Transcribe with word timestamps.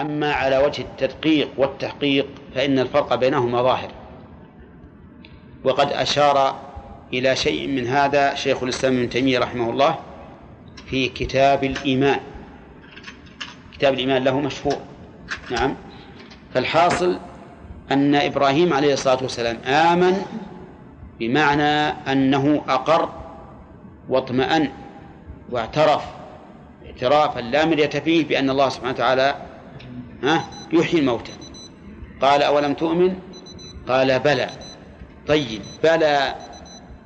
أما 0.00 0.32
على 0.32 0.58
وجه 0.58 0.82
التدقيق 0.82 1.48
والتحقيق 1.56 2.26
فإن 2.54 2.78
الفرق 2.78 3.14
بينهما 3.14 3.62
ظاهر. 3.62 3.90
وقد 5.64 5.92
أشار 5.92 6.60
إلى 7.12 7.36
شيء 7.36 7.68
من 7.68 7.86
هذا 7.86 8.34
شيخ 8.34 8.62
الإسلام 8.62 8.96
ابن 8.96 9.10
تيمية 9.10 9.38
رحمه 9.38 9.70
الله 9.70 9.98
في 10.86 11.08
كتاب 11.08 11.64
الإيمان. 11.64 12.20
كتاب 13.74 13.94
الإيمان 13.94 14.24
له 14.24 14.40
مشهور. 14.40 14.76
نعم. 15.50 15.74
فالحاصل 16.54 17.18
أن 17.92 18.14
إبراهيم 18.14 18.72
عليه 18.72 18.92
الصلاة 18.92 19.22
والسلام 19.22 19.56
آمن 19.66 20.22
بمعنى 21.20 21.88
أنه 22.12 22.62
أقر 22.68 23.08
واطمأن 24.08 24.68
واعترف. 25.50 26.04
اعترافا 26.86 27.40
لا 27.40 27.64
مرية 27.64 27.86
فيه 27.86 28.24
بأن 28.24 28.50
الله 28.50 28.68
سبحانه 28.68 28.92
وتعالى 28.92 29.53
ها؟ 30.24 30.50
يحيي 30.72 31.00
الموتى. 31.00 31.32
قال 32.22 32.42
أولم 32.42 32.74
تؤمن؟ 32.74 33.20
قال 33.88 34.18
بلى. 34.18 34.50
طيب 35.28 35.62
بلى 35.82 36.34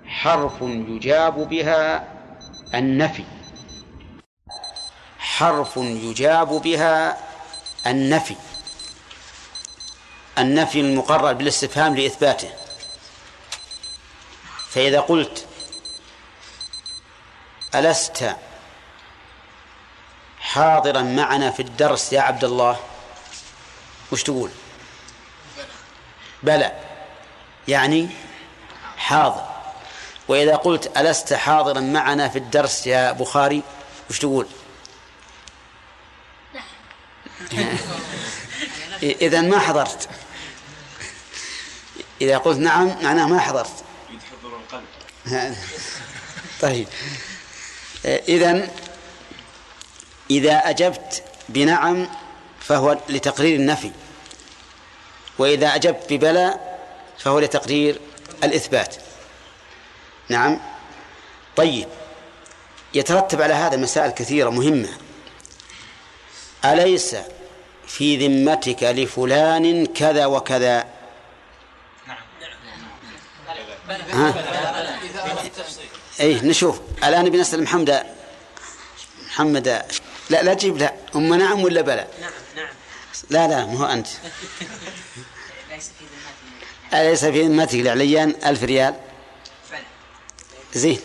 حرف 0.07 0.53
يجاب 0.63 1.49
بها 1.49 2.09
النفي. 2.75 3.25
حرف 5.19 5.77
يجاب 5.77 6.49
بها 6.49 7.19
النفي. 7.87 8.37
النفي 10.39 10.81
المقرر 10.81 11.33
بالاستفهام 11.33 11.97
لإثباته. 11.97 12.49
فإذا 14.69 15.01
قلت 15.01 15.47
ألست 17.75 18.37
حاضرا 20.41 21.03
معنا 21.03 21.51
في 21.51 21.63
الدرس 21.63 22.13
يا 22.13 22.21
عبد 22.21 22.45
الله؟ 22.45 22.77
وش 24.13 24.23
تقول؟ 24.23 24.51
بلى. 26.43 26.73
يعني 27.69 28.09
حاضر. 28.97 29.45
وإذا 30.29 30.57
قلت 30.57 30.97
ألست 30.97 31.33
حاضرا 31.33 31.81
معنا 31.81 32.29
في 32.29 32.39
الدرس 32.39 32.87
يا 32.87 33.13
بخاري 33.13 33.63
وش 34.11 34.19
تقول؟ 34.19 34.47
إذا 39.03 39.41
ما 39.41 39.59
حضرت. 39.59 40.09
إذا 42.21 42.39
قلت 42.39 42.59
نعم 42.59 43.03
معناه 43.03 43.29
ما 43.29 43.41
حضرت. 43.41 43.85
طيب. 46.61 46.89
إذا 48.05 48.71
إذا 50.31 50.57
أجبت 50.57 51.23
بنعم 51.49 52.09
فهو 52.69 52.99
لتقرير 53.09 53.57
النفي. 53.57 53.91
وإذا 55.39 55.75
أجبت 55.75 56.13
ببلى 56.13 56.55
فهو 57.19 57.39
لتقرير 57.39 58.01
الإثبات. 58.45 58.97
نعم. 60.29 60.61
طيب. 61.57 61.89
يترتب 62.95 63.43
على 63.43 63.55
هذا 63.55 63.77
مسائل 63.77 64.11
كثيرة 64.11 64.51
مهمة. 64.51 64.89
أليس 66.65 67.17
في 67.87 68.27
ذمتك 68.27 68.83
لفلان 68.83 69.87
كذا 69.87 70.27
وكذا؟ 70.27 70.87
ها؟ 74.13 74.35
اي 76.21 76.35
نشوف. 76.35 76.81
الآن 77.05 77.31
بنسأل 77.31 77.63
محمد 77.63 78.07
محمد 79.27 79.69
لا 80.31 80.43
لا 80.43 80.55
تجيب 80.55 80.77
لا. 80.77 80.95
أم 81.17 81.35
نعم 81.35 81.65
ولا 81.65 81.81
بلى؟ 81.81 82.07
نعم. 82.21 82.31
لا 83.31 83.49
لا 83.49 83.65
مو 83.65 83.85
أنت. 83.85 84.07
أليس 86.95 87.25
في 87.25 87.43
ذمتك 87.43 87.75
لعليان 87.75 88.35
ألف 88.45 88.63
ريال. 88.63 88.95
زين. 90.75 91.01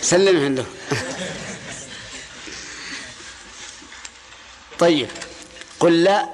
سلمه 0.00 0.48
له. 0.48 0.66
طيب. 4.78 5.08
قل 5.80 6.04
لا. 6.04 6.28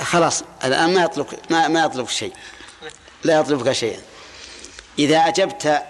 خلاص 0.00 0.44
الآن 0.64 0.94
ما 0.94 1.02
يطلب 1.04 1.26
ما 1.50 1.68
ما 1.68 1.84
يطلب 1.84 2.08
شيء. 2.08 2.32
لا 3.24 3.40
يطلبك 3.40 3.72
شيئا. 3.72 4.00
إذا 4.98 5.18
أجبت 5.18 5.82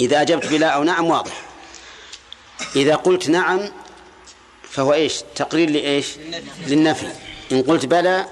إذا 0.00 0.22
أجبت 0.22 0.46
بلا 0.46 0.68
أو 0.68 0.84
نعم 0.84 1.04
واضح. 1.04 1.42
إذا 2.76 2.94
قلت 2.94 3.28
نعم 3.28 3.70
فهو 4.74 4.92
إيش؟ 4.92 5.22
تقرير 5.34 5.70
لإيش؟ 5.70 6.06
للنفي. 6.66 7.06
إن 7.52 7.62
قلت 7.62 7.86
بلى 7.86 8.26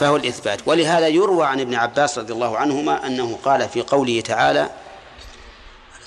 فهو 0.00 0.16
الإثبات. 0.16 0.60
ولهذا 0.66 1.08
يروى 1.08 1.46
عن 1.46 1.60
ابن 1.60 1.74
عباس 1.74 2.18
رضي 2.18 2.32
الله 2.32 2.58
عنهما 2.58 3.06
أنه 3.06 3.38
قال 3.44 3.68
في 3.68 3.82
قوله 3.82 4.20
تعالى 4.20 4.70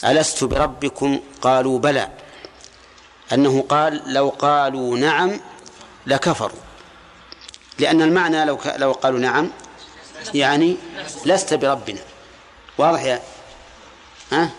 ألست 0.05 0.43
بربكم؟ 0.43 1.19
قالوا 1.41 1.79
بلى. 1.79 2.09
أنه 3.33 3.65
قال 3.69 4.01
لو 4.05 4.29
قالوا 4.29 4.97
نعم 4.97 5.39
لكفروا. 6.07 6.59
لأن 7.79 8.01
المعنى 8.01 8.45
لو 8.45 8.59
لو 8.75 8.91
قالوا 8.91 9.19
نعم 9.19 9.49
يعني 10.33 10.77
لست 11.25 11.53
بربنا. 11.53 11.99
واضح 12.77 13.03
يا؟ 13.03 13.21
ها؟ 14.31 14.49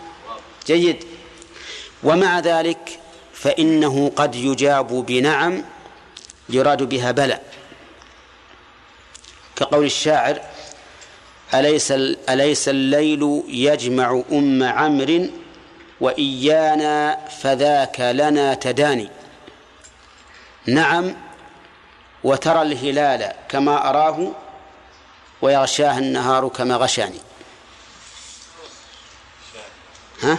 جيد. 0.67 1.05
ومع 2.03 2.39
ذلك 2.39 2.99
فإنه 3.35 4.11
قد 4.15 4.35
يجاب 4.35 4.87
بنعم 4.87 5.63
يراد 6.49 6.83
بها 6.83 7.11
بلى. 7.11 7.39
كقول 9.55 9.85
الشاعر 9.85 10.41
أليس 11.53 11.91
أليس 12.29 12.69
الليل 12.69 13.43
يجمع 13.47 14.21
أم 14.31 14.63
عمرو 14.63 15.27
وإيانا 16.01 17.27
فذاك 17.41 17.99
لنا 17.99 18.53
تداني؟ 18.53 19.09
نعم 20.65 21.15
وترى 22.23 22.61
الهلال 22.61 23.31
كما 23.49 23.89
أراه 23.89 24.31
ويغشاه 25.41 25.97
النهار 25.97 26.47
كما 26.47 26.75
غشاني. 26.75 27.19
ها؟ 30.21 30.37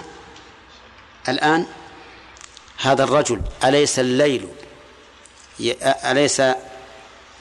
الآن؟ 1.29 1.67
هذا 2.79 3.05
الرجل 3.05 3.41
أليس 3.65 3.99
الليل؟ 3.99 4.49
أليس 5.83 6.43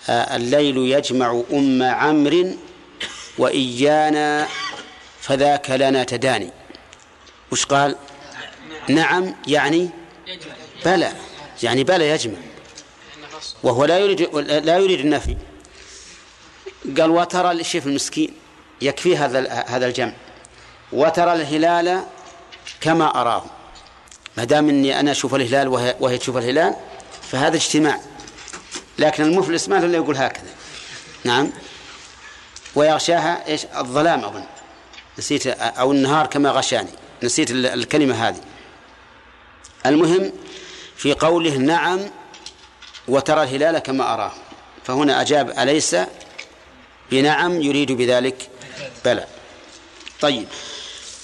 الليل 0.09 0.77
يجمع 0.77 1.43
أم 1.51 1.83
عمرو 1.83 2.55
وإيانا 3.37 4.47
فذاك 5.21 5.71
لنا 5.71 6.03
تداني؟ 6.03 6.51
وش 7.51 7.65
قال؟ 7.65 7.95
نعم 8.89 9.35
يعني؟ 9.47 9.89
بلى 10.85 11.13
يعني 11.63 11.83
بلى 11.83 12.09
يجمع. 12.09 12.37
وهو 13.63 13.85
لا 13.85 13.97
يريد 13.97 14.21
لا 14.65 14.77
يريد 14.77 14.99
النفي. 14.99 15.37
قال 16.97 17.09
وترى 17.09 17.51
الشيف 17.51 17.87
المسكين 17.87 18.33
يكفي 18.81 19.17
هذا 19.17 19.63
هذا 19.67 19.87
الجمع. 19.87 20.13
وترى 20.93 21.33
الهلال 21.33 22.03
كما 22.81 23.21
أراه. 23.21 23.45
ما 24.37 24.43
دام 24.43 24.69
إني 24.69 24.99
أنا 24.99 25.11
أشوف 25.11 25.35
الهلال 25.35 25.67
وهي, 25.67 25.95
وهي 25.99 26.17
تشوف 26.17 26.37
الهلال 26.37 26.75
فهذا 27.31 27.55
اجتماع. 27.55 27.99
لكن 28.99 29.23
المفلس 29.23 29.69
ما 29.69 29.77
إلا 29.77 29.95
يقول 29.95 30.17
هكذا. 30.17 30.49
نعم. 31.23 31.51
ويغشاها 32.75 33.47
إيش؟ 33.47 33.65
الظلام 33.77 34.25
أظن. 34.25 34.43
نسيت 35.17 35.47
أو 35.47 35.91
النهار 35.91 36.25
كما 36.27 36.49
غشاني. 36.49 36.89
نسيت 37.23 37.51
الكلمة 37.51 38.27
هذه. 38.27 38.41
المهم 39.85 40.31
في 40.95 41.13
قوله 41.13 41.57
نعم 41.57 41.99
وترى 43.07 43.43
الهلال 43.43 43.79
كما 43.79 44.13
أراه. 44.13 44.31
فهنا 44.83 45.21
أجاب 45.21 45.59
أليس 45.59 45.95
بنعم 47.11 47.61
يريد 47.61 47.91
بذلك؟ 47.91 48.49
بلى. 49.05 49.25
طيب. 50.21 50.47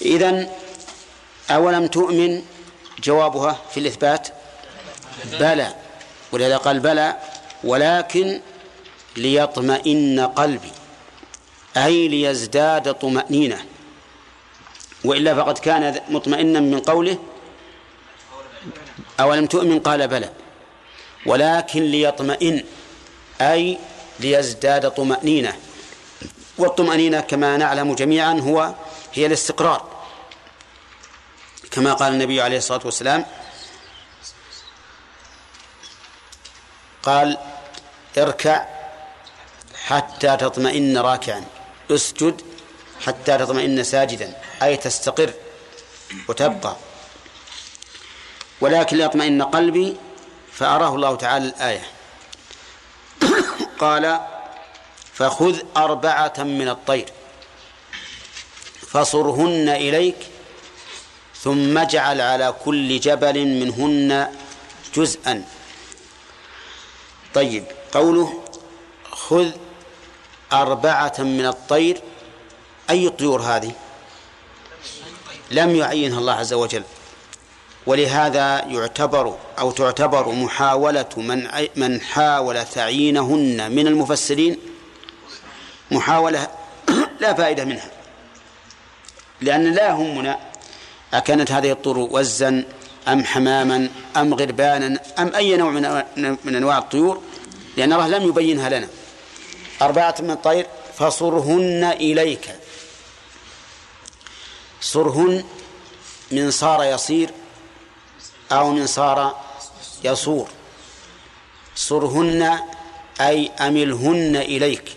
إذن 0.02 0.48
أولم 1.50 1.86
تؤمن 1.86 2.42
جوابها 3.02 3.58
في 3.70 3.80
الإثبات 3.80 4.28
بلى 5.32 5.74
ولهذا 6.32 6.56
قال 6.56 6.80
بلى 6.80 7.16
ولكن 7.64 8.40
ليطمئن 9.16 10.20
قلبي 10.20 10.72
أي 11.76 12.08
ليزداد 12.08 12.94
طمأنينة 12.94 13.64
وإلا 15.04 15.34
فقد 15.34 15.58
كان 15.58 16.00
مطمئنا 16.08 16.60
من 16.60 16.80
قوله 16.80 17.18
أولم 19.20 19.46
تؤمن؟ 19.46 19.78
قال 19.80 20.08
بلى 20.08 20.30
ولكن 21.26 21.82
ليطمئن 21.82 22.64
أي 23.40 23.78
ليزداد 24.20 24.90
طمأنينة 24.90 25.56
والطمأنينة 26.58 27.20
كما 27.20 27.56
نعلم 27.56 27.94
جميعا 27.94 28.34
هو 28.34 28.74
هي 29.14 29.26
الاستقرار. 29.26 29.91
كما 31.72 31.92
قال 31.92 32.12
النبي 32.12 32.42
عليه 32.42 32.56
الصلاة 32.58 32.80
والسلام 32.84 33.26
قال 37.02 37.38
اركع 38.18 38.66
حتى 39.84 40.36
تطمئن 40.36 40.98
راكعا 40.98 41.44
اسجد 41.90 42.42
حتى 43.06 43.38
تطمئن 43.38 43.84
ساجدا 43.84 44.36
أي 44.62 44.76
تستقر 44.76 45.32
وتبقى. 46.28 46.76
ولكن 48.60 48.96
ليطمئن 48.96 49.42
قلبي 49.42 49.96
فأراه 50.52 50.94
الله 50.94 51.16
تعالى 51.16 51.46
الآية. 51.46 51.86
قال 53.78 54.20
فخذ 55.12 55.58
أربعة 55.76 56.34
من 56.38 56.68
الطير 56.68 57.08
فصرهن 58.88 59.68
إليك 59.68 60.16
ثم 61.44 61.78
اجعل 61.78 62.20
على 62.20 62.54
كل 62.64 63.00
جبل 63.00 63.46
منهن 63.46 64.28
جزءا. 64.96 65.44
طيب 67.34 67.64
قوله 67.92 68.42
خذ 69.10 69.50
أربعة 70.52 71.14
من 71.18 71.46
الطير 71.46 72.00
أي 72.90 73.06
الطيور 73.06 73.40
هذه؟ 73.40 73.72
لم 75.50 75.76
يعينها 75.76 76.18
الله 76.18 76.32
عز 76.32 76.52
وجل. 76.52 76.82
ولهذا 77.86 78.64
يعتبر 78.64 79.36
أو 79.58 79.70
تعتبر 79.70 80.28
محاولة 80.32 81.08
من 81.16 81.48
من 81.76 82.00
حاول 82.00 82.64
تعيينهن 82.64 83.72
من 83.72 83.86
المفسرين 83.86 84.58
محاولة 85.90 86.48
لا 87.20 87.34
فائدة 87.34 87.64
منها. 87.64 87.90
لأن 89.40 89.72
لا 89.74 89.88
يهمنا 89.88 90.51
أكانت 91.14 91.52
هذه 91.52 91.72
الطيور 91.72 91.98
وزا 91.98 92.64
أم 93.08 93.24
حماما 93.24 93.88
أم 94.16 94.34
غربانا 94.34 95.00
أم 95.18 95.34
أي 95.34 95.56
نوع 95.56 95.70
من 95.70 96.36
من 96.44 96.56
أنواع 96.56 96.78
الطيور؟ 96.78 97.22
لأن 97.76 97.92
الله 97.92 98.08
لم 98.08 98.28
يبينها 98.28 98.68
لنا. 98.68 98.88
أربعة 99.82 100.14
من 100.20 100.30
الطير 100.30 100.66
فصرهن 100.98 101.84
إليك. 101.84 102.54
صرهن 104.80 105.44
من 106.30 106.50
صار 106.50 106.84
يصير 106.84 107.30
أو 108.52 108.72
من 108.72 108.86
صار 108.86 109.40
يصور. 110.04 110.48
صرهن 111.76 112.58
أي 113.20 113.50
أملهن 113.60 114.36
إليك. 114.36 114.96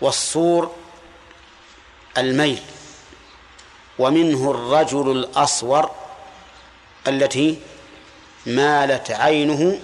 والصور 0.00 0.74
الميل. 2.18 2.62
ومنه 4.00 4.50
الرجل 4.50 5.10
الأصور 5.10 5.90
التي 7.08 7.58
مالت 8.46 9.10
عينه 9.10 9.80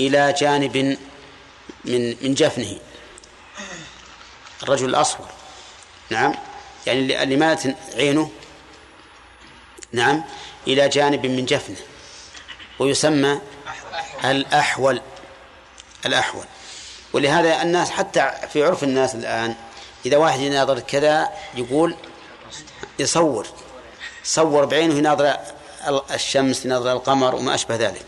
إلى 0.00 0.34
جانب 0.38 0.76
من 1.84 2.16
من 2.22 2.34
جفنه. 2.34 2.78
الرجل 4.62 4.88
الأصور. 4.88 5.26
نعم. 6.10 6.34
يعني 6.86 7.22
اللي 7.22 7.36
مالت 7.36 7.76
عينه. 7.96 8.30
نعم. 9.92 10.24
إلى 10.66 10.88
جانب 10.88 11.26
من 11.26 11.44
جفنه. 11.44 11.76
ويسمى 12.78 13.40
الأحول. 14.24 15.00
الأحول. 16.06 16.44
ولهذا 17.12 17.62
الناس 17.62 17.90
حتى 17.90 18.32
في 18.52 18.64
عرف 18.64 18.84
الناس 18.84 19.14
الآن 19.14 19.54
إذا 20.06 20.16
واحد 20.16 20.40
يناظر 20.40 20.80
كذا 20.80 21.28
يقول 21.54 21.96
يصور 23.00 23.46
صور 24.24 24.64
بعينه 24.64 24.94
يناظر 24.94 25.36
الشمس 26.10 26.64
يناظر 26.64 26.92
القمر 26.92 27.34
وما 27.34 27.54
أشبه 27.54 27.76
ذلك. 27.76 28.04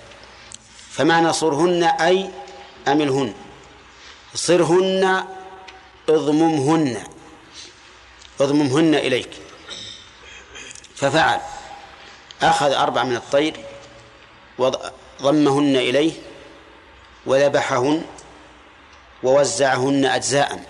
فمعنى 0.90 1.32
صرهن 1.32 1.82
أي 1.82 2.30
أملهن 2.88 3.34
صرهن 4.34 5.24
اضممهن 6.08 7.02
اضممهن 8.40 8.94
إليك. 8.94 9.30
ففعل 10.96 11.40
أخذ 12.42 12.72
أربع 12.72 13.04
من 13.04 13.16
الطير 13.16 13.64
وضمهن 14.58 15.76
إليه 15.76 16.12
وذبحهن 17.26 18.04
ووزعهن 19.22 20.04
أجزاء. 20.04 20.64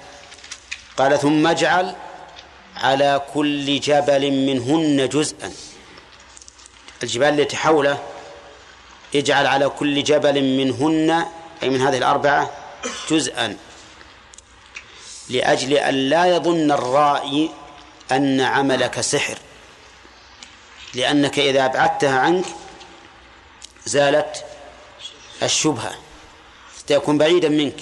قال 0.96 1.18
ثم 1.18 1.46
اجعل 1.46 1.96
على 2.76 3.22
كل 3.34 3.80
جبل 3.80 4.30
منهن 4.30 5.08
جزءا. 5.08 5.52
الجبال 7.02 7.40
التي 7.40 7.56
حوله 7.56 8.02
اجعل 9.14 9.46
على 9.46 9.68
كل 9.68 10.02
جبل 10.02 10.42
منهن 10.42 11.26
أي 11.62 11.70
من 11.70 11.80
هذه 11.80 11.98
الأربعة 11.98 12.50
جزءا. 13.10 13.56
لأجل 15.30 15.72
أن 15.72 15.94
لا 15.94 16.26
يظن 16.26 16.70
الرائي 16.72 17.50
أن 18.12 18.40
عملك 18.40 19.00
سحر. 19.00 19.38
لأنك 20.94 21.38
إذا 21.38 21.64
أبعدتها 21.64 22.18
عنك 22.18 22.44
زالت 23.86 24.44
الشبهة. 25.42 25.94
تكون 26.86 27.18
بعيدا 27.18 27.48
منك. 27.48 27.80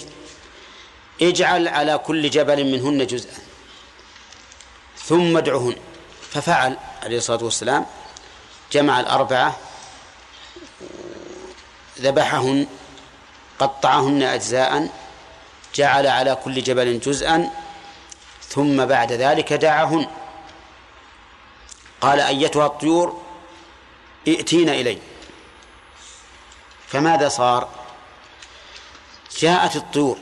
اجعل 1.21 1.67
على 1.67 1.97
كل 1.97 2.29
جبل 2.29 2.63
منهن 2.63 3.07
جزءا. 3.07 3.50
ثم 5.11 5.37
ادعهن. 5.37 5.75
ففعل 6.31 6.77
عليه 7.03 7.17
الصلاة 7.17 7.43
والسلام 7.43 7.85
جمع 8.71 8.99
الأربعة 8.99 9.57
ذبحهن 11.99 12.67
قطعهن 13.59 14.23
أجزاء 14.23 14.89
جعل 15.75 16.07
على 16.07 16.35
كل 16.43 16.63
جبل 16.63 16.99
جزءا 16.99 17.51
ثم 18.43 18.85
بعد 18.85 19.11
ذلك 19.11 19.53
دعاهن 19.53 20.07
قال 22.01 22.19
أيتها 22.19 22.65
الطيور 22.65 23.21
ائتينا 24.27 24.71
إلي. 24.71 24.97
فماذا 26.87 27.29
صار؟ 27.29 27.69
جاءت 29.39 29.75
الطيور 29.75 30.17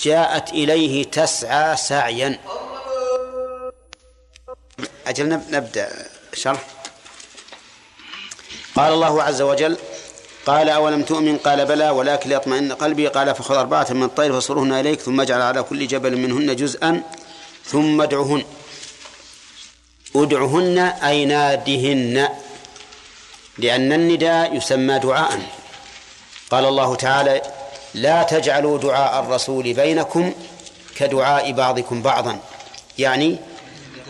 جاءت 0.00 0.50
إليه 0.50 1.04
تسعى 1.04 1.76
سعيا. 1.76 2.40
أجل 5.06 5.28
نبدأ. 5.28 5.88
شرح. 6.34 6.60
قال 8.74 8.92
الله 8.92 9.22
عز 9.22 9.42
وجل 9.42 9.76
قال 10.46 10.68
أولم 10.68 11.02
تؤمن؟ 11.02 11.38
قال 11.38 11.66
بلى 11.66 11.90
ولكن 11.90 12.30
ليطمئن 12.30 12.72
قلبي. 12.72 13.06
قال 13.08 13.34
فخذ 13.34 13.54
أربعة 13.54 13.86
من 13.90 14.02
الطير 14.02 14.40
فصرهن 14.40 14.72
إليك 14.72 15.00
ثم 15.00 15.20
اجعل 15.20 15.42
على 15.42 15.62
كل 15.62 15.86
جبل 15.86 16.16
منهن 16.16 16.56
جزءا 16.56 17.02
ثم 17.64 18.00
ادعهن. 18.00 18.44
ادعهن 20.16 20.78
أي 20.78 21.24
نادهن 21.24 22.28
لأن 23.58 23.92
النداء 23.92 24.56
يسمى 24.56 24.98
دعاء. 24.98 25.40
قال 26.50 26.64
الله 26.64 26.94
تعالى 26.94 27.42
لا 27.94 28.22
تجعلوا 28.22 28.78
دعاء 28.78 29.20
الرسول 29.24 29.72
بينكم 29.72 30.34
كدعاء 30.96 31.52
بعضكم 31.52 32.02
بعضا. 32.02 32.38
يعني 32.98 33.38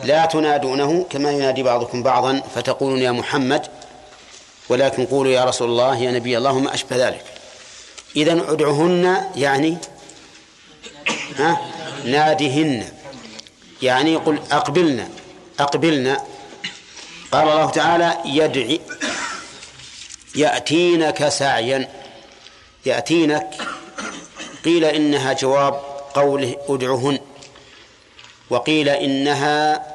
لا 0.04 0.26
تنادونه 0.26 1.06
كما 1.10 1.30
ينادي 1.30 1.62
بعضكم 1.62 2.02
بعضا 2.02 2.42
فتقولون 2.54 2.98
يا 3.02 3.10
محمد 3.10 3.66
ولكن 4.68 5.06
قولوا 5.06 5.32
يا 5.32 5.44
رسول 5.44 5.68
الله 5.68 5.96
يا 5.96 6.10
نبي 6.10 6.38
الله 6.38 6.58
ما 6.58 6.74
أشبه 6.74 7.08
ذلك. 7.08 7.24
إذا 8.16 8.32
ادعهن 8.32 9.24
يعني 9.36 9.76
ها 11.36 11.60
نادهن 12.04 12.88
يعني 13.82 14.12
يقول 14.12 14.38
أقبلنا 14.50 15.08
أقبلنا 15.60 16.24
قال 17.32 17.48
الله 17.48 17.70
تعالى 17.70 18.16
يدعي 18.24 18.80
يأتينك 20.34 21.28
سعيا. 21.28 21.88
يأتينك 22.86 23.50
قيل 24.64 24.84
إنها 24.84 25.32
جواب 25.32 25.80
قوله 26.14 26.56
ادعهن. 26.68 27.18
وقيل 28.50 28.88
إنها 28.88 29.86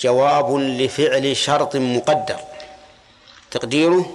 جواب 0.00 0.56
لفعل 0.56 1.36
شرط 1.36 1.76
مقدر. 1.76 2.40
تقديره 3.50 4.12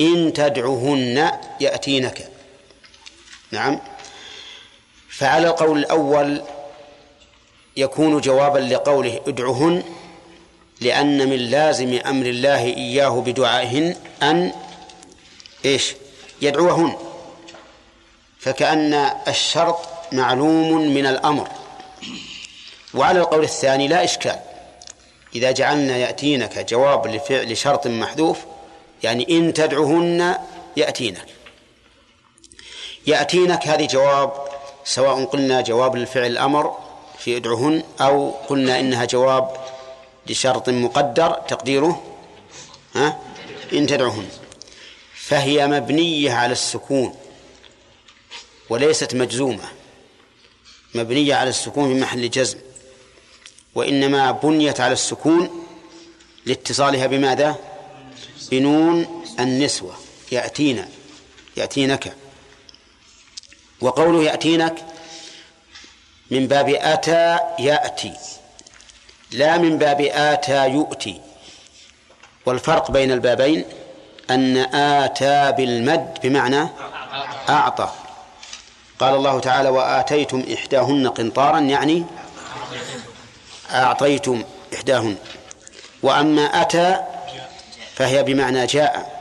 إن 0.00 0.32
تدعهن 0.32 1.30
يأتينك. 1.60 2.28
نعم. 3.50 3.80
فعلى 5.08 5.46
القول 5.46 5.78
الأول 5.78 6.42
يكون 7.76 8.20
جوابا 8.20 8.58
لقوله 8.58 9.20
ادعهن 9.26 9.82
لأن 10.80 11.28
من 11.28 11.36
لازم 11.36 12.00
أمر 12.06 12.26
الله 12.26 12.64
إياه 12.64 13.20
بدعائهن 13.20 13.96
أن 14.22 14.52
إيش؟ 15.64 15.94
يدعوهن. 16.42 16.96
فكأن 18.38 19.10
الشرط 19.28 19.78
معلوم 20.12 20.94
من 20.94 21.06
الأمر. 21.06 21.48
وعلى 22.94 23.20
القول 23.20 23.44
الثاني 23.44 23.88
لا 23.88 24.04
إشكال. 24.04 24.40
إذا 25.34 25.50
جعلنا 25.50 25.96
يأتينك 25.96 26.58
جواب 26.58 27.06
لفعل 27.06 27.56
شرط 27.56 27.86
محذوف 27.86 28.38
يعني 29.02 29.38
إن 29.38 29.52
تدعهن 29.52 30.36
يأتينك. 30.76 31.26
يأتينك 33.06 33.66
هذه 33.66 33.86
جواب 33.86 34.32
سواء 34.84 35.24
قلنا 35.24 35.60
جواب 35.60 35.96
للفعل 35.96 36.26
الأمر 36.26 36.78
في 37.18 37.36
ادعهن 37.36 37.82
أو 38.00 38.30
قلنا 38.30 38.80
إنها 38.80 39.04
جواب 39.04 39.56
لشرط 40.26 40.68
مقدر 40.68 41.32
تقديره 41.48 42.02
ها؟ 42.94 43.20
إن 43.72 43.86
تدعهن. 43.86 44.28
فهي 45.14 45.66
مبنية 45.66 46.32
على 46.32 46.52
السكون 46.52 47.16
وليست 48.70 49.14
مجزومة. 49.14 49.64
مبنية 50.94 51.34
على 51.34 51.50
السكون 51.50 51.94
في 51.94 52.00
محل 52.00 52.30
جزم. 52.30 52.58
وإنما 53.74 54.30
بنيت 54.30 54.80
على 54.80 54.92
السكون 54.92 55.66
لاتصالها 56.46 57.06
بماذا؟ 57.06 57.56
بنون 58.50 59.24
النسوة 59.40 59.94
يأتينا 60.32 60.88
يأتينك. 61.56 62.12
وقوله 63.80 64.22
يأتينك 64.22 64.84
من 66.30 66.46
باب 66.46 66.68
أتى 66.68 67.38
يأتي 67.58 68.12
لا 69.32 69.58
من 69.58 69.78
باب 69.78 70.00
آتى 70.00 70.68
يؤتي. 70.68 71.20
والفرق 72.46 72.90
بين 72.90 73.12
البابين 73.12 73.64
أن 74.30 74.56
آتى 74.74 75.52
بالمد 75.52 76.18
بمعنى 76.22 76.68
أعطى. 77.48 77.92
قال 78.98 79.14
الله 79.14 79.40
تعالى 79.40 79.68
وآتيتم 79.68 80.44
إحداهن 80.54 81.08
قنطارا 81.08 81.58
يعني 81.58 82.04
أعطيتم 83.74 84.44
إحداهن. 84.74 85.16
وأما 86.02 86.42
أتى 86.42 86.96
فهي 87.94 88.22
بمعنى 88.22 88.66
جاء. 88.66 89.20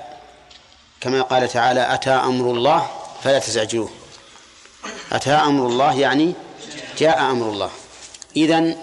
كما 1.02 1.22
قال 1.22 1.50
تعالى 1.50 1.94
أتى 1.94 2.10
أمر 2.10 2.52
الله 2.52 2.90
فلا 3.24 3.40
تزعجوه 3.40 3.90
أتى 5.12 5.32
أمر 5.32 5.68
الله 5.68 6.00
يعني 6.00 6.34
جاء 6.98 7.20
أمر 7.20 7.50
الله. 7.50 7.70
إذن 8.38 8.78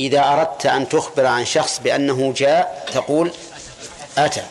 إذا 0.00 0.32
أردت 0.32 0.66
أن 0.66 0.88
تخبر 0.88 1.26
عن 1.26 1.44
شخص 1.44 1.78
بأنه 1.78 2.34
جاء 2.36 2.88
تقول 2.92 3.32
أتى. 4.18 4.42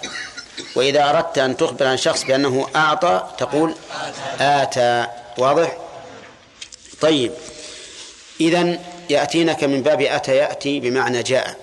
وإذا 0.75 1.10
أردت 1.10 1.38
أن 1.38 1.58
تخبر 1.58 1.88
عن 1.88 1.98
شخص 1.98 2.24
بأنه 2.24 2.67
أعطى 2.75 3.27
تقول 3.38 3.75
آتى. 4.39 5.08
واضح؟ 5.38 5.77
طيب. 7.01 7.32
إذن 8.41 8.79
يأتينك 9.10 9.64
من 9.64 9.82
باب 9.82 10.02
أتى 10.02 10.36
يأتي 10.36 10.80
بمعنى 10.80 11.24
جاء. 11.24 11.60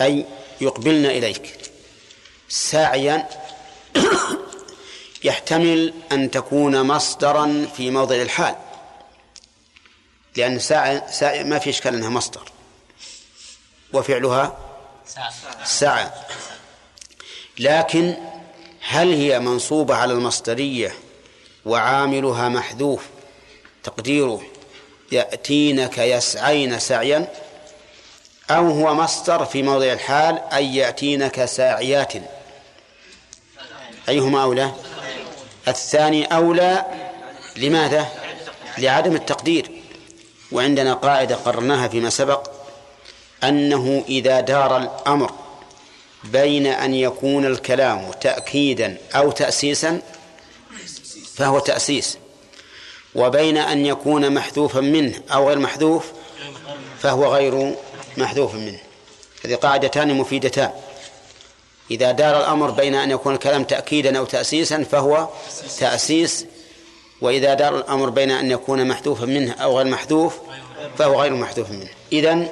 أي 0.00 0.26
يقبلن 0.60 1.06
إليك. 1.06 1.58
ساعيا 2.48 3.28
يحتمل 5.24 5.94
أن 6.12 6.30
تكون 6.30 6.82
مصدرا 6.82 7.66
في 7.76 7.90
موضع 7.90 8.16
الحال. 8.16 8.56
لأن 10.36 10.58
ساعة, 10.58 11.10
ساعة 11.10 11.42
ما 11.42 11.58
في 11.58 11.70
إشكال 11.70 11.94
أنها 11.94 12.08
مصدر. 12.08 12.52
وفعلها 13.92 14.58
ساعة. 15.64 16.26
لكن 17.58 18.14
هل 18.80 19.12
هي 19.12 19.40
منصوبة 19.40 19.94
على 19.94 20.12
المصدرية 20.12 20.94
وعاملها 21.64 22.48
محذوف 22.48 23.04
تقديره 23.82 24.42
يأتينك 25.12 25.98
يسعين 25.98 26.78
سعيا 26.78 27.28
أو 28.50 28.70
هو 28.70 28.94
مصدر 28.94 29.44
في 29.44 29.62
موضع 29.62 29.92
الحال 29.92 30.38
أي 30.52 30.76
يأتينك 30.76 31.44
ساعيات. 31.44 32.12
أيهما 34.08 34.42
أولى؟ 34.42 34.72
الثاني 35.68 36.24
أولى 36.24 36.84
لماذا؟ 37.56 38.06
لعدم 38.78 39.14
التقدير. 39.16 39.70
وعندنا 40.52 40.94
قاعدة 40.94 41.36
قررناها 41.36 41.88
فيما 41.88 42.10
سبق 42.10 42.50
أنه 43.44 44.04
إذا 44.08 44.40
دار 44.40 44.76
الأمر 44.76 45.32
بين 46.24 46.66
أن 46.66 46.94
يكون 46.94 47.46
الكلام 47.46 48.10
تأكيدا 48.20 48.96
أو 49.14 49.30
تأسيسا 49.30 50.02
فهو 51.34 51.58
تأسيس. 51.58 52.18
وبين 53.14 53.56
أن 53.56 53.86
يكون 53.86 54.34
محذوفا 54.34 54.80
منه 54.80 55.20
أو 55.32 55.48
غير 55.48 55.58
محذوف 55.58 56.04
فهو 57.00 57.34
غير 57.34 57.74
محذوف 58.16 58.54
منه. 58.54 58.78
هذه 59.44 59.54
قاعدتان 59.54 60.14
مفيدتان. 60.14 60.70
إذا 61.90 62.12
دار 62.12 62.40
الأمر 62.40 62.70
بين 62.70 62.94
أن 62.94 63.10
يكون 63.10 63.34
الكلام 63.34 63.64
تأكيدا 63.64 64.18
أو 64.18 64.24
تأسيسا 64.24 64.82
فهو 64.82 65.28
تأسيس. 65.78 66.46
وإذا 67.20 67.54
دار 67.54 67.76
الأمر 67.76 68.10
بين 68.10 68.30
أن 68.30 68.50
يكون 68.50 68.88
محذوفا 68.88 69.26
منه 69.26 69.52
أو 69.52 69.78
غير 69.78 69.86
محذوف 69.86 70.34
فهو 70.98 71.22
غير 71.22 71.34
محذوف 71.34 71.70
منه. 71.70 71.88
إذن 72.12 72.48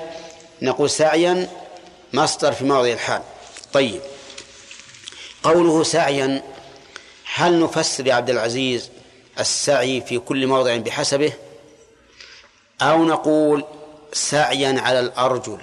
نقول 0.62 0.90
سعيا 0.90 1.48
مصدر 2.12 2.52
في 2.52 2.64
موضع 2.64 2.92
الحال. 2.92 3.22
طيب. 3.72 4.00
قوله 5.42 5.82
سعيا 5.82 6.42
هل 7.34 7.60
نفسر 7.60 8.06
يا 8.06 8.14
عبد 8.14 8.30
العزيز 8.30 8.90
السعي 9.40 10.00
في 10.00 10.18
كل 10.18 10.46
موضع 10.46 10.76
بحسبه 10.76 11.32
أو 12.82 13.04
نقول 13.04 13.64
سعيا 14.12 14.80
على 14.80 15.00
الأرجل. 15.00 15.58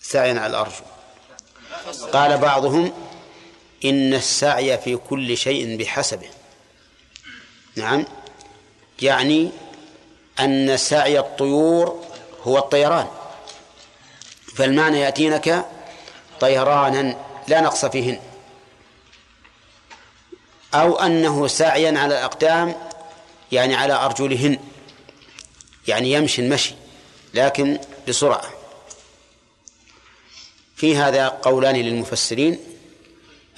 سعيا 0.00 0.40
على 0.40 0.46
الأرجل. 0.46 0.84
قال 2.12 2.38
بعضهم 2.38 2.92
إن 3.84 4.14
السعي 4.14 4.78
في 4.78 4.96
كل 4.96 5.36
شيء 5.36 5.76
بحسبه. 5.76 6.28
نعم. 7.76 8.04
يعني 9.02 9.50
أن 10.40 10.76
سعي 10.76 11.18
الطيور 11.18 12.04
هو 12.42 12.58
الطيران. 12.58 13.06
فالمعنى 14.56 15.00
يأتينك 15.00 15.64
طيرانا 16.40 17.16
لا 17.48 17.60
نقص 17.60 17.84
فيهن. 17.84 18.20
أو 20.74 20.98
أنه 20.98 21.46
سعيا 21.46 21.98
على 21.98 22.18
الأقدام 22.18 22.74
يعني 23.52 23.74
على 23.74 23.92
أرجلهن 23.92 24.58
يعني 25.88 26.12
يمشي 26.12 26.42
المشي 26.42 26.74
لكن 27.34 27.78
بسرعة. 28.08 28.50
في 30.76 30.96
هذا 30.96 31.28
قولان 31.28 31.76
للمفسرين 31.76 32.58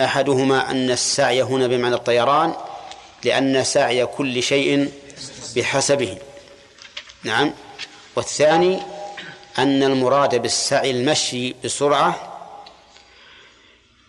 أحدهما 0.00 0.70
أن 0.70 0.90
السعي 0.90 1.42
هنا 1.42 1.66
بمعنى 1.66 1.94
الطيران 1.94 2.54
لأن 3.24 3.64
سعي 3.64 4.06
كل 4.06 4.42
شيء 4.42 4.92
بحسبه. 5.56 6.18
نعم. 7.24 7.54
والثاني 8.16 8.82
أن 9.58 9.82
المراد 9.82 10.42
بالسعي 10.42 10.90
المشي 10.90 11.54
بسرعة 11.64 12.32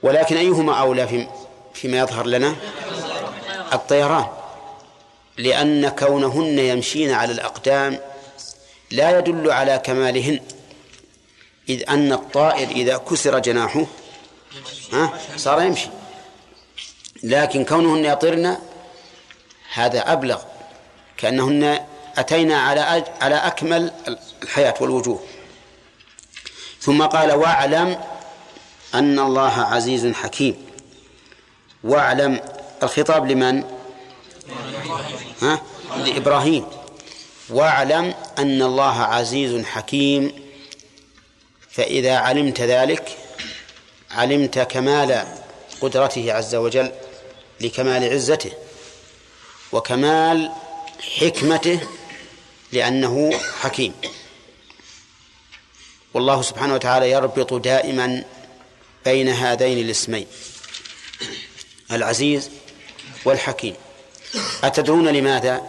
ولكن 0.04 0.38
أيهما 0.38 0.74
أولى 0.74 1.08
في 1.08 1.28
فيما 1.82 1.98
يظهر 1.98 2.26
لنا 2.26 2.56
الطيران 3.74 4.28
لأن 5.38 5.90
كونهن 5.90 6.60
يمشين 6.60 7.12
على 7.12 7.32
الأقدام 7.32 8.00
لا 8.92 9.20
يدل 9.20 9.52
على 9.52 9.82
كمالهن 9.86 10.40
إذ 11.70 11.90
أن 11.90 12.14
الطائر 12.14 12.68
إذا 12.70 12.98
كسر 12.98 13.40
جناحه 13.40 13.86
ها 14.94 15.20
صار 15.38 15.62
يمشي. 15.62 15.90
لكن 17.24 17.66
كونهن 17.66 18.06
يطرن 18.06 18.58
هذا 19.74 20.14
أبلغ 20.14 20.42
كأنهن 21.18 21.80
أتينا 22.18 22.62
على 22.62 23.04
على 23.22 23.36
أكمل 23.36 23.92
الحياة 24.44 24.74
والوجوه. 24.82 25.24
ثم 26.80 27.04
قال 27.04 27.32
واعلم 27.32 28.00
أن 28.94 29.20
الله 29.20 29.62
عزيز 29.62 30.14
حكيم. 30.14 30.67
واعلم 31.84 32.40
الخطاب 32.84 33.32
لمن؟ 33.32 33.64
ها؟ 35.42 35.62
لإبراهيم 35.98 36.66
واعلم 37.50 38.14
أن 38.38 38.62
الله 38.62 39.02
عزيز 39.02 39.66
حكيم 39.66 40.32
فإذا 41.70 42.18
علمت 42.18 42.62
ذلك 42.62 43.18
علمت 44.12 44.60
كمال 44.60 45.28
قدرته 45.82 46.34
عز 46.34 46.56
وجل 46.56 46.92
لكمال 47.62 48.14
عزته 48.14 48.52
وكمال 49.72 50.52
حكمته 51.20 51.80
لأنه 52.72 53.34
حكيم 53.62 53.94
والله 56.14 56.42
سبحانه 56.42 56.74
وتعالى 56.74 57.12
يربط 57.12 57.54
دائما 57.54 58.24
بين 59.06 59.30
هذين 59.30 59.78
الاسمين 59.78 60.28
العزيز 61.92 62.50
والحكيم 63.26 63.76
أتدرون 64.64 65.08
لماذا؟ 65.08 65.62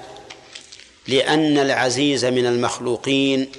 لأن 1.07 1.59
العزيز 1.59 2.25
من 2.25 2.47
المخلوقين 2.47 3.53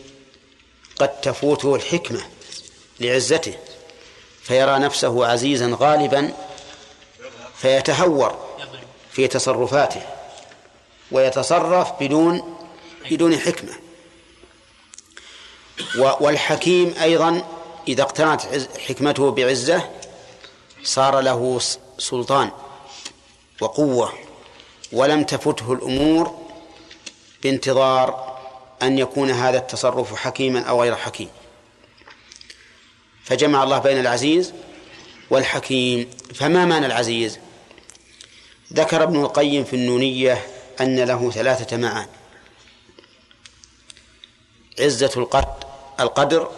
قد 0.99 1.21
تفوته 1.21 1.75
الحكمة 1.75 2.21
لعزته 2.99 3.53
فيرى 4.43 4.79
نفسه 4.79 5.25
عزيزا 5.25 5.77
غالبا 5.79 6.33
فيتهور 7.57 8.49
في 9.11 9.27
تصرفاته 9.27 10.01
ويتصرف 11.11 11.91
بدون 11.99 12.57
بدون 13.11 13.37
حكمة 13.39 13.73
والحكيم 15.97 16.93
أيضا 17.01 17.43
إذا 17.87 18.01
اقتنعت 18.01 18.43
حكمته 18.79 19.31
بعزة 19.31 19.89
صار 20.83 21.19
له 21.19 21.61
سلطان 21.99 22.51
وقوة 23.61 24.13
ولم 24.91 25.23
تفته 25.23 25.73
الأمور 25.73 26.37
بانتظار 27.43 28.37
أن 28.81 28.99
يكون 28.99 29.31
هذا 29.31 29.57
التصرف 29.57 30.15
حكيما 30.15 30.61
أو 30.61 30.81
غير 30.81 30.95
حكيم. 30.95 31.29
فجمع 33.23 33.63
الله 33.63 33.79
بين 33.79 33.99
العزيز 33.99 34.53
والحكيم. 35.29 36.09
فما 36.35 36.65
معنى 36.65 36.85
العزيز؟ 36.85 37.39
ذكر 38.73 39.03
ابن 39.03 39.21
القيم 39.21 39.63
في 39.63 39.75
النونية 39.75 40.47
أن 40.81 40.99
له 40.99 41.31
ثلاثة 41.31 41.77
معاني 41.77 42.09
عزة 44.79 45.11
القدر 45.17 45.67
القدر 45.99 46.51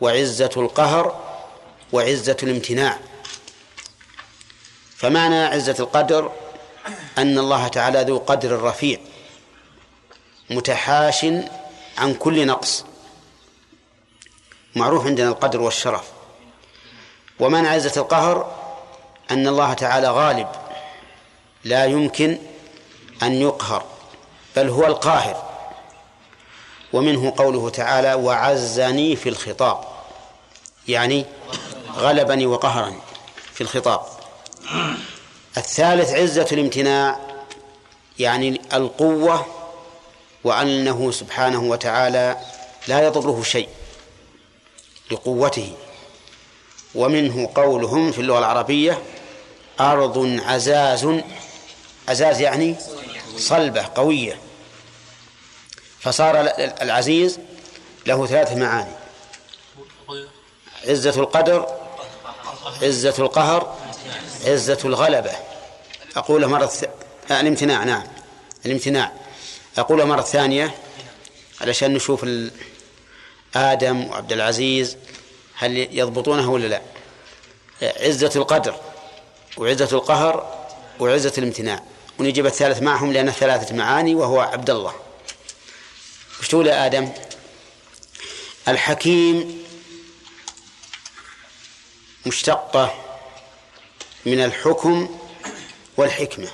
وعزة 0.00 0.50
القهر 0.56 1.24
وعزة 1.92 2.36
الامتناع. 2.42 2.98
فمعنى 4.96 5.44
عزة 5.44 5.76
القدر 5.80 6.32
أن 7.18 7.38
الله 7.38 7.68
تعالى 7.68 8.02
ذو 8.02 8.18
قدر 8.18 8.62
رفيع 8.62 8.98
متحاش 10.50 11.26
عن 11.98 12.14
كل 12.14 12.46
نقص. 12.46 12.84
معروف 14.76 15.06
عندنا 15.06 15.28
القدر 15.28 15.60
والشرف. 15.60 16.10
ومعنى 17.40 17.68
عزة 17.68 18.00
القهر 18.00 18.56
أن 19.30 19.48
الله 19.48 19.72
تعالى 19.72 20.08
غالب 20.08 20.48
لا 21.64 21.84
يمكن 21.84 22.38
أن 23.22 23.32
يقهر 23.32 23.84
بل 24.56 24.68
هو 24.68 24.86
القاهر. 24.86 25.46
ومنه 26.92 27.34
قوله 27.36 27.70
تعالى 27.70 28.14
وعزني 28.14 29.16
في 29.16 29.28
الخطاب 29.28 29.84
يعني 30.88 31.24
غلبني 31.96 32.46
وقهرني 32.46 32.98
في 33.52 33.60
الخطاب. 33.60 34.15
الثالث 35.56 36.10
عزة 36.10 36.46
الامتناع 36.52 37.20
يعني 38.18 38.60
القوة 38.72 39.46
وأنه 40.44 41.10
سبحانه 41.10 41.62
وتعالى 41.62 42.36
لا 42.88 43.06
يضره 43.06 43.42
شيء 43.42 43.68
لقوته. 45.10 45.72
ومنه 46.94 47.50
قولهم 47.54 48.12
في 48.12 48.20
اللغة 48.20 48.38
العربية 48.38 49.02
أرض 49.80 50.40
عزاز 50.46 51.22
عزاز 52.08 52.40
يعني 52.40 52.76
صلبة 53.36 53.86
قوية. 53.94 54.38
فصار 56.00 56.40
العزيز 56.82 57.38
له 58.06 58.26
ثلاث 58.26 58.52
معاني. 58.52 58.92
عزة 60.88 61.20
القدر 61.20 61.66
عزة 62.82 63.14
القهر 63.18 63.76
عزة 64.46 64.78
الغلبة. 64.84 65.32
أقول 66.16 66.46
مرة 66.46 66.66
ث... 66.66 66.84
آه 67.30 67.40
الامتناع 67.40 67.84
نعم. 67.84 68.04
الامتناع. 68.66 69.12
أقول 69.78 70.06
مرة 70.06 70.22
ثانية 70.22 70.74
علشان 71.60 71.94
نشوف. 71.94 72.26
آدم 73.56 74.06
وعبد 74.06 74.32
العزيز 74.32 74.96
هل 75.54 75.76
يضبطونه 75.98 76.50
ولا 76.50 76.66
لا؟ 76.66 76.82
عزة 77.82 78.30
القدر 78.36 78.80
وعزة 79.56 79.88
القهر 79.92 80.66
وعزة 81.00 81.32
الامتناع. 81.38 81.82
ونجيب 82.18 82.46
الثالث 82.46 82.82
معهم 82.82 83.12
لأنه 83.12 83.32
ثلاثة 83.32 83.74
معاني 83.74 84.14
وهو 84.14 84.40
عبد 84.40 84.70
الله. 84.70 84.94
وش 86.40 86.48
تقول 86.48 86.66
يا 86.66 86.86
آدم؟ 86.86 87.12
الحكيم 88.68 89.64
مشتقة 92.26 93.05
من 94.26 94.44
الحكم 94.44 95.18
والحكمة. 95.96 96.48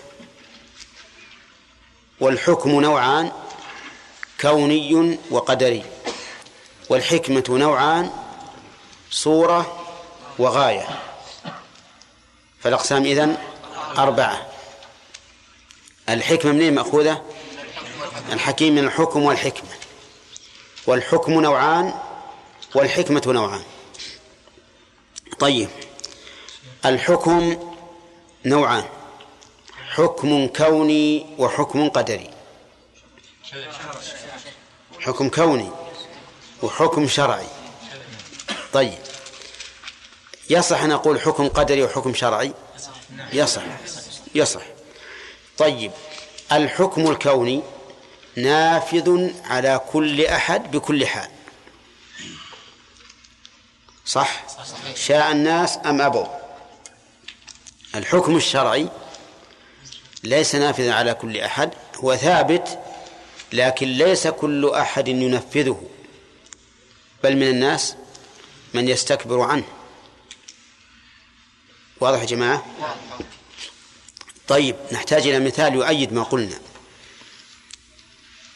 والحكم 2.21 2.81
نوعان 2.81 3.33
كوني 4.41 5.19
وقدري. 5.31 5.85
والحكمة 6.89 7.45
نوعان 7.49 8.11
صورة 9.11 9.87
وغاية. 10.39 10.89
فالأقسام 12.61 13.05
إذن 13.05 13.39
أربعة. 13.99 14.49
الحكمة 16.09 16.53
منين 16.53 16.75
مأخوذة؟ 16.75 17.23
الحكيم 18.33 18.75
من 18.75 18.85
الحكم 18.85 19.23
والحكمة. 19.23 19.71
والحكم 20.87 21.41
نوعان 21.41 21.95
والحكمة 22.75 23.23
نوعان. 23.27 23.63
طيب. 25.39 25.69
الحكم 26.85 27.73
نوعان 28.45 28.85
حكم 29.95 30.47
كوني 30.47 31.27
وحكم 31.39 31.89
قدري. 31.89 32.31
حكم 35.01 35.29
كوني 35.29 35.71
وحكم 36.63 37.09
شرعي. 37.09 37.47
طيب 38.73 38.99
يصح 40.51 40.83
أن 40.83 40.93
أقول 40.93 41.21
حكم 41.21 41.49
قدري 41.49 41.83
وحكم 41.83 42.15
شرعي؟ 42.15 42.53
يصح 43.33 43.63
يصح. 44.35 44.63
طيب 45.59 45.93
الحكم 46.53 47.11
الكوني 47.11 47.63
نافذ 48.37 49.31
على 49.45 49.81
كل 49.93 50.27
أحد 50.27 50.71
بكل 50.71 51.07
حال. 51.07 51.31
صح؟ 54.07 54.43
شاء 54.95 55.33
الناس 55.33 55.79
أم 55.87 56.01
أبوا؟ 56.01 56.42
الحكم 57.95 58.37
الشرعي 58.37 58.89
ليس 60.25 60.55
نافذا 60.55 60.95
على 60.95 61.15
كل 61.15 61.37
أحد 61.37 61.71
هو 61.97 62.17
ثابت 62.17 62.79
لكن 63.53 63.89
ليس 63.89 64.27
كل 64.27 64.71
أحد 64.71 65.09
ينفذه. 65.09 65.83
بل 67.25 67.37
من 67.37 67.49
الناس 67.49 67.97
من 68.75 68.89
يستكبر 68.89 69.41
عنه. 69.41 69.65
واضح 72.01 72.21
يا 72.21 72.27
جماعة؟ 72.27 72.67
طيب 74.49 74.77
نحتاج 74.93 75.27
إلى 75.27 75.41
مثال 75.41 75.75
يؤيد 75.75 76.13
ما 76.13 76.23
قلنا. 76.23 76.59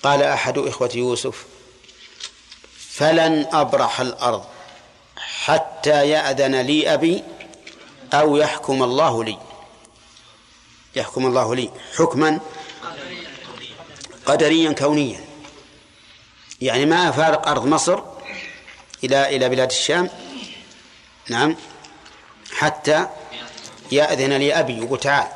قال 0.03 0.22
أحد 0.22 0.59
إخوة 0.59 0.90
يوسف 0.94 1.46
فلن 2.79 3.46
أبرح 3.53 4.01
الأرض 4.01 4.44
حتى 5.16 6.09
يأذن 6.09 6.61
لي 6.61 6.94
أبي 6.94 7.25
أو 8.12 8.37
يحكم 8.37 8.83
الله 8.83 9.25
لي. 9.25 9.38
يحكم 10.97 11.27
الله 11.27 11.55
لي. 11.55 11.71
حكما 11.97 12.40
قدريا 14.27 14.73
كونيا. 14.73 15.21
يعني 16.61 16.87
ما 16.87 17.09
أفارق 17.09 17.49
أرض 17.49 17.66
مصر 17.66 18.01
إلى 19.05 19.37
إلى 19.37 19.49
بلاد 19.49 19.71
الشام. 19.71 20.11
نعم. 21.29 21.57
حتى 22.53 23.07
يأذن 23.92 24.33
لي 24.33 24.55
أبي 24.55 24.79
يقول 24.79 25.01
تعال. 25.01 25.29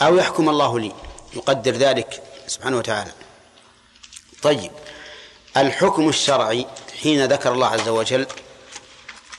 أو 0.00 0.16
يحكم 0.16 0.48
الله 0.48 0.80
لي. 0.80 0.92
يقدر 1.36 1.72
ذلك 1.72 2.22
سبحانه 2.46 2.76
وتعالى. 2.76 3.12
طيب. 4.42 4.70
الحكم 5.56 6.08
الشرعي 6.08 6.66
حين 7.02 7.24
ذكر 7.24 7.52
الله 7.52 7.66
عز 7.66 7.88
وجل 7.88 8.26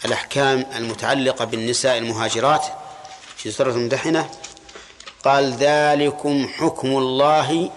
الأحكام 0.05 0.65
المتعلقة 0.75 1.45
بالنساء 1.45 1.97
المهاجرات 1.97 2.65
في 3.37 3.51
سورة 3.51 3.69
الممتحنة 3.69 4.29
قال 5.23 5.53
ذلكم 5.53 6.47
حكم 6.57 6.87
الله 6.87 7.71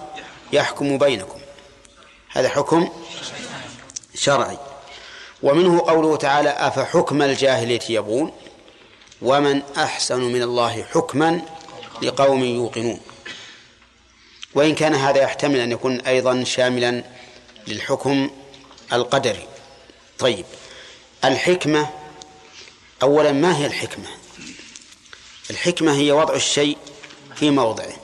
يحكم 0.52 0.98
بينكم. 0.98 1.40
هذا 2.28 2.48
حكم 2.48 2.88
شرعي. 4.14 4.58
ومنه 5.42 5.80
قوله 5.80 6.16
تعالى 6.16 6.50
أفحكم 6.50 7.22
الجاهلية 7.22 7.80
يبغون 7.88 8.32
ومن 9.22 9.62
أحسن 9.76 10.20
من 10.20 10.42
الله 10.42 10.82
حكما 10.82 11.40
لقوم 12.02 12.44
يوقنون. 12.44 13.00
وإن 14.54 14.74
كان 14.74 14.94
هذا 14.94 15.22
يحتمل 15.22 15.60
أن 15.60 15.72
يكون 15.72 16.00
أيضا 16.00 16.44
شاملا 16.44 17.04
للحكم 17.66 18.30
القدري. 18.92 19.46
طيب 20.18 20.44
الحكمة 21.24 21.99
أولا 23.02 23.32
ما 23.32 23.56
هي 23.56 23.66
الحكمة؟ 23.66 24.08
الحكمة 25.50 25.96
هي 25.96 26.12
وضع 26.12 26.34
الشيء 26.34 26.78
في 27.36 27.50
موضعه 27.50 27.96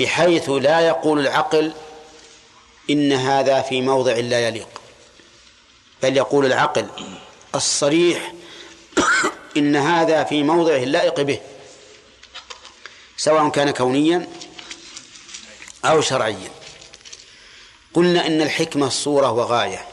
بحيث 0.00 0.50
لا 0.50 0.80
يقول 0.80 1.20
العقل 1.20 1.72
إن 2.90 3.12
هذا 3.12 3.62
في 3.62 3.80
موضع 3.80 4.12
لا 4.12 4.48
يليق 4.48 4.68
بل 6.02 6.16
يقول 6.16 6.46
العقل 6.46 6.86
الصريح 7.54 8.32
إن 9.56 9.76
هذا 9.76 10.24
في 10.24 10.42
موضعه 10.42 10.76
اللائق 10.76 11.20
به 11.20 11.40
سواء 13.16 13.48
كان 13.48 13.70
كونيا 13.70 14.28
أو 15.84 16.00
شرعيا. 16.00 16.50
قلنا 17.94 18.26
إن 18.26 18.42
الحكمة 18.42 18.88
صورة 18.88 19.30
وغاية 19.30 19.86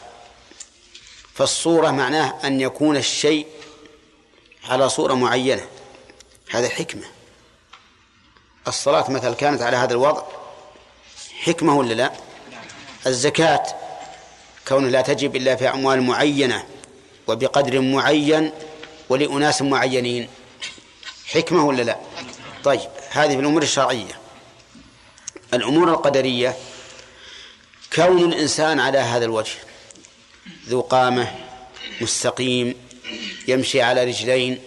فالصورة 1.34 1.92
معناه 1.92 2.40
أن 2.44 2.62
يكون 2.62 2.98
الشيء 2.98 3.48
على 4.70 4.90
صورة 4.90 5.14
معينة. 5.14 5.66
هذا 6.50 6.70
حكمة. 6.70 7.04
الصلاة 8.68 9.12
مثلا 9.12 9.36
كانت 9.36 9.62
على 9.62 9.78
هذا 9.78 9.92
الوضع. 9.94 10.24
حكمة 11.42 11.78
ولا 11.78 11.94
لا؟ 11.94 12.12
الزكاة 13.08 13.64
كون 14.68 14.92
لا 14.92 15.02
تجب 15.02 15.36
إلا 15.36 15.56
في 15.56 15.70
أموال 15.70 16.02
معينة 16.02 16.66
وبقدر 17.28 17.82
معين 17.82 18.52
ولأناس 19.10 19.62
معينين. 19.62 20.30
حكمة 21.26 21.66
ولا 21.66 21.82
لا؟ 21.82 21.98
طيب 22.64 22.90
هذه 23.10 23.34
في 23.34 23.40
الأمور 23.40 23.62
الشرعية. 23.62 24.20
الأمور 25.54 25.90
القدرية 25.90 26.56
كون 27.96 28.34
الإنسان 28.34 28.80
على 28.80 28.98
هذا 28.98 29.26
الوجه 29.26 29.58
ذو 30.68 30.82
قامة 30.82 31.36
مستقيم 32.02 32.89
يمشي 33.50 33.82
على 33.82 34.04
رجلين 34.04 34.62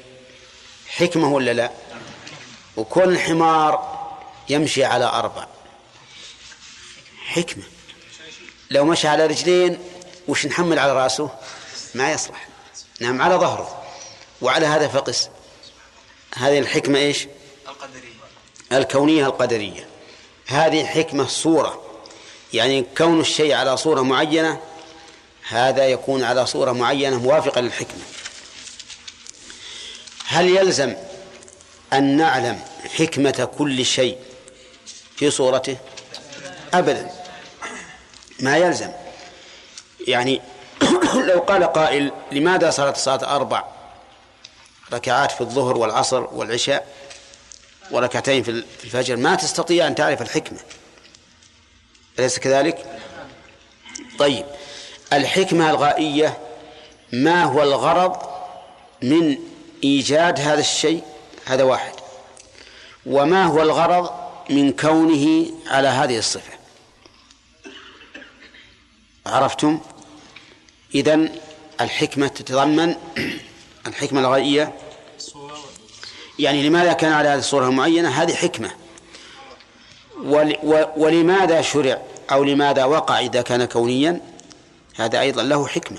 حكمة 0.89 1.29
ولا 1.33 1.53
لا؟ 1.53 1.71
وكون 2.77 3.05
الحمار 3.05 3.93
يمشي 4.49 4.85
على 4.85 5.05
أربع. 5.05 5.47
حكمة. 7.27 7.63
لو 8.71 8.85
مشى 8.85 9.09
على 9.09 9.27
رجلين 9.27 9.79
وش 10.29 10.47
نحمل 10.47 10.79
على 10.79 10.93
رأسه؟ 10.93 11.31
ما 11.95 12.13
يصلح. 12.13 12.49
نعم 13.01 13.23
على 13.23 13.35
ظهره. 13.35 13.83
وعلى 14.41 14.67
هذا 14.67 14.89
فقس. 14.89 15.29
هذه 16.35 16.59
الحكمة 16.59 16.99
إيش؟ 16.99 17.27
القدرية. 17.69 18.13
الكونية 18.73 19.27
القدرية. 19.27 19.87
هذه 20.47 20.87
حكمة 20.87 21.27
صورة. 21.27 21.83
يعني 22.53 22.85
كون 22.99 23.21
الشيء 23.21 23.55
على 23.55 23.77
صورة 23.77 24.01
معينة 24.01 24.61
هذا 25.49 25.87
يكون 25.87 26.25
على 26.25 26.47
صورة 26.47 26.73
معينة 26.73 27.19
موافقة 27.19 27.61
للحكمة. 27.61 28.03
هل 30.33 30.49
يلزم 30.49 30.95
أن 31.93 32.17
نعلم 32.17 32.61
حكمة 32.99 33.49
كل 33.59 33.85
شيء 33.85 34.19
في 35.17 35.31
صورته؟ 35.31 35.77
أبدا. 36.75 37.11
ما 38.41 38.57
يلزم. 38.57 38.91
يعني 40.09 40.41
لو 41.29 41.41
قال 41.41 41.65
قائل 41.65 42.13
لماذا 42.33 42.71
صارت 42.71 42.97
الصلاة 42.97 43.37
أربع 43.37 43.65
ركعات 44.93 45.31
في 45.31 45.41
الظهر 45.41 45.77
والعصر 45.77 46.23
والعشاء 46.35 46.87
وركعتين 47.91 48.43
في 48.43 48.51
الفجر؟ 48.85 49.17
ما 49.17 49.35
تستطيع 49.35 49.87
أن 49.87 49.95
تعرف 49.95 50.23
الحكمة. 50.23 50.59
أليس 52.19 52.39
كذلك؟ 52.39 53.01
طيب. 54.19 54.47
الحكمة 55.13 55.71
الغائية 55.71 56.39
ما 57.13 57.45
هو 57.45 57.63
الغرض 57.63 58.17
من 59.03 59.52
إيجاد 59.85 60.41
هذا 60.41 60.61
الشيء 60.61 61.03
هذا 61.45 61.63
واحد. 61.63 61.93
وما 63.07 63.45
هو 63.45 63.63
الغرض 63.63 64.11
من 64.51 64.73
كونه 64.73 65.47
على 65.67 65.89
هذه 65.89 66.19
الصفة؟ 66.19 66.53
عرفتم؟ 69.27 69.81
إذن 70.95 71.31
الحكمة 71.81 72.29
تتضمن 72.29 72.97
الحكمة 73.87 74.21
الغائية 74.21 74.73
يعني 76.39 76.69
لماذا 76.69 76.93
كان 76.93 77.13
على 77.13 77.29
هذه 77.29 77.39
الصورة 77.39 77.69
المعينة 77.69 78.09
هذه 78.09 78.35
حكمة. 78.35 78.71
ولماذا 80.97 81.63
شرع؟ 81.63 82.03
أو 82.33 82.45
لماذا 82.45 82.85
وقع 82.85 83.21
إذا 83.21 83.43
كان 83.43 83.65
كونيا؟ 83.65 84.21
هذا 84.97 85.21
أيضا 85.21 85.43
له 85.43 85.67
حكمة. 85.67 85.99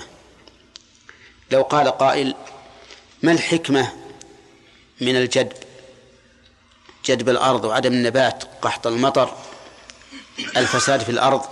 لو 1.50 1.62
قال 1.62 1.88
قائل 1.88 2.34
ما 3.24 3.32
الحكمة 3.32 3.92
من 5.00 5.16
الجدب؟ 5.16 5.52
جدب 7.04 7.28
الأرض 7.28 7.64
وعدم 7.64 7.92
النبات 7.92 8.44
قحط 8.62 8.86
المطر 8.86 9.36
الفساد 10.56 11.00
في 11.00 11.08
الأرض. 11.08 11.42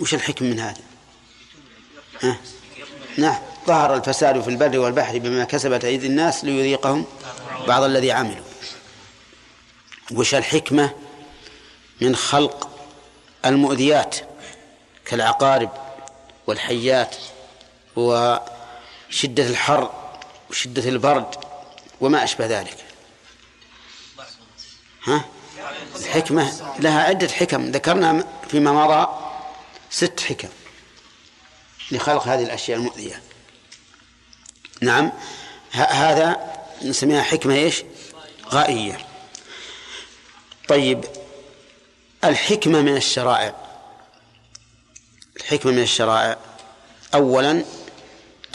وش 0.00 0.14
الحكم 0.14 0.44
من 0.44 0.60
هذا؟ 0.60 0.80
ها؟ 2.22 2.36
نعم 3.16 3.38
ظهر 3.66 3.94
الفساد 3.94 4.40
في 4.40 4.50
البر 4.50 4.78
والبحر 4.78 5.18
بما 5.18 5.44
كسبت 5.44 5.84
أيدي 5.84 6.06
الناس 6.06 6.44
ليذيقهم 6.44 7.04
بعض 7.68 7.82
الذي 7.82 8.12
عملوا. 8.12 8.44
وش 10.12 10.34
الحكمة 10.34 10.90
من 12.00 12.16
خلق 12.16 12.70
المؤذيات 13.46 14.16
كالعقارب 15.04 15.70
والحيات 16.46 17.16
وشدة 17.96 19.46
الحر 19.46 19.97
وشدة 20.50 20.88
البرد 20.88 21.34
وما 22.00 22.24
أشبه 22.24 22.46
ذلك. 22.46 22.84
ها؟ 25.04 25.24
الحكمة 25.96 26.74
لها 26.80 27.02
عدة 27.02 27.28
حكم. 27.28 27.70
ذكرنا 27.70 28.24
فيما 28.50 28.72
مضى 28.72 29.08
ست 29.90 30.20
حكم 30.20 30.48
لخلق 31.90 32.28
هذه 32.28 32.42
الأشياء 32.42 32.78
المؤذية. 32.78 33.22
نعم 34.80 35.12
هذا 35.72 36.56
نسميها 36.82 37.22
حكمة 37.22 37.54
إيش؟ 37.54 37.84
غائية. 38.46 39.06
طيب 40.68 41.04
الحكمة 42.24 42.82
من 42.82 42.96
الشرائع. 42.96 43.54
الحكمة 45.36 45.72
من 45.72 45.82
الشرائع. 45.82 46.38
أولا 47.14 47.64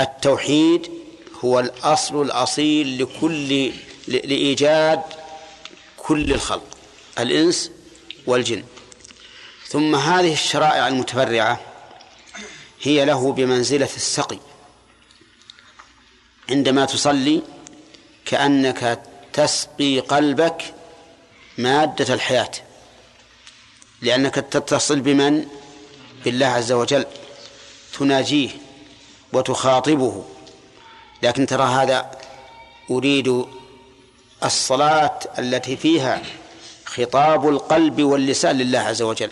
التوحيد 0.01 1.02
هو 1.45 1.59
الأصل 1.59 2.21
الأصيل 2.21 3.03
لكل 3.03 3.71
لإيجاد 4.07 5.01
كل 5.97 6.33
الخلق 6.33 6.77
الإنس 7.19 7.71
والجن. 8.25 8.63
ثم 9.67 9.95
هذه 9.95 10.33
الشرائع 10.33 10.87
المتفرعة 10.87 11.59
هي 12.81 13.05
له 13.05 13.31
بمنزلة 13.31 13.89
السقي. 13.95 14.39
عندما 16.49 16.85
تصلي 16.85 17.41
كأنك 18.25 19.01
تسقي 19.33 19.99
قلبك 19.99 20.73
مادة 21.57 22.13
الحياة 22.13 22.51
لأنك 24.01 24.35
تتصل 24.35 24.99
بمن؟ 24.99 25.47
بالله 26.25 26.45
عز 26.45 26.71
وجل. 26.71 27.05
تناجيه 27.99 28.49
وتخاطبه. 29.33 30.25
لكن 31.23 31.45
ترى 31.45 31.63
هذا 31.63 32.11
أريد 32.91 33.45
الصلاة 34.43 35.19
التي 35.39 35.77
فيها 35.77 36.21
خطاب 36.85 37.49
القلب 37.49 38.01
واللسان 38.01 38.57
لله 38.57 38.79
عز 38.79 39.01
وجل. 39.01 39.31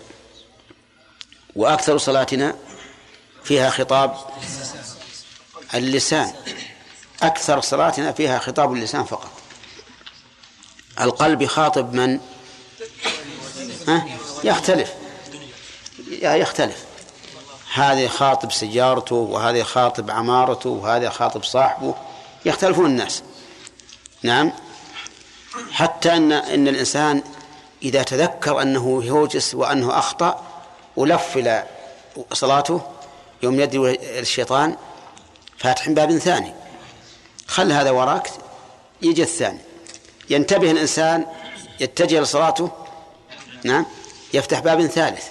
وأكثر 1.56 1.98
صلاتنا 1.98 2.56
فيها 3.44 3.70
خطاب 3.70 4.16
اللسان. 5.74 6.34
أكثر 7.22 7.62
صلاتنا 7.62 8.12
فيها 8.12 8.40
خطاب 8.40 8.74
اللسان 8.74 9.04
فقط. 9.04 9.32
القلب 11.02 11.42
يخاطب 11.42 11.94
من؟ 11.94 12.20
ها؟ 13.88 14.06
يختلف. 14.44 14.92
يختلف. 16.22 16.91
هذا 17.74 18.00
يخاطب 18.00 18.52
سيارته 18.52 19.16
وهذا 19.16 19.58
يخاطب 19.58 20.12
عمارته 20.12 20.70
وهذا 20.70 21.06
يخاطب 21.06 21.44
صاحبه 21.44 21.96
يختلفون 22.46 22.86
الناس. 22.86 23.24
نعم؟ 24.24 24.52
حتى 25.72 26.14
ان 26.18 26.32
أن 26.32 26.68
الإنسان 26.68 27.24
إذا 27.84 28.04
تذكر 28.04 28.62
أنه 28.62 29.04
يوجس 29.04 29.56
وأنه 29.56 30.00
أخطأ 30.00 30.44
ولف 30.96 31.38
إلى 31.38 31.66
صلاته 32.34 32.82
يوم 33.44 33.60
يدري 33.60 34.20
الشيطان 34.20 34.76
فاتح 35.58 35.90
باب 35.90 36.18
ثاني. 36.18 36.54
خل 37.48 37.72
هذا 37.72 37.92
وراك 37.92 38.32
يجي 39.02 39.24
الثاني. 39.24 39.60
ينتبه 40.30 40.72
الإنسان 40.72 41.26
يتجه 41.80 42.20
لصلاته 42.20 42.72
نعم؟ 43.64 43.86
يفتح 44.34 44.60
باب 44.60 44.86
ثالث. 44.86 45.26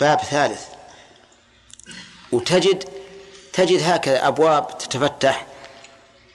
باب 0.00 0.20
ثالث. 0.20 0.77
وتجد 2.32 2.84
تجد 3.52 3.82
هكذا 3.82 4.28
أبواب 4.28 4.78
تتفتح 4.78 5.46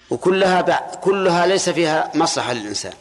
وكلها 0.10 0.92
كلها 1.02 1.46
ليس 1.46 1.70
فيها 1.70 2.12
مصلحة 2.16 2.54
للإنسان. 2.54 2.94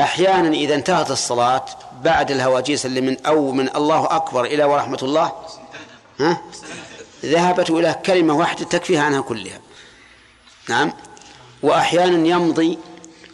أحيانا 0.00 0.48
إذا 0.48 0.74
انتهت 0.74 1.10
الصلاة 1.10 1.64
بعد 2.02 2.30
الهواجيس 2.30 2.86
اللي 2.86 3.00
من 3.00 3.26
أو 3.26 3.52
من 3.52 3.76
الله 3.76 4.16
أكبر 4.16 4.44
إلى 4.44 4.64
ورحمة 4.64 4.98
الله 5.02 5.32
ها؟ 6.20 6.42
ذهبت 7.24 7.70
إلى 7.70 7.96
كلمة 8.06 8.34
واحدة 8.34 8.64
تكفيها 8.64 9.02
عنها 9.02 9.20
كلها. 9.20 9.60
نعم؟ 10.68 10.92
وأحيانا 11.62 12.28
يمضي 12.28 12.78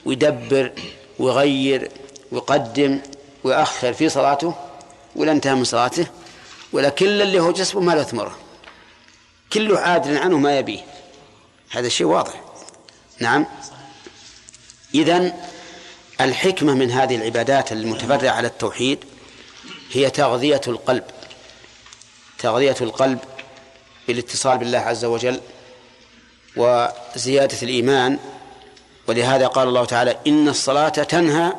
ويدبر 0.04 0.72
ويغير 1.18 1.90
ويقدم 2.32 3.00
ويأخر 3.44 3.92
في 3.92 4.08
صلاته 4.08 4.54
ولا 5.16 5.32
انتهى 5.32 5.54
من 5.54 5.64
صلاته. 5.64 6.06
ولا 6.76 6.88
كل 6.88 7.22
اللي 7.22 7.40
هو 7.40 7.52
جسمه 7.52 7.80
ما 7.80 7.92
له 7.92 8.02
ثمرة. 8.02 8.38
كله 9.52 9.78
عادل 9.78 10.18
عنه 10.18 10.38
ما 10.38 10.58
يبيه. 10.58 10.80
هذا 11.70 11.88
شيء 11.88 12.06
واضح. 12.06 12.42
نعم. 13.18 13.46
إذن 14.94 15.32
الحكمة 16.20 16.74
من 16.74 16.90
هذه 16.90 17.16
العبادات 17.16 17.72
المتفرعة 17.72 18.30
على 18.30 18.48
التوحيد 18.48 19.04
هي 19.92 20.10
تغذية 20.10 20.60
القلب. 20.68 21.04
تغذية 22.38 22.76
القلب 22.80 23.18
بالاتصال 24.08 24.58
بالله 24.58 24.78
عز 24.78 25.04
وجل 25.04 25.40
وزيادة 26.56 27.58
الإيمان. 27.62 28.18
ولهذا 29.06 29.46
قال 29.46 29.68
الله 29.68 29.84
تعالى 29.84 30.18
إن 30.26 30.48
الصلاة 30.48 30.88
تنهى 30.88 31.52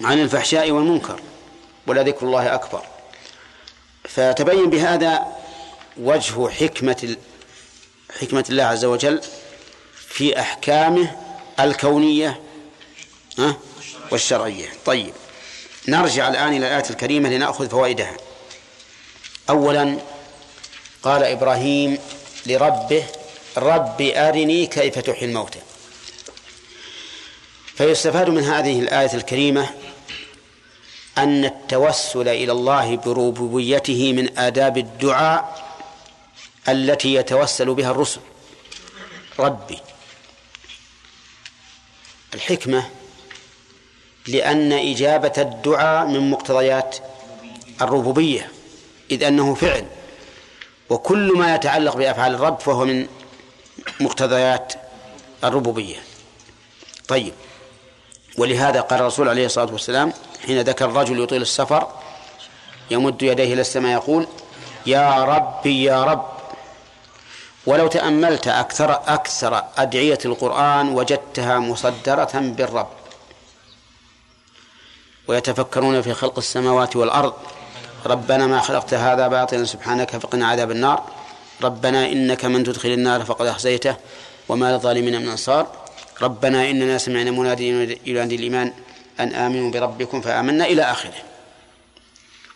عن 0.00 0.18
الفحشاء 0.18 0.70
والمنكر. 0.70 1.20
ولذكر 1.86 2.26
الله 2.26 2.54
أكبر. 2.54 2.93
فتبين 4.08 4.70
بهذا 4.70 5.26
وجه 5.96 6.48
حكمة 6.48 7.16
حكمة 8.20 8.44
الله 8.50 8.64
عز 8.64 8.84
وجل 8.84 9.20
في 10.08 10.40
أحكامه 10.40 11.16
الكونية 11.60 12.40
والشرعية. 14.10 14.68
طيب 14.86 15.12
نرجع 15.88 16.28
الآن 16.28 16.48
إلى 16.48 16.58
الآية 16.58 16.90
الكريمة 16.90 17.28
لنأخذ 17.28 17.68
فوائدها. 17.68 18.16
أولا 19.50 19.98
قال 21.02 21.22
إبراهيم 21.22 21.98
لربه 22.46 23.04
رب 23.56 24.00
أرني 24.00 24.66
كيف 24.66 24.98
تحيي 24.98 25.28
الموتى. 25.28 25.58
فيستفاد 27.76 28.28
من 28.28 28.44
هذه 28.44 28.80
الآية 28.80 29.14
الكريمة 29.14 29.70
أن 31.18 31.44
التوسل 31.44 32.28
إلى 32.28 32.52
الله 32.52 32.96
بربوبيته 32.96 34.12
من 34.12 34.38
آداب 34.38 34.78
الدعاء 34.78 35.64
التي 36.68 37.14
يتوسل 37.14 37.74
بها 37.74 37.90
الرسل. 37.90 38.20
ربي. 39.38 39.78
الحكمة 42.34 42.90
لأن 44.26 44.72
إجابة 44.72 45.32
الدعاء 45.38 46.06
من 46.06 46.30
مقتضيات 46.30 46.96
الربوبية 47.82 48.50
إذ 49.10 49.22
أنه 49.22 49.54
فعل. 49.54 49.86
وكل 50.90 51.32
ما 51.36 51.54
يتعلق 51.54 51.96
بأفعال 51.96 52.34
الرب 52.34 52.60
فهو 52.60 52.84
من 52.84 53.06
مقتضيات 54.00 54.72
الربوبية. 55.44 55.96
طيب. 57.08 57.32
ولهذا 58.38 58.80
قال 58.80 59.00
الرسول 59.00 59.28
عليه 59.28 59.46
الصلاة 59.46 59.72
والسلام 59.72 60.12
حين 60.46 60.60
ذكر 60.60 60.84
الرجل 60.84 61.22
يطيل 61.22 61.42
السفر 61.42 61.88
يمد 62.90 63.22
يديه 63.22 63.52
إلى 63.54 63.60
السماء 63.60 63.92
يقول 63.92 64.26
يا 64.86 65.24
ربي 65.24 65.84
يا 65.84 66.04
رب. 66.04 66.24
ولو 67.66 67.86
تأملت 67.86 68.48
أكثر 68.48 68.92
أكثر 68.92 69.64
أدعية 69.78 70.18
القرآن 70.24 70.88
وجدتها 70.88 71.58
مصدرة 71.58 72.30
بالرب. 72.34 72.88
ويتفكرون 75.28 76.02
في 76.02 76.14
خلق 76.14 76.38
السماوات 76.38 76.96
والأرض 76.96 77.32
ربنا 78.06 78.46
ما 78.46 78.60
خلقت 78.60 78.94
هذا 78.94 79.28
باطلا 79.28 79.64
سبحانك 79.64 80.16
فقنا 80.16 80.48
عذاب 80.48 80.70
النار. 80.70 81.02
ربنا 81.62 82.06
إنك 82.06 82.44
من 82.44 82.64
تدخل 82.64 82.88
النار 82.88 83.24
فقد 83.24 83.46
أخزيته 83.46 83.96
وما 84.48 84.72
للظالمين 84.72 85.22
من 85.22 85.28
أنصار. 85.28 85.66
ربنا 86.22 86.70
إننا 86.70 86.98
سمعنا 86.98 87.30
مناديا 87.30 87.96
ينادي 88.06 88.34
الإيمان. 88.34 88.72
أن 89.20 89.34
آمنوا 89.34 89.70
بربكم 89.70 90.20
فآمنا 90.20 90.64
إلى 90.64 90.82
آخره. 90.82 91.14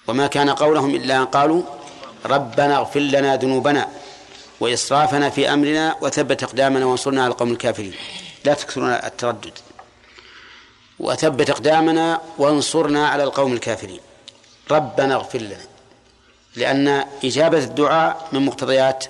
وما 0.07 0.27
كان 0.27 0.51
قولهم 0.51 0.95
إلا 0.95 1.17
أن 1.17 1.25
قالوا 1.25 1.63
ربنا 2.27 2.77
اغفر 2.77 3.01
لنا 3.01 3.37
ذنوبنا 3.37 3.89
وإسرافنا 4.61 5.31
في 5.31 5.53
أمرنا 5.53 5.97
وثبت 6.01 6.43
أقدامنا 6.43 6.87
وانصرنا 6.87 7.23
على 7.23 7.31
القوم 7.31 7.53
الكافرين. 7.53 7.95
لا 8.45 8.55
تكثرون 8.55 8.91
التردد. 8.91 9.53
وثبت 10.99 11.51
أقدامنا 11.51 12.21
وانصرنا 12.39 13.09
على 13.09 13.25
القوم 13.25 13.53
الكافرين. 13.53 14.01
ربنا 14.71 15.15
اغفر 15.15 15.39
لنا. 15.39 15.67
لأن 16.57 17.05
إجابة 17.25 17.59
الدعاء 17.59 18.29
من 18.33 18.47
مقتضيات 18.47 19.05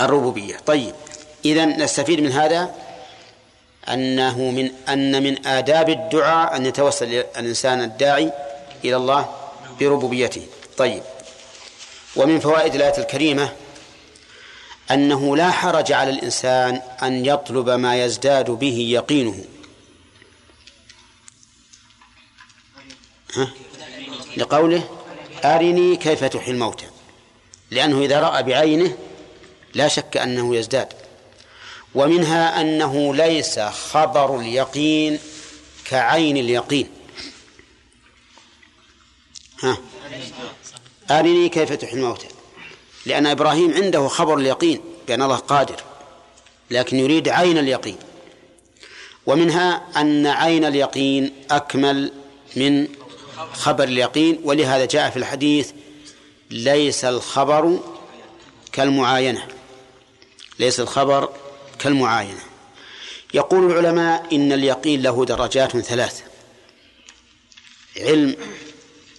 الربوبية. 0.00 0.56
طيب 0.66 0.94
إذا 1.44 1.64
نستفيد 1.64 2.20
من 2.20 2.32
هذا 2.32 2.74
أنه 3.88 4.50
من 4.50 4.70
أن 4.88 5.22
من 5.22 5.46
آداب 5.46 5.88
الدعاء 5.88 6.56
أن 6.56 6.66
يتوسل 6.66 7.14
الإنسان 7.14 7.82
الداعي 7.82 8.32
إلى 8.84 8.96
الله 8.96 9.28
بربوبيته. 9.80 10.46
طيب. 10.76 11.02
ومن 12.16 12.40
فوائد 12.40 12.74
الآية 12.74 12.98
الكريمة 12.98 13.52
أنه 14.90 15.36
لا 15.36 15.50
حرج 15.50 15.92
على 15.92 16.10
الإنسان 16.10 16.82
أن 17.02 17.26
يطلب 17.26 17.70
ما 17.70 18.04
يزداد 18.04 18.50
به 18.50 18.88
يقينه. 18.90 19.44
ها؟ 23.34 23.48
لقوله 24.36 24.88
أرني 25.44 25.96
كيف 25.96 26.24
تحيي 26.24 26.52
الموتى. 26.52 26.86
لأنه 27.70 28.00
إذا 28.00 28.20
رأى 28.20 28.42
بعينه 28.42 28.96
لا 29.74 29.88
شك 29.88 30.16
أنه 30.16 30.56
يزداد. 30.56 31.07
ومنها 31.94 32.60
أنه 32.60 33.14
ليس 33.14 33.60
خبر 33.60 34.40
اليقين 34.40 35.18
كعين 35.84 36.36
اليقين. 36.36 36.88
ها. 39.62 39.78
أرني 41.10 41.48
كيف 41.48 41.72
تحيي 41.72 41.94
الموتى. 41.94 42.26
لأن 43.06 43.26
إبراهيم 43.26 43.74
عنده 43.74 44.08
خبر 44.08 44.38
اليقين 44.38 44.80
بأن 45.08 45.22
الله 45.22 45.36
قادر 45.36 45.80
لكن 46.70 46.98
يريد 46.98 47.28
عين 47.28 47.58
اليقين. 47.58 47.96
ومنها 49.26 49.82
أن 49.96 50.26
عين 50.26 50.64
اليقين 50.64 51.32
أكمل 51.50 52.12
من 52.56 52.88
خبر 53.52 53.84
اليقين 53.84 54.40
ولهذا 54.44 54.84
جاء 54.84 55.10
في 55.10 55.16
الحديث 55.16 55.70
ليس 56.50 57.04
الخبر 57.04 57.78
كالمعاينة. 58.72 59.48
ليس 60.58 60.80
الخبر 60.80 61.28
كالمعاينة. 61.78 62.40
يقول 63.34 63.72
العلماء 63.72 64.36
إن 64.36 64.52
اليقين 64.52 65.02
له 65.02 65.24
درجات 65.24 65.76
ثلاث 65.76 66.22
علم 67.96 68.36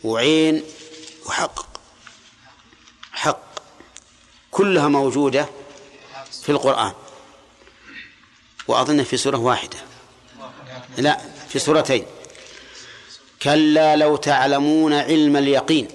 وعين 0.03 0.63
وحق. 1.25 1.65
حق 3.11 3.41
كلها 4.51 4.87
موجودة 4.87 5.49
في 6.43 6.49
القرآن. 6.49 6.93
وأظن 8.67 9.03
في 9.03 9.17
سورة 9.17 9.37
واحدة. 9.37 9.77
لا 10.97 11.21
في 11.49 11.59
سورتين. 11.59 12.05
كلا 13.41 13.95
لو 13.95 14.15
تعلمون 14.15 14.93
علم 14.93 15.37
اليقين. 15.37 15.87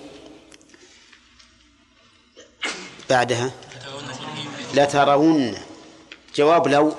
بعدها 3.10 3.50
لترون 4.74 5.58
جواب 6.36 6.68
لو. 6.68 6.94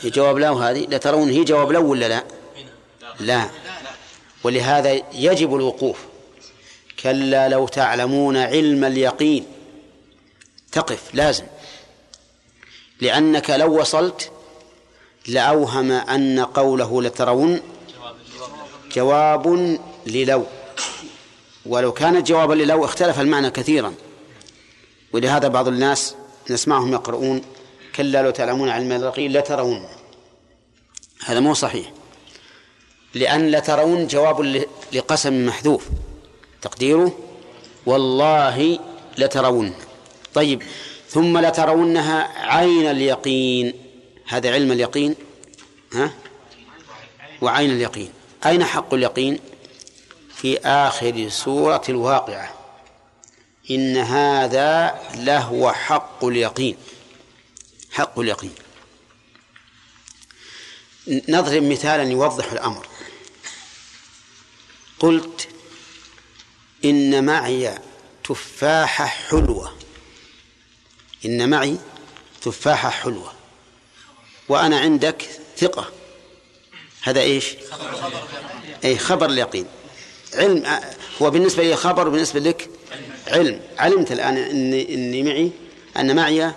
هي 0.00 0.10
جواب 0.10 0.38
لو 0.38 0.54
هذه. 0.54 0.86
لترون 0.90 1.30
هي 1.30 1.44
جواب 1.44 1.72
لو 1.72 1.90
ولا 1.90 2.08
لا؟ 2.08 2.24
لا. 3.20 3.50
ولهذا 4.44 5.02
يجب 5.12 5.54
الوقوف. 5.54 5.98
كلا 7.02 7.48
لو 7.48 7.68
تعلمون 7.68 8.36
علم 8.36 8.84
اليقين. 8.84 9.46
تقف 10.72 11.14
لازم. 11.14 11.46
لأنك 13.00 13.50
لو 13.50 13.80
وصلت 13.80 14.30
لأوهم 15.26 15.90
أن 15.90 16.40
قوله 16.40 17.02
لترون 17.02 17.60
جواب 18.92 19.78
للو. 20.06 20.46
ولو 21.66 21.92
كانت 21.92 22.26
جوابا 22.26 22.54
للو 22.54 22.84
اختلف 22.84 23.20
المعنى 23.20 23.50
كثيرا. 23.50 23.94
ولهذا 25.12 25.48
بعض 25.48 25.68
الناس 25.68 26.14
نسمعهم 26.50 26.92
يقرؤون 26.92 27.42
كلا 27.96 28.22
لو 28.22 28.30
تعلمون 28.30 28.68
علم 28.68 28.92
اليقين 28.92 29.32
لترون. 29.32 29.88
هذا 31.24 31.40
مو 31.40 31.54
صحيح. 31.54 31.92
لأن 33.14 33.50
لترون 33.50 34.06
جواب 34.06 34.64
لقسم 34.92 35.46
محذوف. 35.46 35.88
تقديره؟ 36.62 37.18
والله 37.86 38.78
لترون. 39.18 39.74
طيب 40.34 40.62
ثم 41.08 41.38
لترونها 41.38 42.48
عين 42.50 42.90
اليقين. 42.90 43.72
هذا 44.26 44.52
علم 44.52 44.72
اليقين؟ 44.72 45.14
ها؟ 45.92 46.10
وعين 47.42 47.70
اليقين. 47.70 48.10
أين 48.46 48.64
حق 48.64 48.94
اليقين؟ 48.94 49.38
في 50.34 50.58
آخر 50.58 51.28
سورة 51.28 51.82
الواقعة. 51.88 52.53
إن 53.70 53.96
هذا 53.96 55.02
لهو 55.14 55.72
حق 55.72 56.24
اليقين. 56.24 56.76
حق 57.92 58.18
اليقين. 58.18 58.54
نضرب 61.08 61.62
مثالا 61.62 62.02
يوضح 62.02 62.52
الأمر. 62.52 62.86
قلت 65.00 65.48
إن 66.84 67.24
معي 67.24 67.78
تفاحة 68.24 69.06
حلوة. 69.06 69.76
إن 71.24 71.50
معي 71.50 71.78
تفاحة 72.42 72.90
حلوة. 72.90 73.32
وأنا 74.48 74.80
عندك 74.80 75.28
ثقة. 75.56 75.92
هذا 77.02 77.20
إيش؟ 77.20 77.54
أي 78.84 78.98
خبر 78.98 79.26
اليقين. 79.26 79.66
علم 80.34 80.80
هو 81.22 81.30
بالنسبة 81.30 81.62
لي 81.62 81.76
خبر 81.76 82.08
وبالنسبة 82.08 82.40
لك 82.40 82.70
علم. 83.28 83.60
علمت 83.78 84.12
الآن 84.12 84.36
إني, 84.36 84.94
إني 84.94 85.22
معي 85.22 85.50
أن 85.96 86.16
معي 86.16 86.52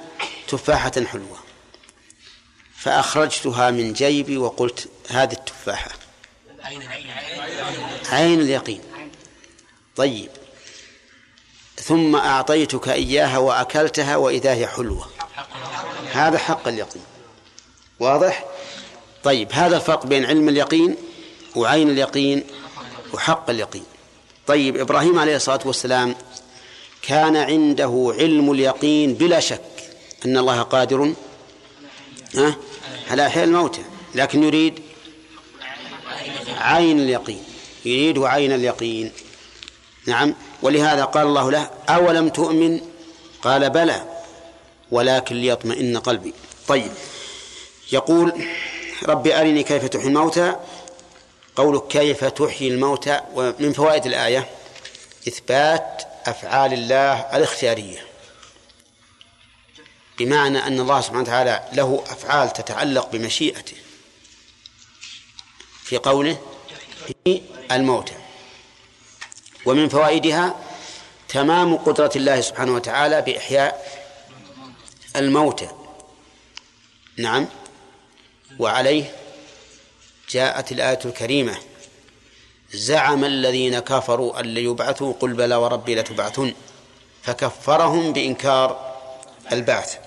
تفاحة 0.48 0.92
حلوة. 1.06 1.38
فأخرجتها 2.78 3.72
من 3.72 3.94
جيبي 3.94 4.38
وقلت 4.38 4.90
هذه 5.10 5.34
التفاحة. 5.34 5.90
عين 8.12 8.42
اليقين. 8.42 8.82
طيب. 9.96 10.30
ثم 11.76 12.16
أعطيتك 12.16 12.90
إياها 12.90 13.38
وأكلتها 13.38 14.16
وإذا 14.16 14.54
هي 14.54 14.68
حلوة. 14.68 15.08
هذا 16.12 16.38
حق 16.38 16.68
اليقين. 16.68 17.04
واضح؟ 18.00 18.46
طيب. 19.24 19.52
هذا 19.52 19.76
الفرق 19.76 20.06
بين 20.06 20.26
علم 20.26 20.50
اليقين 20.50 20.96
وعين 21.56 21.90
اليقين 21.90 22.44
وحق 23.14 23.50
اليقين. 23.50 23.86
طيب. 24.48 24.78
إبراهيم 24.78 25.20
عليه 25.20 25.36
الصلاة 25.36 25.60
والسلام 25.66 26.16
كان 27.08 27.36
عنده 27.36 28.14
علم 28.20 28.52
اليقين 28.52 29.14
بلا 29.14 29.40
شك 29.40 29.62
أن 30.26 30.38
الله 30.38 30.62
قادر 30.62 31.14
على 33.10 33.28
إحياء 33.28 33.46
الموتى 33.46 33.82
لكن 34.16 34.44
يريد 34.44 34.80
عين 36.58 37.00
اليقين. 37.00 37.44
يريد 37.86 38.20
عين 38.20 38.52
اليقين. 38.52 39.12
نعم. 40.08 40.34
ولهذا 40.62 41.04
قال 41.04 41.28
الله 41.28 41.52
له 41.52 41.70
أولم 41.90 42.30
تؤمن؟ 42.30 42.80
قال 43.42 43.70
بلى. 43.70 44.02
ولكن 44.92 45.36
ليطمئن 45.36 45.98
قلبي. 45.98 46.34
طيب. 46.68 46.92
يقول 47.92 48.34
رب 49.06 49.28
أرني 49.28 49.64
كيف 49.64 49.86
تحيي 49.86 50.08
الموتى؟ 50.08 50.56
قولك 51.56 51.88
كيف 51.88 52.24
تحيي 52.24 52.68
الموتى؟ 52.68 53.22
ومن 53.36 53.74
فوائد 53.74 54.06
الآية 54.06 54.50
إثبات 55.28 56.07
أفعال 56.28 56.74
الله 56.74 57.14
الاختيارية. 57.14 58.06
بمعنى 60.20 60.68
أن 60.68 60.80
الله 60.80 61.02
سبحانه 61.02 61.22
وتعالى 61.22 61.64
له 61.74 62.04
أفعال 62.10 62.54
تتعلق 62.54 63.10
بمشيئته. 63.12 63.76
في 65.84 65.98
قوله 65.98 66.42
الموتى 67.72 68.14
ومن 69.66 69.90
فوائدها 69.90 70.56
تمام 71.30 71.78
قدرة 71.78 72.12
الله 72.16 72.42
سبحانه 72.42 72.74
وتعالى 72.74 73.22
بإحياء 73.22 74.04
الموتى 75.16 75.70
نعم. 77.18 77.48
وعليه 78.60 79.16
جاءت 80.30 80.72
الآية 80.72 81.00
الكريمة. 81.06 81.58
زعم 82.74 83.26
الذين 83.26 83.80
كفروا 83.80 84.40
أن 84.40 84.46
ليبعثوا 84.46 85.14
قل 85.20 85.34
بلى 85.34 85.56
وربي 85.56 85.96
لتبعثن 85.96 86.54
فكفرهم 87.24 88.14
بإنكار 88.14 88.96
البعث. 89.52 89.98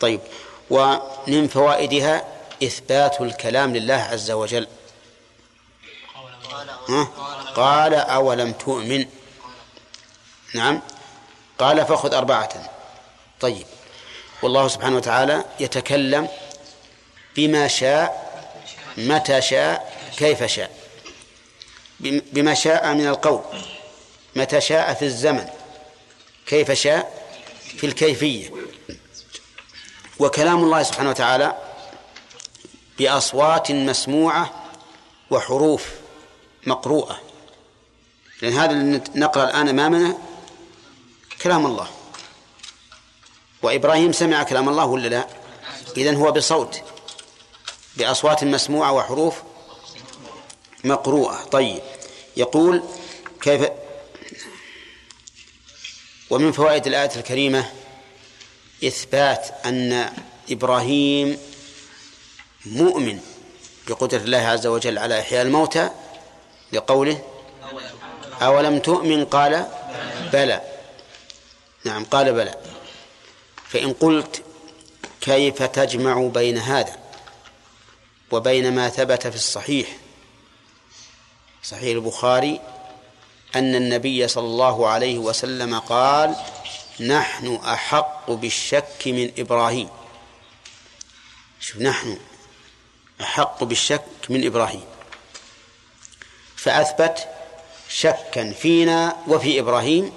طيب 0.00 0.20
ومن 0.70 1.48
فوائدها 1.48 2.24
إثبات 2.62 3.20
الكلام 3.20 3.76
لله 3.76 3.94
عز 3.94 4.30
وجل. 4.30 4.66
ها؟ 6.88 7.08
قال 7.56 7.94
أولم 7.94 8.52
تؤمن؟ 8.52 9.06
نعم. 10.54 10.82
قال 11.58 11.86
فخذ 11.86 12.14
أربعة. 12.14 12.70
طيب 13.40 13.66
والله 14.42 14.68
سبحانه 14.68 14.96
وتعالى 14.96 15.44
يتكلم 15.60 16.28
بما 17.36 17.68
شاء 17.68 18.30
متى 18.96 19.42
شاء 19.42 20.00
كيف 20.16 20.44
شاء. 20.44 20.79
بما 22.00 22.54
شاء 22.54 22.94
من 22.94 23.06
القول 23.06 23.42
متى 24.36 24.60
شاء 24.60 24.94
في 24.94 25.04
الزمن 25.04 25.48
كيف 26.46 26.72
شاء 26.72 27.28
في 27.76 27.86
الكيفية. 27.86 28.50
وكلام 30.18 30.64
الله 30.64 30.82
سبحانه 30.82 31.10
وتعالى 31.10 31.56
بأصوات 32.98 33.72
مسموعة 33.72 34.70
وحروف 35.30 35.88
مقروءة. 36.66 37.20
لأن 38.42 38.52
هذا 38.52 38.70
اللي 38.70 39.02
نقرأ 39.14 39.44
الآن 39.44 39.68
أمامنا 39.68 40.18
كلام 41.42 41.66
الله. 41.66 41.88
وإبراهيم 43.62 44.12
سمع 44.12 44.42
كلام 44.42 44.68
الله 44.68 44.84
ولا 44.84 45.08
لا؟ 45.08 45.26
إذن 45.96 46.16
هو 46.16 46.32
بصوت 46.32 46.82
بأصوات 47.96 48.44
مسموعة 48.44 48.92
وحروف 48.92 49.34
مقروءة. 50.84 51.44
طيب. 51.44 51.82
يقول 52.36 52.82
كيف؟ 53.40 53.68
ومن 56.30 56.52
فوائد 56.52 56.86
الآية 56.86 57.10
الكريمة 57.16 57.70
إثبات 58.84 59.46
أن 59.66 60.12
إبراهيم 60.50 61.38
مؤمن 62.66 63.20
بقدرة 63.88 64.18
الله 64.18 64.38
عز 64.38 64.66
وجل 64.66 64.98
على 64.98 65.20
إحياء 65.20 65.42
الموتى 65.42 65.90
لقوله 66.72 67.24
أولم 68.42 68.78
تؤمن؟ 68.78 69.24
قال 69.24 69.66
بلى. 70.32 70.60
نعم 71.84 72.04
قال 72.04 72.32
بلى. 72.32 72.54
فإن 73.68 73.92
قلت 73.92 74.42
كيف 75.20 75.62
تجمع 75.62 76.20
بين 76.34 76.58
هذا 76.58 76.96
وبين 78.30 78.72
ما 78.72 78.88
ثبت 78.88 79.26
في 79.26 79.36
الصحيح؟ 79.36 79.96
صحيح 81.62 81.96
البخاري 81.96 82.60
أن 83.56 83.74
النبي 83.74 84.28
صلى 84.28 84.44
الله 84.44 84.88
عليه 84.88 85.18
وسلم 85.18 85.78
قال 85.78 86.36
نحن 87.00 87.54
أحق 87.54 88.30
بالشك 88.30 89.02
من 89.06 89.32
إبراهيم. 89.38 89.88
شوف 91.60 91.82
نحن 91.82 92.18
أحق 93.20 93.64
بالشك 93.64 94.04
من 94.28 94.46
إبراهيم. 94.46 94.84
فأثبت 96.56 97.28
شكا 97.88 98.52
فينا 98.52 99.16
وفي 99.28 99.60
إبراهيم 99.60 100.12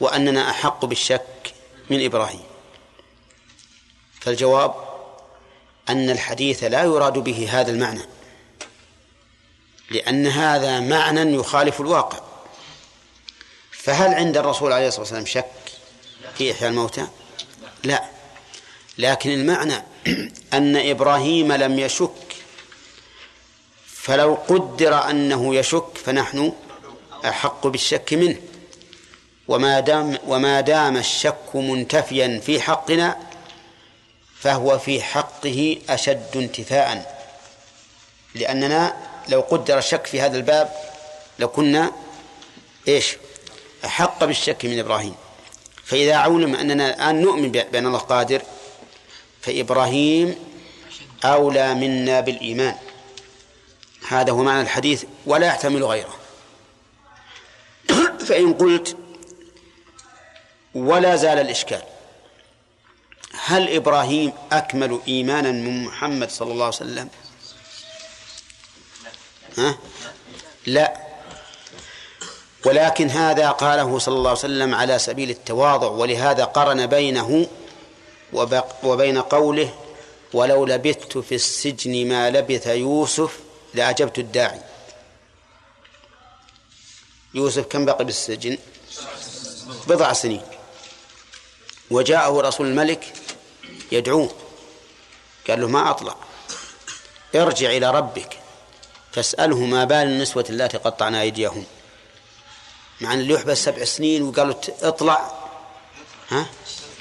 وأننا 0.00 0.50
أحق 0.50 0.84
بالشك 0.84 1.54
من 1.90 2.04
إبراهيم. 2.04 2.44
فالجواب 4.20 4.74
أن 5.88 6.10
الحديث 6.10 6.64
لا 6.64 6.82
يراد 6.82 7.18
به 7.18 7.48
هذا 7.50 7.70
المعنى. 7.70 8.15
لأن 9.90 10.26
هذا 10.26 10.80
معنى 10.80 11.34
يخالف 11.34 11.80
الواقع. 11.80 12.20
فهل 13.70 14.14
عند 14.14 14.36
الرسول 14.36 14.72
عليه 14.72 14.88
الصلاة 14.88 15.00
والسلام 15.00 15.26
شك 15.26 15.72
في 16.38 16.52
إحياء 16.52 16.70
الموتى؟ 16.70 17.06
لا. 17.84 18.04
لكن 18.98 19.30
المعنى 19.30 19.74
أن 20.52 20.76
إبراهيم 20.76 21.52
لم 21.52 21.78
يشك. 21.78 22.10
فلو 23.86 24.34
قدر 24.34 25.10
أنه 25.10 25.54
يشك 25.54 25.98
فنحن 26.04 26.52
أحق 27.24 27.66
بالشك 27.66 28.14
منه. 28.14 28.36
وما 29.48 29.80
دام 29.80 30.18
وما 30.26 30.60
دام 30.60 30.96
الشك 30.96 31.54
منتفيا 31.54 32.40
في 32.46 32.60
حقنا 32.60 33.16
فهو 34.40 34.78
في 34.78 35.02
حقه 35.02 35.78
أشد 35.88 36.36
انتفاء. 36.36 37.16
لأننا 38.34 38.96
لو 39.28 39.40
قدر 39.40 39.78
الشك 39.78 40.06
في 40.06 40.20
هذا 40.20 40.36
الباب 40.36 40.70
لكنا 41.38 41.92
إيش؟ 42.88 43.16
أحق 43.84 44.24
بالشك 44.24 44.64
من 44.64 44.78
إبراهيم. 44.78 45.14
فإذا 45.84 46.16
علم 46.16 46.54
أننا 46.54 46.94
الآن 46.94 47.20
نؤمن 47.22 47.52
بأن 47.52 47.86
الله 47.86 47.98
قادر 47.98 48.42
فإبراهيم 49.42 50.36
أولى 51.24 51.74
منا 51.74 52.20
بالإيمان. 52.20 52.76
هذا 54.08 54.32
هو 54.32 54.42
معنى 54.42 54.60
الحديث 54.60 55.04
ولا 55.26 55.46
يحتمل 55.46 55.84
غيره. 55.84 56.16
فإن 58.28 58.54
قلت 58.54 58.96
ولا 60.74 61.16
زال 61.16 61.38
الإشكال. 61.38 61.82
هل 63.44 63.74
إبراهيم 63.76 64.32
أكمل 64.52 65.00
إيمانا 65.08 65.52
من 65.52 65.84
محمد 65.84 66.30
صلى 66.30 66.52
الله 66.52 66.64
عليه 66.64 66.76
وسلم؟ 66.76 67.08
ها؟ 69.58 69.78
لا. 70.66 71.06
ولكن 72.66 73.10
هذا 73.10 73.50
قاله 73.50 73.98
صلى 73.98 74.14
الله 74.14 74.30
عليه 74.30 74.38
وسلم 74.38 74.74
على 74.74 74.98
سبيل 74.98 75.30
التواضع 75.30 75.88
ولهذا 75.88 76.44
قرن 76.44 76.86
بينه 76.86 77.46
وبين 78.82 79.18
قوله 79.18 79.74
ولو 80.32 80.66
لبثت 80.66 81.18
في 81.18 81.34
السجن 81.34 82.08
ما 82.08 82.30
لبث 82.30 82.66
يوسف 82.66 83.38
لأجبت 83.74 84.18
الداعي. 84.18 84.60
يوسف 87.34 87.64
كم 87.66 87.84
بقي 87.84 88.04
بالسجن؟ 88.04 88.58
بضع 89.86 90.12
سنين. 90.12 90.42
وجاءه 91.90 92.40
رسول 92.40 92.66
الملك 92.66 93.12
يدعوه 93.92 94.30
قال 95.48 95.60
له 95.60 95.68
ما 95.68 95.90
أطلع 95.90 96.16
ارجع 97.34 97.70
إلى 97.70 97.90
ربك. 97.90 98.38
فاسأله 99.16 99.58
ما 99.58 99.84
بال 99.84 99.96
النسوة 99.96 100.44
اللاتي 100.50 100.76
قطعنا 100.76 101.20
أيديهم. 101.20 101.64
مع 103.00 103.12
أن 103.12 103.20
اللي 103.20 103.34
يحبس 103.34 103.64
سبع 103.64 103.84
سنين 103.84 104.22
وقالوا 104.22 104.54
اطلع. 104.82 105.32
ها؟ 106.28 106.46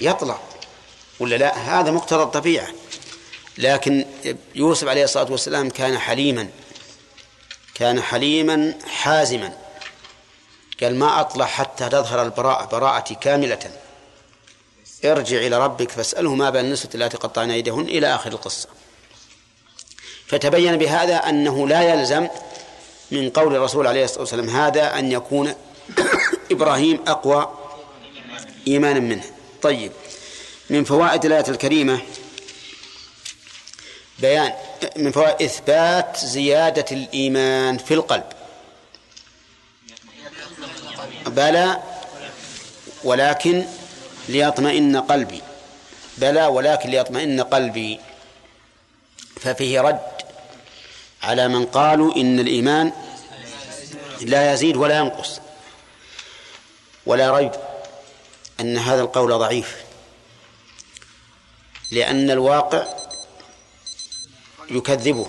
يطلع. 0.01 0.39
ولا 1.19 1.35
لا؟ 1.35 1.57
هذا 1.57 1.91
مقتضى 1.91 2.23
الطبيعة. 2.23 2.67
لكن 3.57 4.05
يوسف 4.55 4.87
عليه 4.87 5.03
الصلاة 5.03 5.31
والسلام 5.31 5.69
كان 5.69 5.97
حليما. 5.97 6.49
كان 7.73 8.01
حليما 8.01 8.73
حازما. 8.87 9.57
قال 10.81 10.95
ما 10.95 11.21
أطلع 11.21 11.45
حتى 11.45 11.89
تظهر 11.89 12.21
البراءة 12.21 12.65
براءتي 12.65 13.15
كاملة. 13.15 13.71
ارجع 15.05 15.37
إلى 15.37 15.65
ربك 15.65 15.91
فاسأله 15.91 16.35
ما 16.35 16.49
بال 16.49 16.65
النسوة 16.65 16.91
التي 16.95 17.17
قطعنا 17.17 17.53
أيديهن 17.53 17.85
إلى 17.85 18.15
آخر 18.15 18.31
القصة. 18.31 18.69
فتبين 20.27 20.77
بهذا 20.77 21.15
أنه 21.15 21.67
لا 21.67 21.81
يلزم 21.93 22.27
من 23.11 23.29
قول 23.29 23.55
الرسول 23.55 23.87
عليه 23.87 24.03
الصلاة 24.03 24.19
والسلام 24.19 24.49
هذا 24.49 24.99
أن 24.99 25.11
يكون 25.11 25.55
إبراهيم 26.51 26.99
أقوى 27.07 27.53
إيمانا 28.67 28.99
منه. 28.99 29.23
طيب 29.61 29.91
من 30.69 30.83
فوائد 30.83 31.25
الآية 31.25 31.45
الكريمة 31.47 32.01
بيان 34.19 34.53
من 34.95 35.11
فوائد 35.11 35.41
إثبات 35.41 36.17
زيادة 36.17 36.85
الإيمان 36.91 37.77
في 37.77 37.93
القلب. 37.93 38.23
بلى 41.25 41.79
ولكن 43.03 43.65
ليطمئن 44.29 44.97
قلبي. 44.97 45.41
بلى 46.17 46.45
ولكن 46.45 46.89
ليطمئن 46.89 47.41
قلبي. 47.41 47.99
ففيه 49.41 49.81
رد. 49.81 50.14
على 51.25 51.47
من 51.47 51.65
قالوا 51.65 52.15
إن 52.15 52.39
الإيمان 52.39 52.91
لا 54.21 54.53
يزيد 54.53 54.75
ولا 54.75 54.97
ينقص. 54.97 55.39
ولا 57.05 57.37
ريب 57.37 57.51
أن 58.59 58.77
هذا 58.77 59.01
القول 59.01 59.39
ضعيف 59.39 59.75
لأن 61.91 62.31
الواقع 62.31 62.87
يكذبه 64.69 65.27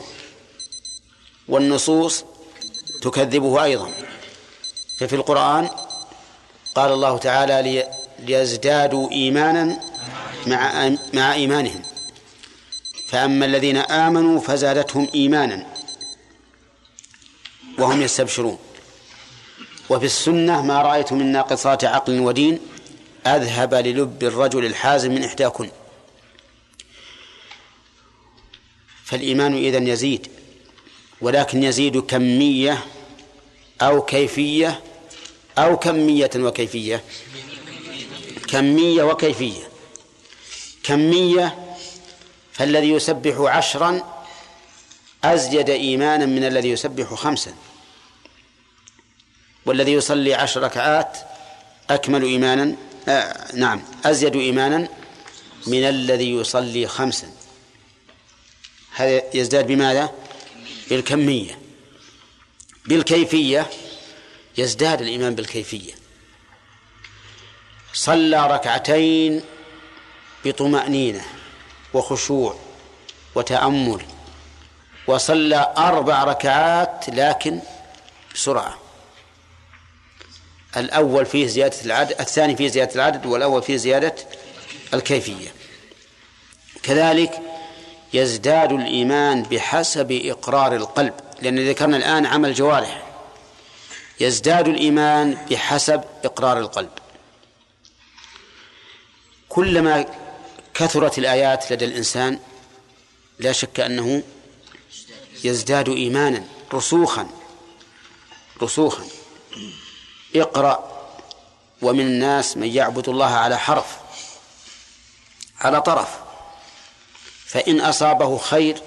والنصوص 1.49 2.25
تكذبه 3.03 3.65
أيضا. 3.65 3.91
ففي 4.99 5.17
القرآن 5.17 5.69
قال 6.75 6.93
الله 6.93 7.19
تعالى 7.19 7.89
ليزدادوا 8.19 9.11
إيمانا 9.11 9.81
مع 10.47 10.91
مع 11.13 11.35
إيمانهم. 11.35 11.83
فأما 13.09 13.47
الذين 13.47 13.77
آمنوا 13.77 14.41
فزادتهم 14.41 15.09
إيمانا. 15.15 15.76
وهم 17.79 18.03
يستبشرون. 18.03 18.59
وفي 19.91 20.07
السنة 20.07 20.63
ما 20.63 20.83
رأيت 20.83 21.13
من 21.13 21.33
ناقصات 21.33 21.85
عقل 21.85 22.21
ودين 22.21 22.59
أذهب 23.27 23.75
للب 23.75 24.25
الرجل 24.25 24.65
الحازم 24.65 25.13
من 25.15 25.25
إحداكن. 25.25 25.71
فالإيمان 29.05 29.55
إذن 29.55 29.89
يزيد 29.89 30.29
ولكن 31.21 31.63
يزيد 31.63 31.99
كمية 31.99 32.85
أو 33.83 34.03
كيفية 34.03 34.81
أو 35.59 35.77
كمية 35.77 36.31
وكيفية. 36.37 37.03
كمية 38.49 39.03
وكيفية. 39.03 39.69
كمية 40.83 41.77
فالذي 42.53 42.91
يسبح 42.91 43.37
عشرا 43.39 44.23
أزيد 45.25 45.71
إيمانا 45.71 46.27
من 46.27 46.45
الذي 46.45 46.71
يسبح 46.71 47.15
خمسا. 47.15 47.55
والذي 49.67 49.93
يصلي 49.93 50.35
عشر 50.35 50.63
ركعات 50.63 51.19
أكمل 51.91 52.23
إيمانا 52.23 52.77
آه 53.09 53.55
نعم 53.55 53.83
أزيد 54.05 54.37
إيمانا 54.37 54.89
من 55.67 55.85
الذي 55.85 56.33
يصلي 56.33 56.87
خمسا. 56.87 57.29
هذا 58.95 59.23
يزداد 59.35 59.67
بماذا؟ 59.67 60.11
بالكمية. 60.91 61.59
بالكيفية 62.87 63.71
يزداد 64.59 65.01
الإيمان 65.01 65.35
بالكيفية. 65.35 65.93
صلى 67.93 68.47
ركعتين 68.47 69.43
بطمأنينة 70.45 71.25
وخشوع 71.95 72.57
وتأمل 73.35 74.03
وصلى 75.07 75.75
أربع 75.79 76.25
ركعات 76.25 77.05
لكن 77.09 77.61
بسرعة. 78.35 78.86
الأول 80.77 81.27
فيه 81.27 81.47
زيادة 81.47 81.77
العدد 81.85 82.21
الثاني 82.21 82.57
فيه 82.57 82.69
زيادة 82.69 82.95
العدد 82.95 83.27
والأول 83.27 83.63
فيه 83.63 83.77
زيادة 83.77 84.15
الكيفية. 84.95 85.49
كذلك 86.83 87.41
يزداد 88.13 88.73
الإيمان 88.73 89.43
بحسب 89.43 90.13
إقرار 90.13 90.77
القلب 90.77 91.15
لأن 91.43 91.69
ذكرنا 91.69 91.97
الآن 91.97 92.27
عمل 92.27 92.49
الجوارح 92.49 93.03
يزداد 94.21 94.69
الإيمان 94.69 95.39
بحسب 95.51 96.05
إقرار 96.25 96.59
القلب. 96.59 96.91
كلما 99.49 100.07
كثرت 100.75 101.19
الآيات 101.19 101.73
لدى 101.73 101.85
الإنسان 101.85 102.39
لا 103.39 103.53
شك 103.53 103.81
أنه 103.81 104.23
يزداد 105.45 105.89
إيمانا 105.89 106.45
رسوخا 106.75 107.29
رسوخا. 108.63 109.05
اقرأ 110.43 110.97
ومن 111.83 112.01
الناس 112.01 112.57
من 112.57 112.67
يعبد 112.67 113.09
الله 113.09 113.27
على 113.27 113.59
حرف 113.59 113.87
على 115.61 115.83
طرف. 115.83 116.09
فإن 117.47 117.81
أصابه 117.81 118.39
خير 118.39 118.83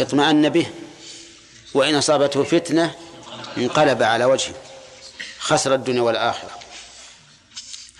اطمأن 0.00 0.48
به 0.48 0.66
وإن 1.74 1.94
أصابته 1.94 2.42
فتنة 2.42 2.94
انقلب 3.56 4.02
على 4.02 4.24
وجهه. 4.24 4.54
خسر 5.38 5.74
الدنيا 5.74 6.02
والآخرة. 6.02 6.50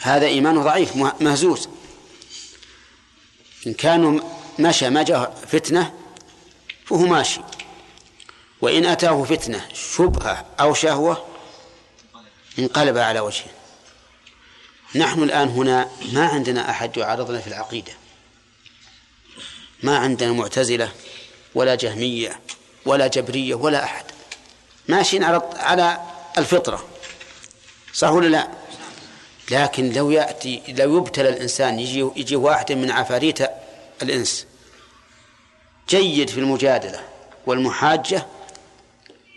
هذا 0.01 0.27
إيمانه 0.27 0.63
ضعيف 0.63 0.97
مهزوز. 0.97 1.69
إن 3.67 3.75
كان 3.75 4.23
مشى 4.59 4.91
ما 4.91 5.03
جاء 5.03 5.45
فتنة 5.49 5.95
فهو 6.87 6.99
ماشي. 6.99 7.41
وإن 8.61 8.87
أتاه 8.87 9.25
فتنة 9.25 9.69
شبهة 9.97 10.45
أو 10.61 10.75
شهوة 10.75 11.36
انقلب 12.59 12.99
على 12.99 13.21
وجهه. 13.21 13.51
نحن 14.95 15.23
الآن 15.23 15.49
هنا 15.49 15.89
ما 16.13 16.27
عندنا 16.27 16.71
أحد 16.71 16.97
يعارضنا 16.97 17.41
في 17.41 17.47
العقيدة. 17.47 17.93
ما 19.83 19.99
عندنا 19.99 20.33
معتزلة 20.33 20.93
ولا 21.55 21.75
جهمية 21.75 22.41
ولا 22.87 23.07
جبرية 23.07 23.55
ولا 23.55 23.85
أحد. 23.85 24.05
ماشيين 24.89 25.25
على 25.25 25.43
على 25.57 26.01
الفطرة. 26.39 26.89
صح 27.93 28.11
ولا 28.11 28.27
لا؟ 28.27 28.49
لكن 29.51 29.93
لو 29.93 30.11
يأتي 30.11 30.63
لو 30.69 30.99
يبتلى 30.99 31.29
الإنسان 31.29 31.79
يجي 31.79 32.11
يجي 32.17 32.37
واحد 32.37 32.73
من 32.73 32.91
عفاريت 32.91 33.39
الإنس 34.03 34.47
جيد 35.89 36.31
في 36.31 36.41
المجادلة 36.41 37.01
والمحاجة 37.47 38.27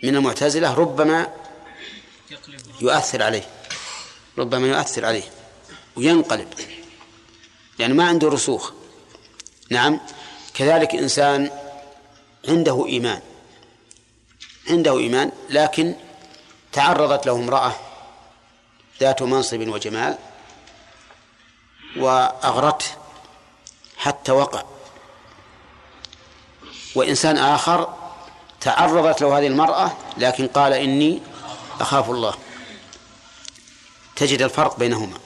من 0.02 0.16
المعتزلة 0.16 0.74
ربما 0.74 1.28
يؤثر 2.80 3.22
عليه. 3.22 3.42
ربما 4.38 4.68
يؤثر 4.68 5.04
عليه 5.04 5.22
وينقلب. 5.96 6.48
يعني 7.78 7.94
ما 7.94 8.08
عنده 8.08 8.28
رسوخ. 8.28 8.72
نعم. 9.70 10.00
كذلك 10.54 10.94
إنسان 10.94 11.50
عنده 12.48 12.86
إيمان. 12.86 13.20
عنده 14.70 14.98
إيمان 14.98 15.32
لكن 15.50 15.94
تعرضت 16.72 17.26
له 17.26 17.32
امرأة 17.32 17.72
ذات 19.00 19.22
منصب 19.22 19.68
وجمال 19.68 20.18
وأغرته 21.96 22.86
حتى 23.96 24.32
وقع. 24.32 24.62
وإنسان 26.94 27.36
آخر 27.36 27.94
تعرضت 28.60 29.20
له 29.20 29.38
هذه 29.38 29.46
المرأة 29.46 29.92
لكن 30.16 30.46
قال 30.46 30.72
إني 30.72 31.22
أخاف 31.80 32.10
الله. 32.10 32.34
تجد 34.20 34.42
الفرق 34.42 34.78
بينهما. 34.78 35.18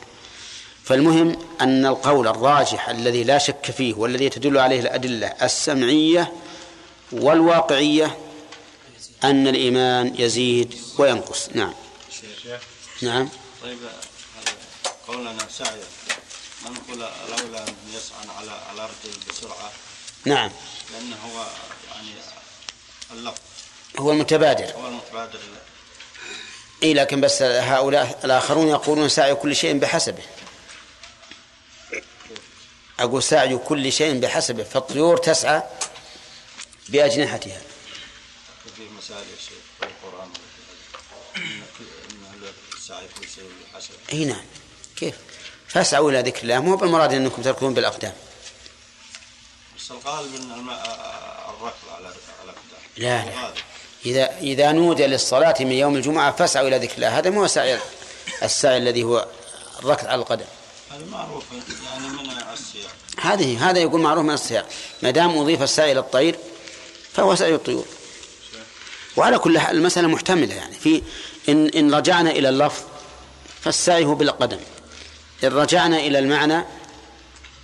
فالمهم 0.84 1.38
أن 1.61 1.86
القول 1.86 2.28
الراجح 2.28 2.88
الذي 2.88 3.24
لا 3.24 3.38
شك 3.38 3.70
فيه 3.70 3.95
والذي 3.95 4.28
تدل 4.28 4.59
عليه 4.59 4.80
الأدلة 4.80 5.26
السمعية 5.26 6.32
والواقعية 7.12 8.18
أن 9.24 9.49
الإيمان 9.49 10.14
يزيد 10.18 10.74
وينقص. 10.99 11.49
نعم. 11.55 11.74
نعم. 13.03 13.28
طيب 13.62 13.78
قولنا 15.09 15.36
سعي 15.51 15.80
نقول 16.64 16.99
لولا 16.99 17.68
أن 17.68 17.74
يسعى 17.95 18.36
على 18.38 18.51
على 18.70 18.82
رجل 18.82 19.12
بسرعة؟ 19.30 19.72
نعم. 20.24 20.51
لأنه 20.92 21.16
هو 21.16 21.47
يعني 21.95 22.11
اللفظ. 23.12 23.40
هو 23.99 24.12
المتبادر. 24.12 24.72
هو 24.76 24.88
المتبادر. 24.88 25.38
اي 26.85 26.95
لكن 26.95 27.20
بس 27.20 27.43
هؤلاء 27.43 28.20
الآخرون 28.24 28.68
يقولون 28.68 29.09
سعي 29.09 29.35
كل 29.35 29.57
شيء 29.57 29.78
بحسبه. 29.78 30.22
أقول 33.01 33.22
سعي 33.22 33.57
كل 33.57 33.93
شيء 33.93 34.20
بحسبه 34.20 34.62
فالطيور 34.64 35.16
تسعى 35.16 35.62
بأجنحتها. 36.89 37.61
في 38.76 38.82
مسائل 38.99 39.20
يا 39.20 39.37
شيخ 39.37 39.64
القرآن. 39.82 40.28
ان 41.37 42.53
السعي 42.76 43.07
كل 43.20 43.28
شيء 43.28 43.51
بحسبه. 43.72 43.97
إي 44.12 44.24
نعم. 44.24 44.45
كيف؟ 44.97 45.14
فاسعوا 45.68 46.11
إلى 46.11 46.20
ذكر 46.20 46.43
الله 46.43 46.61
مو 46.61 46.76
بالمراد 46.76 47.12
أنكم 47.12 47.43
تركضون 47.43 47.74
بالأقدام. 47.74 48.12
بس 49.78 49.91
الغالب 49.91 50.35
إن 50.35 50.51
الركض 51.49 51.89
على 51.97 52.07
على 52.07 52.14
الأقدام. 52.45 52.80
لا 52.97 53.24
لا. 53.24 53.53
إذا 54.07 54.38
إذا 54.38 54.72
نودي 54.72 55.07
للصلاة 55.07 55.55
من 55.61 55.72
يوم 55.72 55.96
الجمعة 55.96 56.32
فاسعوا 56.32 56.68
إلى 56.68 56.78
ذكر 56.78 56.94
الله. 56.94 57.18
هذا 57.18 57.30
مو 57.30 57.46
سعي 57.46 57.78
السعي 58.42 58.76
الذي 58.76 59.02
هو 59.02 59.26
الركض 59.78 60.07
على 60.07 60.20
القدم. 60.20 60.44
هذا 60.90 61.05
معروف 61.11 61.44
يعني 61.52 62.09
من 62.09 62.30
السياق. 62.52 62.90
هذه 63.20 63.70
هذا 63.70 63.78
يقول 63.78 64.00
معروف 64.00 64.24
من 64.24 64.34
السياق. 64.34 64.68
ما 65.02 65.11
دام 65.11 65.38
أضيف 65.38 65.62
السعي 65.62 65.92
إلى 65.92 66.00
الطير 66.00 66.38
فهو 67.12 67.34
سعي 67.34 67.55
الطيور. 67.55 67.86
وعلى 69.16 69.38
كل 69.38 69.59
حال 69.59 69.76
المسألة 69.76 70.09
محتملة 70.09 70.55
يعني. 70.55 70.74
في 70.74 71.02
إن 71.48 71.68
إن 71.68 71.94
رجعنا 71.94 72.30
إلى 72.30 72.48
اللفظ 72.48 72.82
فالسعي 73.61 74.05
هو 74.05 74.14
بالقدم. 74.14 74.61
إن 75.44 75.48
رجعنا 75.48 75.96
إلى 75.96 76.18
المعنى 76.18 76.64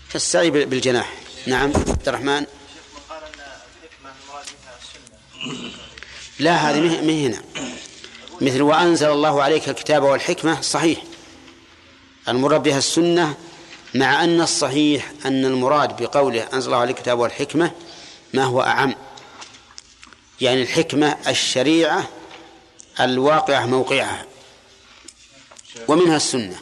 فالسعي 0.09 0.51
بالجناح. 0.51 1.12
نعم 1.47 1.72
عبد 1.76 2.09
الرحمن. 2.09 2.47
لا 6.41 6.53
هذه 6.53 6.80
مه 6.80 7.26
هنا. 7.26 7.43
مثل 8.41 8.62
وأنزل 8.62 9.11
الله 9.11 9.43
عليك 9.43 9.68
الكتاب 9.68 10.03
والحكمة 10.03 10.61
صحيح. 10.61 11.03
المراد 12.28 12.62
بها 12.62 12.78
السنة 12.78 13.34
مع 13.95 14.24
أن 14.24 14.41
الصحيح 14.41 15.12
أن 15.24 15.45
المراد 15.45 16.03
بقوله 16.03 16.49
أنزل 16.53 16.66
الله 16.66 16.78
عليك 16.78 16.97
الكتاب 16.97 17.18
والحكمة 17.18 17.70
ما 18.34 18.45
هو 18.45 18.62
أعم. 18.62 18.95
يعني 20.41 20.62
الحكمة 20.62 21.16
الشريعة 21.28 22.09
الواقعة 23.01 23.66
موقعها. 23.66 24.26
ومنها 25.88 26.16
السنة. 26.16 26.61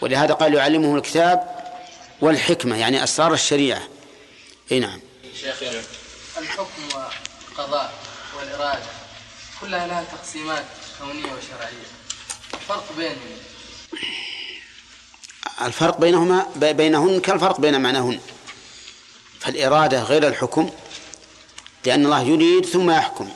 ولهذا 0.00 0.34
قال 0.34 0.54
يعلمه 0.54 0.96
الكتاب 0.96 1.64
والحكمة 2.20 2.76
يعني 2.76 3.04
أسرار 3.04 3.32
الشريعة. 3.34 3.82
أي 4.72 4.80
نعم. 4.80 5.00
شيخ 5.40 5.62
الحكم 6.38 6.82
وقضاء 7.58 7.92
والإرادة 8.42 8.82
كلها 9.60 9.86
لها 9.86 10.04
تقسيمات 10.04 10.64
كونية 10.98 11.24
وشرعية. 11.24 11.86
الفرق 12.54 12.92
بينهم. 12.96 13.38
الفرق 15.62 15.98
بينهما 16.00 16.46
بينهن 16.56 17.20
كالفرق 17.20 17.60
بين 17.60 17.80
معناهن. 17.80 18.20
فالإرادة 19.40 20.02
غير 20.02 20.28
الحكم 20.28 20.70
لأن 21.86 22.04
الله 22.04 22.22
يريد 22.22 22.66
ثم 22.66 22.90
يحكم. 22.90 23.30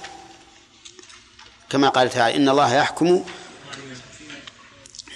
كما 1.70 1.88
قال 1.88 2.10
تعالى 2.10 2.36
إن 2.36 2.48
الله 2.48 2.74
يحكم 2.74 3.24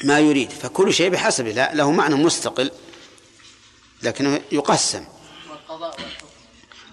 ما 0.05 0.19
يريد. 0.19 0.51
فكل 0.51 0.95
شيء 0.95 1.09
بحسبه. 1.11 1.51
لا 1.51 1.75
له 1.75 1.91
معنى 1.91 2.15
مستقل 2.15 2.71
لكنه 4.03 4.41
يقسم. 4.53 5.05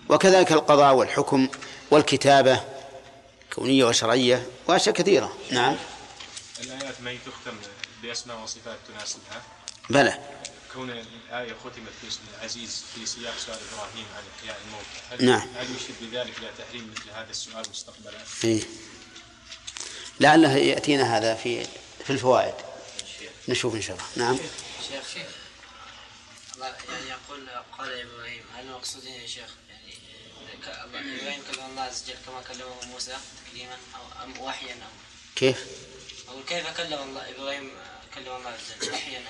وكذلك 0.09 0.51
القضاء 0.51 0.93
والحكم 0.93 1.47
والكتابة. 1.91 2.76
كونية 3.57 3.85
وشرعية 3.85 4.47
وأشياء 4.67 4.95
كثيرة. 4.95 5.37
نعم. 5.51 5.75
الآيات 6.59 7.01
ما 7.01 7.17
تختم 7.25 7.57
بأسماء 8.03 8.43
وصفات 8.43 8.77
تناسبها؟ 8.87 9.41
بلى. 9.89 10.19
كون 10.73 10.89
الآية 10.89 11.53
ختمت 11.53 11.91
باسم 12.03 12.19
العزيز 12.37 12.83
في 12.95 13.05
سياق 13.05 13.37
سؤال 13.37 13.57
إبراهيم 13.73 14.05
عن 14.15 14.23
إحياء 14.39 14.59
الموت 14.65 14.85
هل 15.11 15.25
نعم. 15.25 15.47
هل 15.55 15.65
يشير 15.75 15.95
بذلك 16.01 16.37
إلى 16.37 16.51
تحريم 16.57 16.93
مثل 16.95 17.09
هذا 17.09 17.31
السؤال 17.31 17.65
مستقبلا؟ 17.69 18.17
إيه. 18.43 18.61
لعله 20.19 20.55
يأتينا 20.55 21.17
هذا 21.17 21.35
في 21.35 21.63
في 22.05 22.09
الفوائد. 22.09 22.53
نشوف 23.47 23.75
إن 23.75 23.81
شاء 23.81 23.97
الله. 23.97 24.27
نعم. 24.27 24.37
شيخ 24.89 25.15
يعني 26.89 27.09
يقول 27.09 27.49
قال 27.77 28.01
إبراهيم 28.01 28.43
هل 28.55 28.65
المقصود 28.65 29.03
يا 29.03 29.27
شيخ 29.27 29.49
إبراهيم 30.69 31.41
كلم 31.51 31.65
الله. 31.69 31.81
عز 31.81 32.03
وجل 32.03 32.15
كما 32.25 32.41
كلمه 32.41 32.91
موسى 32.93 33.13
تكليما 33.45 33.77
أو 33.95 34.23
أم 34.23 34.41
وحيا 34.41 34.73
ام 34.73 34.79
كيف؟ 35.35 35.65
أقول 36.29 36.43
كيف 36.43 36.77
كلم 36.77 36.99
الله؟ 37.09 37.21
إبراهيم 37.29 37.71
كلم 38.15 38.35
الله 38.35 38.49
عز 38.49 38.81
وجل 38.81 38.93
وحيا 38.93 39.13
يعني 39.13 39.25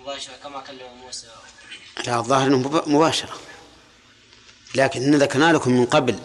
مباشرة. 0.00 0.36
كما 0.42 0.60
كلم 0.60 0.94
موسى. 1.04 1.26
لا 2.06 2.18
الظاهر 2.18 2.46
إنه 2.46 2.82
مباشرة. 2.86 3.40
لكن 4.74 5.14
ذكرنا 5.14 5.52
لكم 5.52 5.70
من 5.70 5.86
قبل 5.86 6.18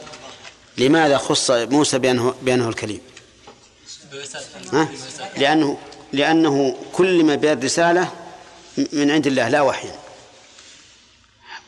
لماذا 0.77 1.17
خص 1.17 1.51
موسى 1.51 1.99
بأنه, 1.99 2.35
بأنه 2.41 2.69
الكليم؟ 2.69 3.01
ها؟ 4.73 4.89
لأنه 5.37 5.77
لأنه 6.13 6.83
كلم 6.93 7.35
بالرسالة 7.35 8.13
من 8.77 9.11
عند 9.11 9.27
الله 9.27 9.49
لا 9.49 9.61
وحي. 9.61 9.89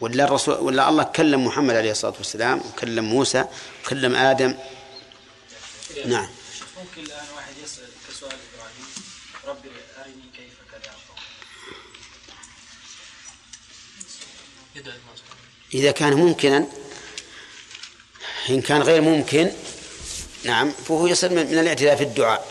ولا 0.02 0.24
الرسول 0.24 0.56
ولا 0.56 0.90
الله 0.90 1.04
كلم 1.04 1.46
محمد 1.46 1.76
عليه 1.76 1.92
الصلاة 1.92 2.14
والسلام 2.18 2.60
وكلم 2.60 3.06
موسى 3.06 3.46
وكلم 3.86 4.16
آدم. 4.16 4.58
نعم. 6.06 6.30
ممكن 6.78 7.02
الآن 7.02 7.26
واحد 7.36 7.54
يسأل 7.64 7.90
كسؤال 8.10 8.32
إبراهيم. 8.32 8.88
ربي 9.46 9.70
أرني 10.00 10.30
كيف 10.38 10.54
كذا 10.72 10.94
إذا 15.74 15.92
كان 15.92 16.14
ممكنا 16.14 16.68
إن 18.50 18.62
كان 18.62 18.82
غير 18.82 19.02
ممكن 19.02 19.52
نعم 20.44 20.72
فهو 20.72 21.08
يصل 21.08 21.30
من 21.30 21.60
الاعتداء 21.60 21.96
في 21.96 22.04
الدعاء. 22.04 22.48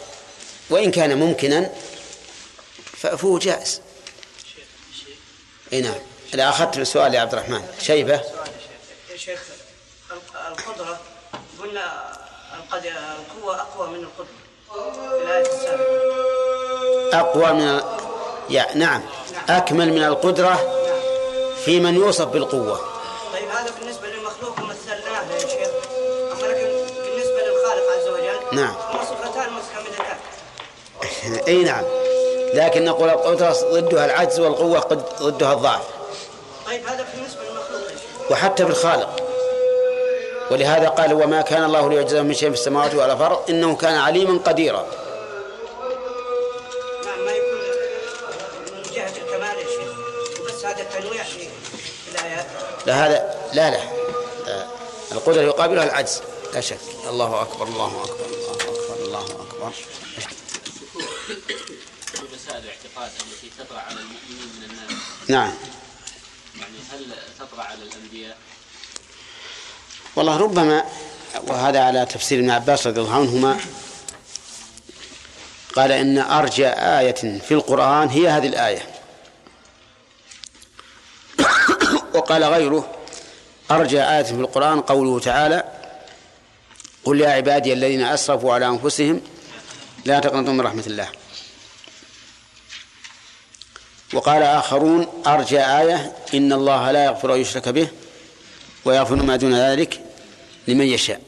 وإن 0.70 0.90
كان 0.90 1.18
ممكنا 1.18 1.72
فهو 2.96 3.38
جائز. 3.38 3.80
إي 5.72 5.80
نعم. 5.80 5.94
لا 6.32 6.48
اخذت 6.48 6.78
السؤال 6.78 7.14
يا 7.14 7.20
عبد 7.20 7.32
الرحمن. 7.32 7.62
شيبه 7.80 8.20
يا 9.10 9.16
شيخ 9.16 9.40
القدرة 10.48 10.98
قلنا 11.62 12.12
القوة 12.72 13.60
أقوى 13.60 13.88
من 13.88 14.04
القدرة. 14.04 14.38
في 14.72 15.22
الايه 15.22 15.46
السابقه 15.46 17.20
أقوى 17.20 17.52
من 17.52 17.80
يا 18.50 18.66
نعم. 18.74 19.02
أكمل 19.48 19.92
من 19.92 20.04
القدرة 20.04 20.54
في 21.64 21.80
من 21.80 21.94
يوصف 21.94 22.24
بالقوة. 22.24 22.80
طيب 23.32 23.48
هذا 23.48 23.70
بالنسبة 23.80 24.08
للمخلوق 24.08 24.60
مثلناه 24.60 25.32
يا 25.32 25.38
شيخ. 25.38 25.68
أما 26.32 26.46
لكن 26.46 26.68
بالنسبة 27.02 27.40
للخالق 27.46 27.84
عز 27.96 28.08
وجل 28.08 28.56
نعم. 28.56 28.74
هما 28.74 29.04
صفتان 29.04 29.52
متكاملتان. 29.52 30.18
إي 31.48 31.62
نعم. 31.64 31.84
لكن 32.54 32.84
نقول 32.84 33.08
القدرة 33.08 33.52
ضدها 33.72 34.04
العجز 34.04 34.40
والقوة 34.40 34.80
ضدها 35.22 35.52
الضعف. 35.52 35.97
طيب 36.78 36.86
هذا 36.86 37.06
بالنسبة 37.14 37.42
للمخلوق 37.42 38.30
وحتى 38.30 38.64
بالخالق 38.64 39.22
ولهذا 40.50 40.88
قال 40.88 41.12
وما 41.12 41.40
كان 41.40 41.64
الله 41.64 41.90
ليعجزه 41.90 42.22
من 42.22 42.34
شيء 42.34 42.48
في 42.48 42.54
السماوات 42.54 42.94
ولا 42.94 43.16
في 43.16 43.20
الأرض 43.20 43.50
إنه 43.50 43.76
كان 43.76 43.94
عليما 43.94 44.38
قديرا. 44.38 44.86
نعم 47.04 47.24
ما 47.24 47.32
يكون 47.32 47.58
من 48.76 48.82
جهة 48.94 49.12
الكمال 49.16 49.58
يا 49.58 49.66
شيخ. 49.66 49.92
بس 50.46 50.64
هذا 50.64 50.82
التنويع 50.82 51.22
في 51.22 51.48
الآيات. 52.12 52.46
لا 52.86 53.06
هذا 53.06 53.34
لا 53.52 53.70
لا. 53.70 53.80
القدرة 55.12 55.42
يقابلها 55.42 55.84
العجز. 55.84 56.22
لا 56.54 56.60
شك. 56.60 56.78
الله 57.08 57.42
أكبر 57.42 57.66
الله 57.66 58.04
أكبر 58.04 58.26
الله 58.26 58.52
أكبر 58.52 59.04
الله 59.04 59.24
أكبر. 59.24 59.72
الاعتقاد 62.48 63.10
التي 63.20 63.50
تطرأ 63.58 63.78
على 63.78 64.00
المؤمنين 64.00 64.48
من 64.56 64.62
الناس 64.70 65.30
نعم. 65.30 65.52
على 67.62 67.82
الأنبياء؟ 67.82 68.36
والله 70.16 70.36
ربما 70.36 70.84
وهذا 71.46 71.80
على 71.80 72.06
تفسير 72.06 72.38
ابن 72.38 72.50
عباس 72.50 72.86
رضي 72.86 73.00
الله 73.00 73.14
عنهما 73.14 73.60
قال 75.76 75.92
إن 75.92 76.18
أرجى 76.18 76.68
آية 76.68 77.38
في 77.38 77.54
القرآن 77.54 78.08
هي 78.08 78.28
هذه 78.28 78.46
الآية 78.46 78.82
وقال 82.14 82.44
غيره 82.44 82.94
أرجى 83.70 84.02
آية 84.02 84.22
في 84.22 84.32
القرآن 84.32 84.80
قوله 84.80 85.20
تعالى 85.20 85.64
قل 87.04 87.20
يا 87.20 87.28
عبادي 87.28 87.72
الذين 87.72 88.02
أسرفوا 88.02 88.54
على 88.54 88.66
أنفسهم 88.66 89.20
لا 90.04 90.20
تقنطوا 90.20 90.52
من 90.52 90.60
رحمة 90.60 90.84
الله 90.86 91.08
وقال 94.12 94.42
آخرون 94.42 95.22
أرجى 95.26 95.60
آية 95.60 96.16
إن 96.34 96.52
الله 96.52 96.90
لا 96.90 97.04
يغفر 97.04 97.34
أن 97.34 97.40
يشرك 97.40 97.68
به 97.68 97.88
ويغفر 98.84 99.14
ما 99.14 99.36
دون 99.36 99.54
ذلك 99.54 100.00
لمن 100.68 100.86
يشاء. 100.86 101.20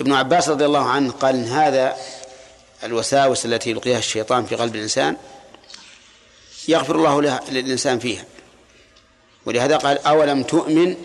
ابن 0.00 0.12
عباس 0.12 0.48
رضي 0.48 0.64
الله 0.64 0.88
عنه 0.88 1.12
قال 1.12 1.34
إن 1.34 1.44
هذا 1.44 1.96
الوساوس 2.84 3.44
التي 3.44 3.70
يلقيها 3.70 3.98
الشيطان 3.98 4.46
في 4.46 4.54
قلب 4.54 4.74
الإنسان 4.74 5.16
يغفر 6.68 6.96
الله 6.96 7.40
للإنسان 7.50 7.98
فيها. 7.98 8.24
ولهذا 9.46 9.76
قال 9.76 10.06
أولم 10.06 10.42
تؤمن؟ 10.42 10.96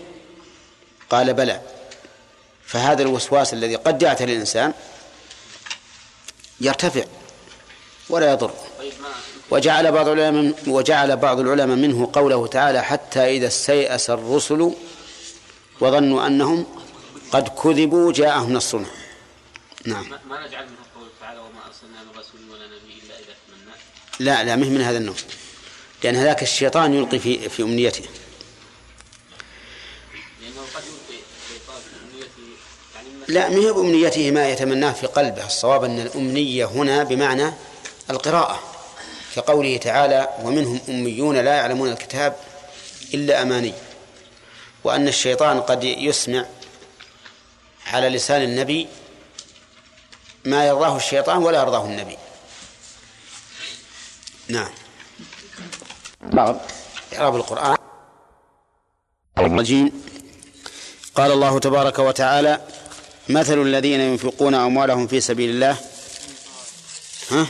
قال 1.10 1.34
بلى. 1.34 1.62
فهذا 2.66 3.02
الوسواس 3.02 3.54
الذي 3.54 3.76
قد 3.76 4.02
يعتري 4.02 4.34
الإنسان 4.34 4.74
يرتفع 6.62 7.04
ولا 8.10 8.32
يضر. 8.32 8.54
وجعل 9.52 9.92
بعض 9.92 10.08
العلماء 10.08 10.54
وجعل 10.68 11.18
بعض 11.18 11.40
العلماء 11.40 11.78
منه 11.78 12.10
قوله 12.14 12.48
تعالى 12.48 12.84
حتى 12.84 13.38
إذا 13.38 13.48
استيأس 13.48 14.10
الرسل 14.10 14.72
وظنوا 15.80 16.28
أنهم 16.28 16.66
قد 17.32 17.48
كذبوا 17.48 18.12
جاءهم 18.12 18.54
نصرنا. 18.54 18.88
نعم. 19.86 20.06
ما 20.30 20.48
نجعل 20.48 20.66
منه 20.66 20.78
قوله 20.96 21.10
تعالى 21.20 21.40
وما 21.40 21.60
أرسلنا 21.68 22.04
من 22.04 22.20
رسول 22.20 22.42
ولا 22.52 22.66
نبي 22.66 23.02
إلا 23.06 23.16
إذا 23.16 23.34
تمنى. 23.48 23.76
لا 24.20 24.44
لا 24.44 24.56
مه 24.56 24.70
من 24.70 24.82
هذا 24.82 24.98
النوع. 24.98 25.16
لأن 26.04 26.16
هذاك 26.16 26.44
الشيطان 26.44 26.94
يلقي 26.94 27.20
في 27.20 27.50
في 27.50 27.64
أمنيته. 27.64 28.06
لأنه 30.42 30.62
قد 30.76 30.84
يلقي 30.84 31.20
الشيطان 31.44 31.82
في 31.82 31.96
أمنيته 32.04 32.48
يعني 32.96 33.10
لا 33.28 33.50
ما 33.50 33.68
هي 33.68 33.72
بأمنيته 33.74 34.32
ما 34.32 34.50
يتمناه 34.50 34.92
في 34.92 35.08
قلبه. 35.08 35.46
الصواب 35.46 35.84
أن 35.84 36.00
الأمنية 36.00 36.66
هنا 36.66 37.04
بمعنى 37.04 37.54
القراءة. 38.10 38.77
كقوله 39.38 39.78
تعالى 39.78 40.30
ومنهم 40.44 40.80
أميون 40.90 41.38
لا 41.38 41.56
يعلمون 41.56 41.90
الكتاب 41.90 42.36
إلا 43.14 43.42
أماني 43.42 43.74
وأن 44.84 45.08
الشيطان 45.08 45.62
قد 45.62 45.84
يسمع 45.84 46.46
على 47.88 48.10
لسان 48.10 48.42
النبي 48.42 48.88
ما 50.46 50.68
يرضاه 50.68 50.98
الشيطان 50.98 51.38
ولا 51.38 51.60
يرضاه 51.62 51.86
النبي. 51.86 52.18
نعم. 54.48 54.70
بعض 56.22 56.62
إعراب 57.16 57.36
القرآن. 57.36 57.78
الرجيم. 59.38 60.04
قال 61.16 61.32
الله 61.32 61.60
تبارك 61.60 62.00
وتعالى 62.00 62.62
مثل 63.30 63.62
الذين 63.62 64.00
ينفقون 64.00 64.56
أموالهم 64.56 65.08
في 65.08 65.22
سبيل 65.22 65.50
الله. 65.50 65.78
ها؟ 67.32 67.48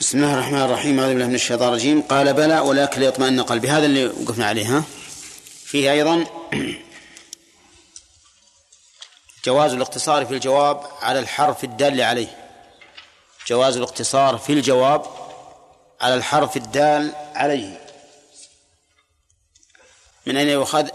بسم 0.00 0.18
الله 0.18 0.34
الرحمن 0.34 0.62
الرحيم. 0.62 1.00
أعوذ 1.00 1.12
بالله 1.12 1.26
من 1.26 1.34
الشيطان 1.34 1.68
الرجيم. 1.68 2.02
قال 2.02 2.34
بلى 2.34 2.60
ولكن 2.60 3.00
ليطمئن 3.00 3.42
قلبي 3.42 3.68
هذا 3.68 3.86
اللي 3.86 4.06
وقفنا 4.06 4.46
عليه 4.46 4.76
ها؟ 4.76 4.84
فيه 5.64 5.92
أيضا 5.92 6.24
جواز 9.44 9.72
الاقتصار 9.72 10.26
في 10.26 10.34
الجواب 10.34 10.80
على 11.02 11.18
الحرف 11.18 11.64
الدال 11.64 12.00
عليه. 12.00 12.38
جواز 13.48 13.76
الاقتصار 13.76 14.38
في 14.38 14.52
الجواب 14.52 15.06
على 16.00 16.14
الحرف 16.14 16.56
الدال 16.56 17.12
عليه. 17.34 17.80
من 20.26 20.36
أين 20.36 20.48
يؤخذ؟ 20.48 20.88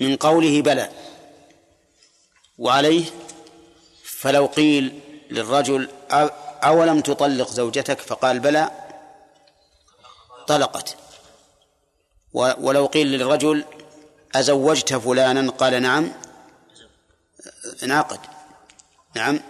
من 0.00 0.16
قوله 0.16 0.62
بلى. 0.62 0.90
وعليه 2.58 3.04
فلو 4.04 4.46
قيل 4.46 5.00
للرجل 5.30 5.88
أولم 6.68 7.00
تطلق 7.00 7.50
زوجتك؟ 7.50 8.00
فقال 8.00 8.40
بلى. 8.40 8.70
طلقت. 10.48 10.96
ولو 12.32 12.86
قيل 12.86 13.06
للرجل 13.06 13.64
أزوجت 14.34 14.94
فلانا؟ 14.94 15.50
قال 15.50 15.82
نعم. 15.82 16.12
انعقد 17.82 18.20
نعم. 19.14 19.40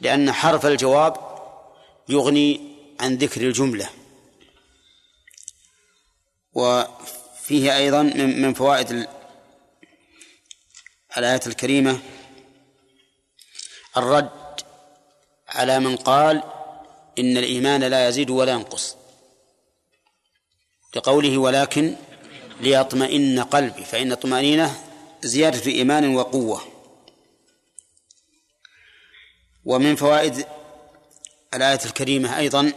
لأن 0.00 0.32
حرف 0.32 0.66
الجواب 0.66 1.16
يغني 2.08 2.76
عن 3.00 3.16
ذكر 3.16 3.40
الجملة. 3.40 3.88
وفيه 6.52 7.76
أيضا 7.76 8.02
من 8.02 8.54
فوائد 8.54 8.90
ال- 8.90 9.08
الآية 11.18 11.40
الكريمة 11.46 11.98
الرد 13.96 14.41
على 15.54 15.80
من 15.80 15.96
قال 15.96 16.42
إن 17.18 17.36
الإيمان 17.36 17.84
لا 17.84 18.08
يزيد 18.08 18.30
ولا 18.30 18.52
ينقص. 18.52 18.96
لقوله 20.96 21.38
ولكن 21.38 21.96
ليطمئن 22.60 23.42
قلبي 23.42 23.84
فإن 23.84 24.12
الطمأنينة 24.12 24.84
زيادة 25.22 25.70
إيمان 25.70 26.14
وقوة. 26.16 26.62
ومن 29.64 29.96
فوائد 29.96 30.46
الآية 31.54 31.80
الكريمة 31.84 32.38
أيضا 32.38 32.72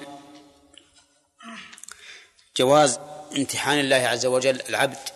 جواز 2.57 2.99
امتحان 3.37 3.79
الله 3.79 3.95
عز 3.95 4.25
وجل 4.25 4.61
العبد 4.69 5.09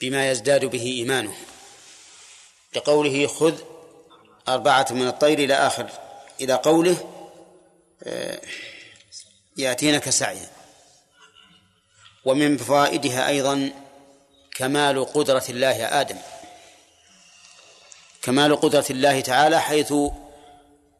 بما 0.00 0.30
يزداد 0.30 0.64
به 0.64 0.82
إيمانه. 0.82 1.36
لقوله 2.76 3.26
خذ 3.26 3.77
أربعة 4.54 4.86
من 4.90 5.06
الطير 5.06 5.38
إلى 5.38 5.54
آخر 5.54 5.90
إلى 6.40 6.54
قوله 6.54 6.96
آه، 8.02 8.40
يأتينك 9.56 10.10
سعيا. 10.10 10.46
ومن 12.24 12.56
فوائدها 12.56 13.28
أيضا 13.28 13.70
كمال 14.54 15.04
قدرة 15.04 15.44
الله 15.48 16.00
آدم. 16.00 16.16
كمال 18.22 18.60
قدرة 18.60 18.84
الله 18.90 19.20
تعالى 19.20 19.60
حيث 19.60 19.94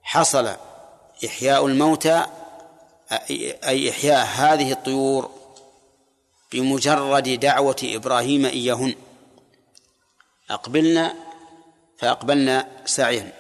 حصل 0.03 0.57
إحياء 1.27 1.67
الموتى 1.67 2.27
أي 3.65 3.91
إحياء 3.91 4.27
هذه 4.27 4.73
الطيور 4.73 5.31
بمجرد 6.53 7.41
دعوة 7.41 7.77
إبراهيم 7.83 8.47
إياهن. 8.47 8.95
أقبلنا 10.51 11.15
فأقبلنا 11.99 12.69
سعيا. 12.85 13.38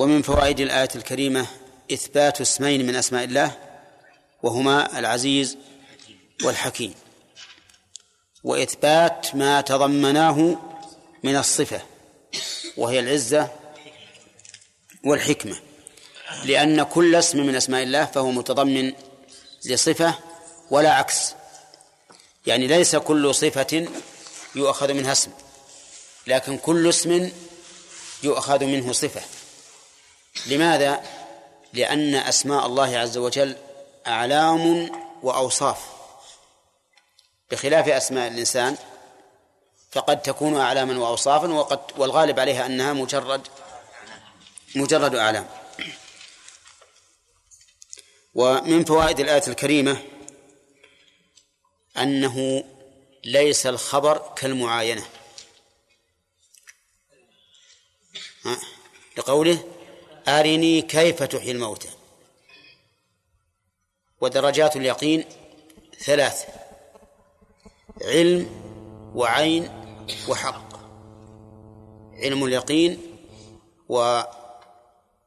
ومن 0.00 0.22
فوائد 0.22 0.60
الآية 0.60 0.88
الكريمة 0.94 1.46
إثبات 1.92 2.40
اسمين 2.40 2.86
من 2.86 2.96
أسماء 2.96 3.24
الله 3.24 3.56
وهما 4.42 4.98
العزيز 4.98 5.56
والحكيم. 6.44 6.94
وإثبات 8.44 9.34
ما 9.34 9.60
تضمناه 9.60 10.58
من 11.22 11.36
الصفة 11.36 11.82
وهي 12.76 13.00
العزة 13.00 13.48
والحكمة 15.04 15.56
لأن 16.44 16.82
كل 16.82 17.14
اسم 17.14 17.46
من 17.46 17.54
أسماء 17.54 17.82
الله 17.82 18.04
فهو 18.04 18.30
متضمن 18.30 18.92
لصفة 19.64 20.14
ولا 20.70 20.94
عكس. 20.94 21.34
يعني 22.46 22.66
ليس 22.66 22.96
كل 22.96 23.34
صفة 23.34 23.88
يؤخذ 24.54 24.92
منها 24.92 25.12
اسم 25.12 25.30
لكن 26.26 26.58
كل 26.58 26.88
اسم 26.88 27.30
يؤخذ 28.22 28.64
منه 28.64 28.92
صفة. 28.92 29.39
لماذا؟ 30.46 31.02
لأن 31.72 32.14
أسماء 32.14 32.66
الله 32.66 32.98
عز 32.98 33.18
وجل 33.18 33.56
أعلام 34.06 34.90
وأوصاف 35.22 35.78
بخلاف 37.50 37.88
أسماء 37.88 38.28
الإنسان 38.28 38.76
فقد 39.92 40.22
تكون 40.22 40.56
أعلاما 40.56 40.98
وأوصافا 40.98 41.48
وقد 41.48 41.80
والغالب 41.96 42.40
عليها 42.40 42.66
أنها 42.66 42.92
مجرد 42.92 43.48
مجرد 44.76 45.14
أعلام 45.14 45.48
ومن 48.34 48.84
فوائد 48.84 49.20
الآية 49.20 49.42
الكريمة 49.48 50.02
أنه 51.98 52.64
ليس 53.24 53.66
الخبر 53.66 54.32
كالمعاينة؟ 54.36 55.04
لقوله 59.16 59.79
أرني 60.28 60.82
كيف 60.82 61.22
تحيي 61.22 61.50
الموتى. 61.50 61.88
ودرجات 64.20 64.76
اليقين 64.76 65.24
ثلاث 65.98 66.44
علم 68.02 68.50
وعين 69.14 69.68
وحق. 70.28 70.70
علم 72.12 72.44
اليقين 72.44 73.16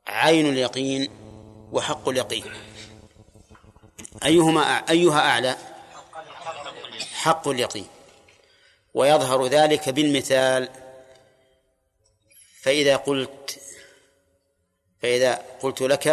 عين 0.08 0.50
اليقين 0.50 1.10
وحق 1.72 2.10
اليقين. 2.10 2.44
أيهما 4.26 4.62
أيها 4.90 5.20
أعلى؟ 5.20 5.58
حق 7.14 7.48
اليقين. 7.48 7.88
ويظهر 8.94 9.48
ذلك 9.48 9.90
بالمثال. 9.90 10.70
فإذا 12.62 12.96
قلت 12.96 13.60
فإذا 15.04 15.42
قلت 15.62 15.82
لك 15.82 16.08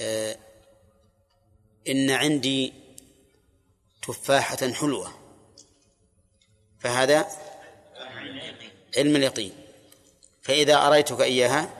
آه، 0.00 0.36
إن 1.88 2.10
عندي 2.10 2.72
تفاحة 4.02 4.72
حلوة 4.72 5.12
فهذا 6.80 7.26
علم 8.96 9.16
اليقين. 9.16 9.52
فإذا 10.42 10.86
أريتك 10.86 11.20
إياها 11.20 11.70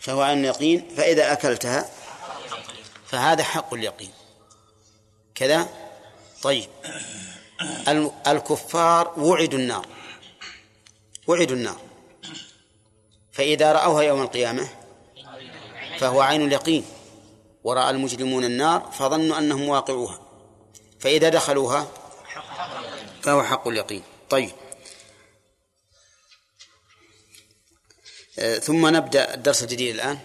فهو 0.00 0.22
عين 0.22 0.38
اليقين 0.38 0.88
فإذا 0.96 1.32
أكلتها 1.32 1.90
فهذا 3.06 3.42
حق 3.42 3.74
اليقين. 3.74 4.10
كذا؟ 5.34 5.68
طيب. 6.42 6.68
الكفار 8.26 9.20
وعدوا 9.20 9.58
النار 9.58 9.86
وعدوا 11.26 11.56
النار. 11.56 11.91
فإذا 13.32 13.72
رأوها 13.72 14.02
يوم 14.02 14.22
القيامة 14.22 14.68
فهو 15.98 16.20
عين 16.20 16.42
اليقين. 16.42 16.84
ورأى 17.64 17.90
المجرمون 17.90 18.44
النار 18.44 18.90
فظنوا 18.98 19.38
أنهم 19.38 19.68
واقعوها. 19.68 20.20
فإذا 21.00 21.28
دخلوها 21.28 21.88
فهو 23.22 23.42
حق 23.42 23.68
اليقين. 23.68 24.02
طيب. 24.30 24.50
آه، 28.38 28.58
ثم 28.58 28.86
نبدأ 28.96 29.34
الدرس 29.34 29.62
الجديد 29.62 29.94
الآن. 29.94 30.18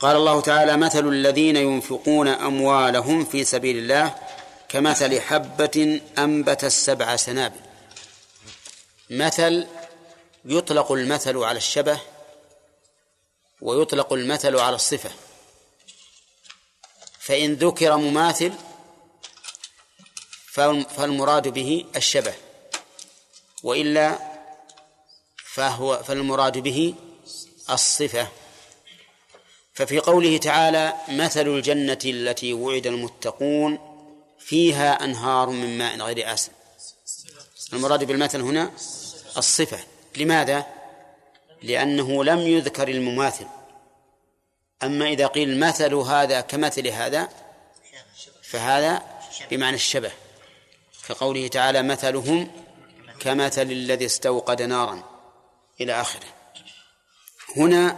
قال 0.00 0.16
الله 0.16 0.40
تعالى 0.40 0.76
مثل 0.76 1.08
الذين 1.08 1.56
ينفقون 1.56 2.28
أموالهم 2.28 3.24
في 3.24 3.44
سبيل 3.44 3.78
الله 3.78 4.14
كمثل 4.68 5.20
حبة 5.20 6.00
أنبت 6.18 6.64
السبع 6.64 7.16
سنابل. 7.16 7.60
مثل 9.10 9.66
يطلق 10.44 10.92
المثل 10.92 11.36
على 11.36 11.56
الشبه 11.56 12.00
ويطلق 13.60 14.12
المثل 14.12 14.56
على 14.56 14.76
الصفة. 14.76 15.10
فإن 17.18 17.54
ذكر 17.54 17.96
مماثل 17.96 18.52
فالمراد 20.96 21.48
به 21.48 21.86
الشبه. 21.96 22.34
وإلا 23.62 24.18
فهو 25.44 26.02
فالمراد 26.02 26.58
به 26.58 26.94
الصفة. 27.70 28.28
ففي 29.74 29.98
قوله 29.98 30.36
تعالى 30.36 30.94
مثل 31.08 31.48
الجنة 31.48 31.98
التي 32.04 32.52
وعد 32.52 32.86
المتقون 32.86 33.78
فيها 34.38 35.04
أنهار 35.04 35.50
من 35.50 35.78
ماء 35.78 35.98
غير 35.98 36.32
آسن. 36.32 36.52
المراد 37.72 38.04
بالمثل 38.04 38.40
هنا 38.40 38.72
الصفة. 39.36 39.89
لماذا؟ 40.16 40.66
لأنه 41.62 42.24
لم 42.24 42.38
يذكر 42.38 42.88
المماثل. 42.88 43.46
أما 44.82 45.08
إذا 45.08 45.26
قيل 45.26 45.60
مثل 45.60 45.94
هذا 45.94 46.40
كمثل 46.40 46.88
هذا 46.88 47.28
فهذا 48.42 49.02
بمعنى 49.50 49.76
الشبه. 49.76 50.12
كقوله 51.08 51.48
تعالى 51.48 51.82
مثلهم 51.82 52.50
كمثل 53.20 53.62
الذي 53.62 54.06
استوقد 54.06 54.62
نارا 54.62 55.02
إلى 55.80 56.00
آخره. 56.00 56.26
هنا 57.56 57.96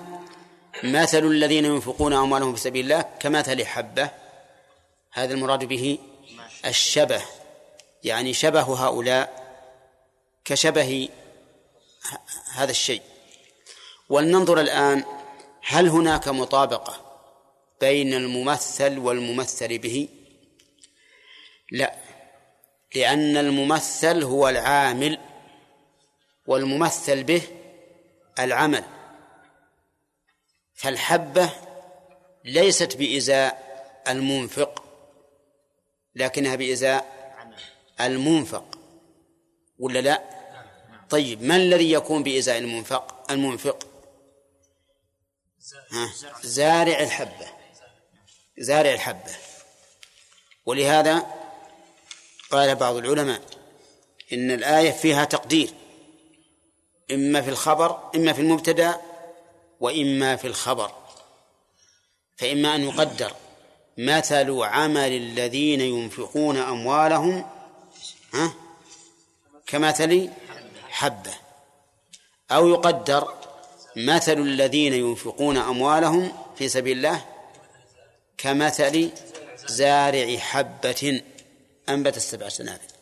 مثل 0.83 1.25
الذين 1.25 1.65
ينفقون 1.65 2.13
أموالهم 2.13 2.55
في 2.55 2.61
سبيل 2.61 2.85
الله 2.85 3.05
كمثل 3.21 3.67
حبة. 3.67 4.11
هذا 5.13 5.35
المراد 5.35 5.65
به 5.65 5.99
الشبه. 6.65 7.23
يعني 8.05 8.35
شبه 8.35 8.87
هؤلاء 8.87 9.43
كشبه 10.45 11.09
هذا 12.53 12.71
الشيء. 12.71 13.03
ولننظر 14.09 14.61
الآن 14.61 15.05
هل 15.63 15.89
هناك 15.89 16.29
مطابقة 16.29 17.19
بين 17.81 18.15
الممثل 18.15 18.99
والممثل 18.99 19.79
به؟ 19.79 20.09
لا 21.71 21.95
لأن 22.95 23.37
الممثل 23.37 24.23
هو 24.23 24.49
العامل 24.49 25.19
والممثل 26.47 27.23
به 27.25 27.43
العمل. 28.39 28.85
فالحبة 30.75 31.51
ليست 32.45 32.97
بإزاء 32.97 33.73
المنفق 34.09 34.85
لكنها 36.15 36.57
بإزاء 36.57 37.23
المنفق 38.01 38.79
ولا 39.79 39.99
لا؟ 39.99 40.42
طيب 41.13 41.43
ما 41.43 41.57
الذي 41.57 41.93
يكون 41.93 42.23
بإزاء 42.23 42.59
المنفق؟ 42.59 43.31
المنفق. 43.31 43.87
ها؟ 45.91 46.13
زارع 46.43 47.01
الحبة. 47.01 47.47
زارع 48.59 48.93
الحبة. 48.93 49.37
ولهذا 50.67 51.27
قال 52.51 52.75
بعض 52.75 52.97
العلماء 52.97 53.41
إن 54.33 54.51
الآية 54.51 54.91
فيها 54.91 55.25
تقدير. 55.25 55.71
إما 57.11 57.43
في 57.43 57.51
الخبر 57.51 58.11
إما 58.15 58.33
في 58.33 58.41
المبتدأ 58.41 59.01
وإما 59.81 60.37
في 60.37 60.47
الخبر. 60.47 60.93
فإما 62.37 62.75
أن 62.75 62.83
يقدر 62.83 63.33
مثل 63.99 64.63
عمل 64.63 65.13
الذين 65.13 65.81
ينفقون 65.81 66.57
أموالهم 66.57 67.47
ها؟ 68.35 68.55
كمثل 69.67 70.31
حبة 70.93 71.35
أو 72.51 72.69
يقدر 72.69 73.35
مثل 73.97 74.33
الذين 74.33 74.93
ينفقون 74.93 75.57
أموالهم 75.57 76.33
في 76.57 76.69
سبيل 76.69 76.97
الله 76.97 77.25
كمثل 78.39 79.11
زارع 79.67 80.37
حبة 80.39 81.23
أنبت 81.89 82.17
السبع 82.17 82.49
سنابل. 82.49 82.93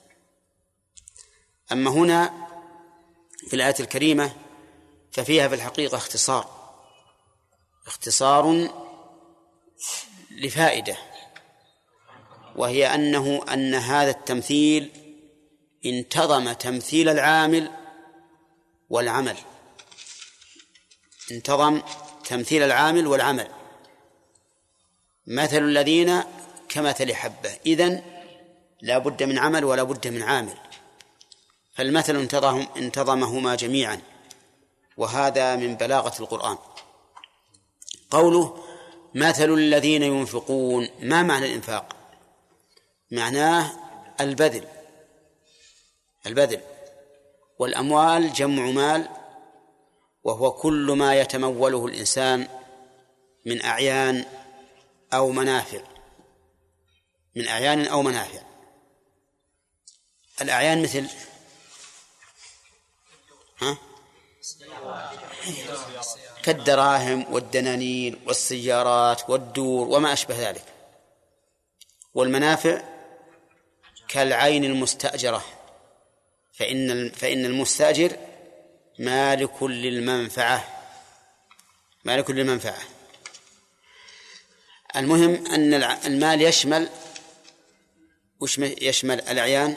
أما 1.72 1.90
هنا 1.90 2.32
في 3.48 3.56
الآية 3.56 3.74
الكريمة 3.80 4.32
ففيها 5.12 5.48
في 5.48 5.54
الحقيقة 5.54 5.96
اختصار 5.96 6.60
اختصار 7.86 8.68
لفائدة 10.30 10.96
وهي 12.56 12.94
أنه 12.94 13.44
أن 13.52 13.74
هذا 13.74 14.10
التمثيل 14.10 14.90
انتظم 15.86 16.52
تمثيل 16.52 17.08
العامل 17.08 17.79
والعمل. 18.90 19.36
انتظم 21.30 21.80
تمثيل 22.24 22.62
العامل 22.62 23.06
والعمل. 23.06 23.48
مثل 25.26 25.58
الذين 25.58 26.22
كمثل 26.68 27.14
حبة. 27.14 27.58
إذن 27.66 28.02
لا 28.80 28.98
بد 28.98 29.22
من 29.22 29.38
عمل 29.38 29.64
ولا 29.64 29.82
بد 29.82 30.08
من 30.08 30.22
عامل. 30.22 30.58
فالمثل 31.74 32.16
انتظم 32.16 32.66
انتظمهما 32.76 33.54
جميعا. 33.54 34.00
وهذا 34.96 35.56
من 35.56 35.74
بلاغة 35.74 36.22
القرآن. 36.22 36.58
قوله 38.10 38.64
مثل 39.14 39.54
الذين 39.54 40.02
ينفقون. 40.02 40.88
ما 41.00 41.22
معنى 41.22 41.46
الإنفاق؟ 41.46 41.96
معناه 43.10 43.72
البذل. 44.20 44.68
البذل. 46.26 46.60
والأموال 47.60 48.32
جمع 48.32 48.70
مال 48.70 49.08
وهو 50.24 50.52
كل 50.52 50.92
ما 50.96 51.20
يتموله 51.20 51.86
الإنسان 51.86 52.48
من 53.46 53.62
أعيان 53.62 54.24
أو 55.12 55.30
منافع. 55.30 55.80
من 57.36 57.48
أعيان 57.48 57.86
أو 57.86 58.02
منافع. 58.02 58.40
الأعيان 60.42 60.82
مثل 60.82 61.06
ها؟ 63.58 63.78
كالدراهم 66.42 67.32
والدنانير 67.32 68.18
والسيارات 68.26 69.30
والدور 69.30 69.88
وما 69.88 70.12
أشبه 70.12 70.48
ذلك. 70.50 70.64
والمنافع 72.14 72.82
كالعين 74.08 74.64
المستأجرة. 74.64 75.59
فإن 76.60 77.10
فإن 77.10 77.44
المستأجر 77.44 78.16
مالك 78.98 79.62
للمنفعة. 79.62 80.68
مالك 82.04 82.30
للمنفعة. 82.30 82.78
المهم 84.96 85.46
أن 85.46 85.74
المال 85.82 86.42
يشمل 86.42 86.88
وش 88.40 88.58
يشمل 88.58 89.20
الأعيان 89.20 89.76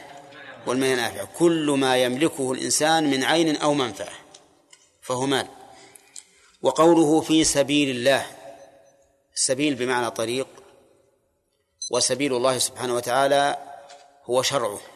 والمنافع 0.67 1.23
كل 1.23 1.75
ما 1.79 1.97
يملكه 1.97 2.51
الإنسان 2.51 3.09
من 3.09 3.23
عين 3.23 3.55
أو 3.55 3.73
منفعة 3.73 4.13
فهو 5.01 5.25
مال. 5.25 5.47
وقوله 6.61 7.21
في 7.21 7.43
سبيل 7.43 7.89
الله 7.89 8.25
سبيل 9.35 9.75
بمعنى 9.75 10.11
طريق 10.11 10.47
وسبيل 11.91 12.35
الله 12.35 12.57
سبحانه 12.57 12.95
وتعالى 12.95 13.57
هو 14.25 14.41
شرعه. 14.41 14.92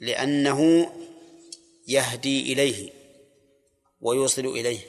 لأنه 0.00 0.90
يهدي 1.88 2.52
إليه 2.52 2.92
ويوصل 4.00 4.46
إليه. 4.46 4.80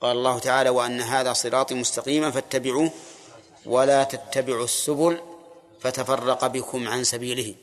قال 0.00 0.16
الله 0.16 0.38
تعالى 0.38 0.70
وأن 0.70 1.00
هذا 1.00 1.32
صراطي 1.32 1.74
مستقيما 1.74 2.30
فاتبعوه 2.30 2.90
ولا 3.66 4.04
تتبعوا 4.04 4.64
السبل 4.64 5.20
فتفرق 5.80 6.46
بكم 6.46 6.88
عن 6.88 7.04
سبيله. 7.04 7.54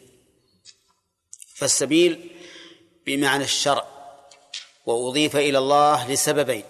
فالسبيل 1.56 2.32
بمعنى 3.06 3.44
الشرع 3.44 3.88
وأضيف 4.86 5.36
إلى 5.36 5.58
الله 5.58 6.12
لسببين. 6.12 6.64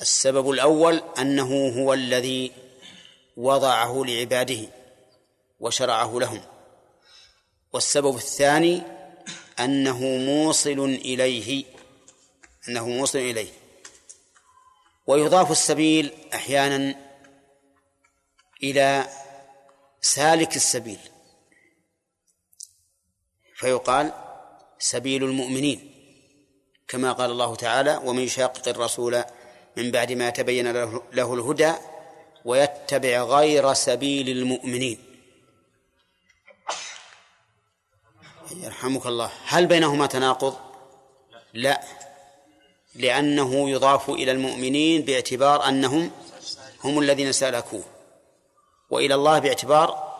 السبب 0.00 0.50
الأول 0.50 1.02
أنه 1.18 1.68
هو 1.68 1.92
الذي 1.92 2.52
وضعه 3.36 4.02
لعباده 4.06 4.68
وشرعه 5.60 6.18
لهم. 6.20 6.53
والسبب 7.74 8.16
الثاني 8.16 8.82
أنه 9.60 9.98
موصل 10.00 10.80
إليه 11.04 11.64
أنه 12.68 12.88
موصل 12.88 13.18
إليه. 13.18 13.52
ويضاف 15.06 15.50
السبيل 15.50 16.12
أحيانا 16.34 16.94
إلى 18.62 19.06
سالك 20.00 20.56
السبيل. 20.56 20.98
فيقال 23.56 24.12
سبيل 24.78 25.24
المؤمنين 25.24 25.90
كما 26.88 27.12
قال 27.12 27.30
الله 27.30 27.56
تعالى 27.56 28.00
ومن 28.04 28.22
يشاقق 28.22 28.68
الرسول 28.68 29.24
من 29.76 29.90
بعد 29.90 30.12
ما 30.12 30.30
تبين 30.30 30.70
له 31.12 31.34
الهدى 31.34 31.72
ويتبع 32.44 33.22
غير 33.22 33.72
سبيل 33.74 34.28
المؤمنين 34.28 35.03
يرحمك 38.50 39.06
الله. 39.06 39.30
هل 39.46 39.66
بينهما 39.66 40.06
تناقض؟ 40.06 40.56
لا. 41.54 41.80
لأنه 42.94 43.70
يضاف 43.70 44.10
إلى 44.10 44.30
المؤمنين 44.32 45.02
باعتبار 45.02 45.68
أنهم 45.68 46.10
هم 46.84 46.98
الذين 46.98 47.32
سلكوه. 47.32 47.84
وإلى 48.90 49.14
الله 49.14 49.38
باعتبار 49.38 50.14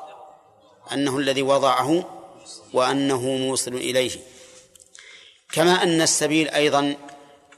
أنه 0.93 1.19
الذي 1.19 1.43
وضعه 1.43 2.05
وأنه 2.73 3.21
موصل 3.21 3.75
إليه. 3.75 4.21
كما 5.53 5.83
أن 5.83 6.01
السبيل 6.01 6.49
أيضا 6.49 6.97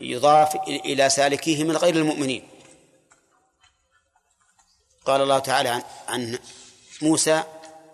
يضاف 0.00 0.56
إلى 0.68 1.10
سالكيه 1.10 1.64
من 1.64 1.76
غير 1.76 1.94
المؤمنين. 1.94 2.48
قال 5.06 5.20
الله 5.20 5.38
تعالى 5.38 5.82
عن, 6.08 6.38
موسى 7.02 7.42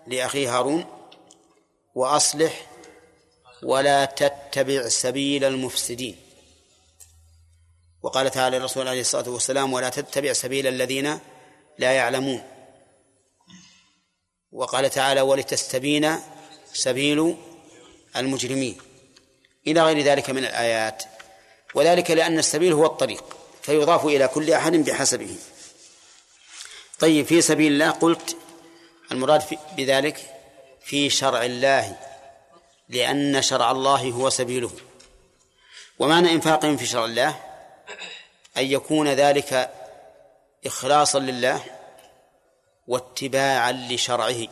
لأخيه 0.07 0.57
هارون 0.57 0.85
وأصلح 1.95 2.67
ولا 3.63 4.05
تتبع 4.05 4.87
سبيل 4.89 5.43
المفسدين. 5.43 6.15
وقال 8.01 8.31
تعالى 8.31 8.57
الرسول 8.57 8.87
عليه 8.87 9.01
الصلاة 9.01 9.29
والسلام 9.29 9.73
ولا 9.73 9.89
تتبع 9.89 10.33
سبيل 10.33 10.67
الذين 10.67 11.19
لا 11.77 11.91
يعلمون. 11.91 12.43
وقال 14.51 14.89
تعالى 14.89 15.21
ولتستبين 15.21 16.19
سبيل 16.73 17.37
المجرمين. 18.15 18.77
إلى 19.67 19.81
غير 19.83 19.99
ذلك 19.99 20.29
من 20.29 20.45
الآيات. 20.45 21.03
وذلك 21.75 22.11
لأن 22.11 22.39
السبيل 22.39 22.73
هو 22.73 22.85
الطريق 22.85 23.23
فيضاف 23.61 24.05
إلى 24.05 24.27
كل 24.27 24.51
أحد 24.53 24.73
بحسبه. 24.73 25.35
طيب 26.99 27.25
في 27.25 27.41
سبيل 27.41 27.71
الله 27.71 27.89
قلت 27.91 28.37
المراد 29.11 29.43
بذلك 29.77 30.32
في 30.83 31.09
شرع 31.09 31.43
الله 31.43 31.97
لأن 32.89 33.41
شرع 33.41 33.71
الله 33.71 34.11
هو 34.11 34.29
سبيله. 34.29 34.71
ومعنى 35.99 36.31
إنفاقهم 36.31 36.77
في 36.77 36.85
شرع 36.85 37.05
الله؟ 37.05 37.39
أن 38.57 38.65
يكون 38.65 39.07
ذلك 39.07 39.73
إخلاصا 40.65 41.19
لله 41.19 41.63
واتباعا 42.87 43.71
لشرعه. 43.71 44.47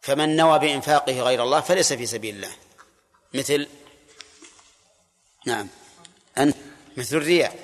فمن 0.00 0.36
نوى 0.36 0.58
بإنفاقه 0.58 1.20
غير 1.20 1.42
الله 1.42 1.60
فليس 1.60 1.92
في 1.92 2.06
سبيل 2.06 2.34
الله. 2.34 2.52
مثل؟ 3.34 3.68
نعم. 5.46 5.68
أن 6.38 6.54
مثل 6.96 7.16
الرياء. 7.16 7.56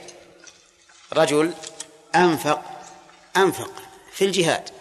رجل 1.13 1.55
أنفق 2.15 2.63
أنفق 3.37 3.83
في 4.13 4.25
الجهاد. 4.25 4.74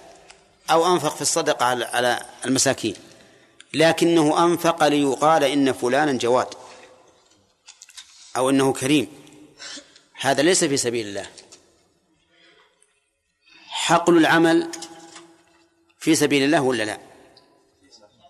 أو 0.71 0.93
أنفق 0.93 1.15
في 1.15 1.21
الصدقة 1.21 1.65
على 1.65 2.25
المساكين. 2.45 2.95
لكنه 3.73 4.45
أنفق 4.45 4.87
ليقال 4.87 5.43
إن 5.43 5.71
فلانا 5.71 6.11
جواد. 6.11 6.47
أو 8.37 8.49
إنه 8.49 8.73
كريم. 8.73 9.07
هذا 10.13 10.41
ليس 10.41 10.63
في 10.63 10.77
سبيل 10.77 11.07
الله. 11.07 11.29
حقل 13.67 14.17
العمل 14.17 14.71
في 15.99 16.15
سبيل 16.15 16.43
الله 16.43 16.61
ولا 16.61 16.83
لا؟ 16.83 16.97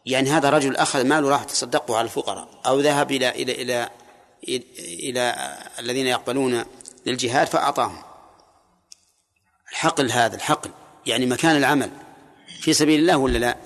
يعني 0.06 0.30
هذا 0.30 0.50
رجل 0.50 0.76
أخذ 0.76 1.04
ماله 1.04 1.30
راح 1.30 1.44
تصدقه 1.44 1.98
على 1.98 2.06
الفقراء 2.06 2.62
أو 2.66 2.80
ذهب 2.80 3.12
إلى 3.12 3.30
إلى 3.30 3.62
إلى 3.62 3.90
إلى, 4.48 4.64
إلى 4.80 5.58
الذين 5.80 6.08
يقبلون 6.08 6.66
للجهاد 7.06 7.48
فأعطاهم. 7.48 8.04
الحقل 9.72 10.12
هذا 10.12 10.36
الحقل. 10.36 10.72
يعني 11.06 11.26
مكان 11.26 11.58
العمل. 11.58 11.92
في 12.64 12.74
سبيل 12.74 12.99
الله 12.99 13.18
ولا 13.18 13.38
لا؟ 13.38 13.57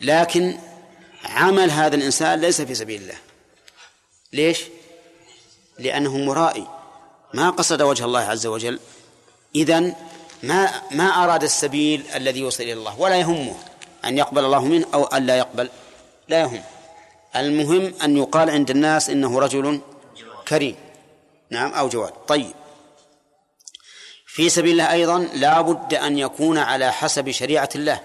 لكن 0.00 0.58
عمل 1.24 1.70
هذا 1.70 1.96
الإنسان 1.96 2.40
ليس 2.40 2.60
في 2.60 2.74
سبيل 2.74 3.02
الله. 3.02 3.18
ليش؟ 4.32 4.64
لأنه 5.78 6.18
مرائي. 6.18 6.66
ما 7.34 7.50
قصد 7.50 7.82
وجه 7.82 8.04
الله 8.04 8.20
عز 8.20 8.46
وجل. 8.46 8.80
إذن 9.54 9.94
ما 10.42 10.82
ما 10.90 11.24
أراد 11.24 11.42
السبيل 11.42 12.04
الذي 12.14 12.40
يوصل 12.40 12.62
إلى 12.62 12.72
الله 12.72 13.00
ولا 13.00 13.16
يهمه 13.16 13.54
أن 14.04 14.18
يقبل 14.18 14.44
الله 14.44 14.64
منه 14.64 14.86
أو 14.94 15.04
أن 15.04 15.26
لا 15.26 15.36
يقبل. 15.36 15.70
لا 16.28 16.40
يهم. 16.40 16.62
المهم 17.36 17.94
أن 18.02 18.16
يقال 18.16 18.50
عند 18.50 18.70
الناس 18.70 19.10
إنه 19.10 19.40
رجل 19.40 19.80
كريم. 20.48 20.76
نعم 21.50 21.72
أو 21.72 21.88
جواد. 21.88 22.12
طيب. 22.28 22.54
في 24.38 24.48
سبيل 24.48 24.72
الله 24.72 24.92
أيضا 24.92 25.18
لا 25.18 25.60
بد 25.60 25.94
أن 25.94 26.18
يكون 26.18 26.58
على 26.58 26.92
حسب 26.92 27.30
شريعة 27.30 27.68
الله. 27.74 28.00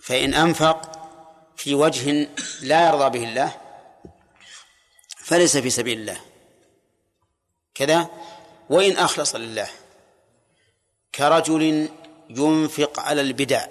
فإن 0.00 0.34
أنفق 0.34 1.08
في 1.56 1.74
وجه 1.74 2.28
لا 2.62 2.88
يرضى 2.88 3.18
به 3.18 3.28
الله 3.28 3.56
فليس 5.16 5.56
في 5.56 5.70
سبيل 5.70 5.98
الله. 6.00 6.20
كذا؟ 7.74 8.10
وإن 8.70 8.96
أخلص 8.96 9.34
لله 9.34 9.68
كرجل 11.14 11.88
ينفق 12.30 13.00
على 13.00 13.20
البدع. 13.20 13.66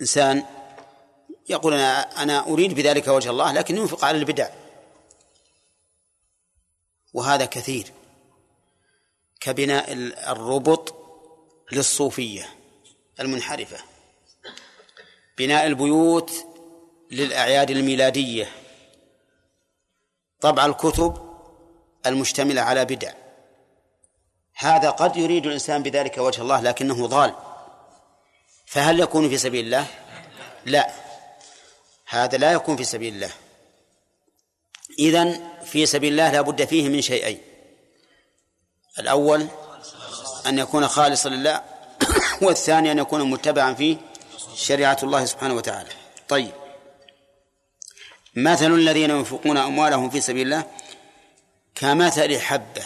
إنسان 0.00 0.44
يقول 1.48 1.74
أنا 1.74 2.22
أنا 2.22 2.46
أريد 2.46 2.74
بذلك 2.74 3.08
وجه 3.08 3.30
الله 3.30 3.52
لكن 3.52 3.76
ينفق 3.76 4.04
على 4.04 4.18
البدع. 4.18 4.48
وهذا 7.14 7.44
كثير. 7.44 7.92
كبناء 9.40 9.92
الربط 10.32 10.94
للصوفية 11.72 12.48
المنحرفة. 13.20 13.78
بناء 15.38 15.66
البيوت 15.66 16.46
للأعياد 17.10 17.70
الميلادية. 17.70 18.50
طبع 20.40 20.66
الكتب 20.66 21.38
المشتملة 22.06 22.62
على 22.62 22.84
بدع. 22.84 23.12
هذا 24.54 24.90
قد 24.90 25.16
يريد 25.16 25.46
الإنسان 25.46 25.82
بذلك 25.82 26.18
وجه 26.18 26.42
الله 26.42 26.60
لكنه 26.60 27.06
ضال. 27.06 27.34
فهل 28.66 29.00
يكون 29.00 29.28
في 29.28 29.38
سبيل 29.38 29.64
الله؟ 29.64 29.86
لا. 30.64 30.90
هذا 32.06 32.38
لا 32.38 32.52
يكون 32.52 32.76
في 32.76 32.84
سبيل 32.84 33.14
الله. 33.14 33.30
إذن 34.98 35.53
في 35.64 35.86
سبيل 35.86 36.12
الله 36.12 36.32
لا 36.32 36.40
بد 36.40 36.64
فيه 36.64 36.88
من 36.88 37.00
شيئين. 37.00 37.38
الأول 38.98 39.46
أن 40.46 40.58
يكون 40.58 40.88
خالصا 40.88 41.28
لله 41.28 41.62
والثاني 42.42 42.92
أن 42.92 42.98
يكون 42.98 43.30
متبعا 43.30 43.74
فيه 43.74 43.96
شريعة 44.54 44.98
الله 45.02 45.24
سبحانه 45.24 45.54
وتعالى. 45.54 45.90
طيب. 46.28 46.52
مثل 48.36 48.72
الذين 48.72 49.10
ينفقون 49.10 49.56
أموالهم 49.56 50.10
في 50.10 50.20
سبيل 50.20 50.42
الله 50.42 50.64
كمثل 51.74 52.38
حبة. 52.40 52.84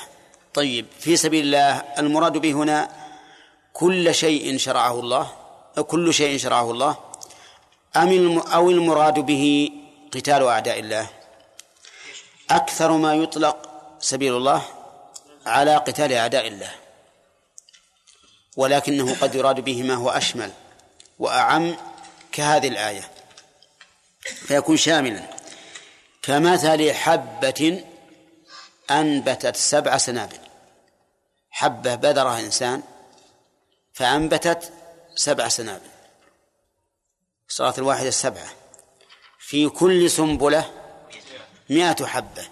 طيب 0.55 0.87
في 1.01 1.16
سبيل 1.16 1.45
الله 1.45 1.83
المراد 1.99 2.33
به 2.33 2.53
هنا 2.53 2.91
كل 3.72 4.14
شيء 4.14 4.59
شرعه 4.59 5.01
الله 5.01 5.31
كل 5.87 6.14
شيء 6.14 6.39
شرعه 6.39 6.70
الله 6.70 6.97
أم 7.97 8.39
أو 8.39 8.70
المراد 8.70 9.18
به 9.18 9.70
قتال 10.14 10.43
أعداء 10.43 10.79
الله؟ 10.79 11.07
أكثر 12.51 12.93
ما 12.93 13.15
يطلق 13.15 13.69
سبيل 14.01 14.37
الله 14.37 14.63
على 15.47 15.77
قتال 15.77 16.13
أعداء 16.13 16.47
الله 16.49 16.71
ولكنه 18.57 19.17
قد 19.21 19.35
يراد 19.35 19.61
به 19.61 19.83
ما 19.83 19.95
هو 19.95 20.11
أشمل 20.11 20.53
وأعم 21.19 21.77
كهذه 22.33 22.69
الآية. 22.69 23.11
فيكون 24.21 24.77
شاملا. 24.77 25.23
كمثل 26.23 26.93
حبة 26.95 27.85
أنبتت 28.91 29.57
سبع 29.57 29.97
سنابل. 29.99 30.39
حبة 31.51 31.95
بذرها 31.95 32.41
إنسان 32.41 32.83
فأنبتت 33.93 34.73
سبع 35.15 35.49
سنابل. 35.49 35.89
صارت 37.49 37.79
الواحدة 37.79 38.11
سبعة 38.11 38.49
في 39.39 39.69
كل 39.69 40.11
سنبلة 40.11 40.78
مئة 41.71 42.07
حبة. 42.07 42.49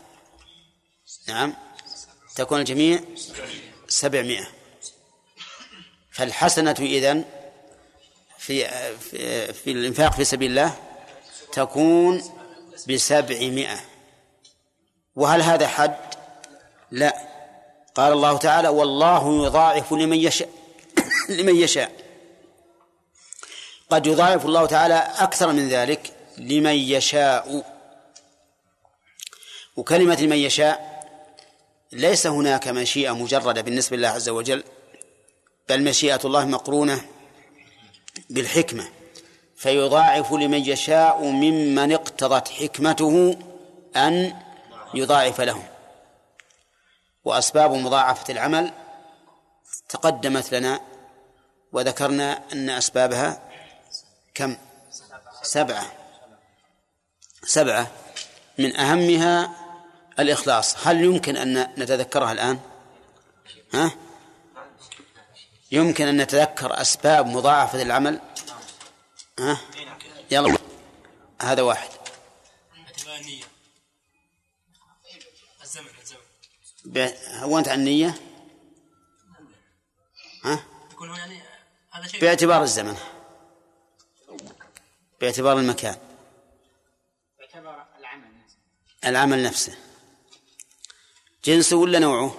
نعم. 1.28 1.54
تكون 2.34 2.60
الجميع 2.60 3.00
سبعمائة 3.88 4.46
فالحسنة 6.10 6.76
إذن 6.78 7.24
في 8.38 8.68
في, 8.98 9.52
في 9.52 9.70
الإنفاق 9.70 10.12
في 10.12 10.24
سبيل 10.24 10.50
الله 10.50 10.74
تكون 11.52 12.22
بسبعمائة 12.88 13.80
وهل 15.16 15.42
هذا 15.42 15.68
حد؟ 15.68 15.96
لا. 16.90 17.16
قال 17.94 18.12
الله 18.12 18.38
تعالى 18.38 18.68
والله 18.68 19.46
يضاعف 19.46 19.92
لمن 19.92 20.16
يشاء. 20.16 20.48
لمن 21.38 21.56
يشاء. 21.56 21.92
قد 23.90 24.06
يضاعف 24.06 24.46
الله 24.46 24.66
تعالى 24.66 24.94
أكثر 25.18 25.52
من 25.52 25.68
ذلك 25.68 26.12
لمن 26.38 26.74
يشاء. 26.74 27.75
وكلمة 29.76 30.14
لمن 30.14 30.36
يشاء 30.36 30.96
ليس 31.92 32.26
هناك 32.26 32.68
مشيئة 32.68 33.12
مجردة 33.12 33.60
بالنسبة 33.60 33.96
لله 33.96 34.08
عز 34.08 34.28
وجل 34.28 34.64
بل 35.68 35.84
مشيئة 35.84 36.20
الله 36.24 36.44
مقرونة 36.44 37.04
بالحكمة. 38.30 38.88
فيضاعف 39.56 40.32
لمن 40.32 40.58
يشاء 40.58 41.22
ممن 41.22 41.92
اقتضت 41.92 42.48
حكمته 42.48 43.38
أن 43.96 44.40
يضاعف 44.94 45.40
لهم. 45.40 45.64
وأسباب 47.24 47.72
مضاعفة 47.72 48.32
العمل 48.32 48.72
تقدمت 49.88 50.54
لنا 50.54 50.80
وذكرنا 51.72 52.42
أن 52.52 52.70
أسبابها 52.70 53.42
كم؟ 54.34 54.56
سبعة. 55.42 55.92
سبعة. 57.42 57.90
من 58.58 58.76
أهمها 58.76 59.65
الإخلاص. 60.18 60.86
هل 60.86 61.04
يمكن 61.04 61.36
أن 61.36 61.58
نتذكرها 61.78 62.32
الآن؟ 62.32 62.60
ها؟ 63.74 63.90
يمكن 65.72 66.06
أن 66.06 66.16
نتذكر 66.16 66.80
أسباب 66.80 67.26
مضاعفة 67.26 67.82
العمل 67.82 68.20
ها؟ 69.38 69.60
يلا. 70.30 70.58
هذا 71.42 71.62
واحد. 71.62 71.88
الزمن 75.62 75.88
الزمن 76.84 77.12
هونت 77.42 77.68
عن 77.68 77.78
النية؟ 77.78 78.14
ها؟ 80.44 80.64
باعتبار 82.20 82.62
الزمن. 82.62 82.96
باعتبار 85.20 85.58
المكان. 85.58 85.96
يعتبر 87.38 87.84
العمل 87.98 88.28
نفسه. 88.44 88.58
العمل 89.04 89.42
نفسه. 89.42 89.85
جنسه 91.46 91.76
ولا 91.76 91.98
نوعه؟ 91.98 92.36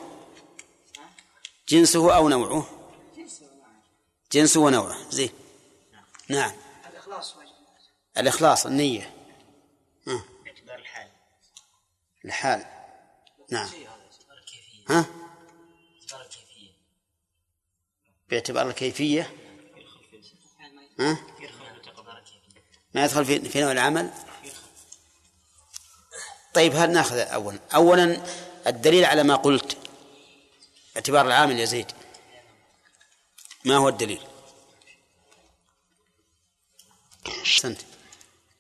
جنسه 1.70 2.16
أو 2.16 2.30
نوعه؟ 2.30 2.70
جنسه 4.32 4.60
ونوعه 4.60 5.10
زين. 5.10 5.30
نعم. 6.30 6.52
الإخلاص 6.90 7.36
الإخلاص 8.18 8.66
النية. 8.66 9.14
ها. 10.08 10.24
باعتبار 10.44 10.80
الحال. 10.80 11.08
الحال. 12.26 12.66
نعم. 13.52 13.70
ها؟ 14.90 15.06
باعتبار 16.00 16.22
الكيفية. 16.22 16.72
باعتبار 18.30 18.68
الكيفية؟ 18.68 19.34
ها؟ 21.00 21.18
ما 22.94 23.04
يدخل 23.04 23.26
في 23.26 23.50
في 23.50 23.62
نوع 23.62 23.72
العمل؟ 23.72 24.12
طيب 26.54 26.76
هل 26.76 26.92
ناخذ 26.92 27.18
أولا 27.18 27.60
أولا 27.76 28.24
الدليل 28.68 29.06
على 29.06 29.24
ما 29.24 29.36
قلت. 29.36 29.78
اعتبار 30.96 31.26
العامل 31.26 31.60
يا 31.60 31.66
زيد. 31.66 31.92
ما 33.66 33.78
هو 33.78 33.90
الدليل؟ 33.90 34.28
أحسنت. 37.28 37.82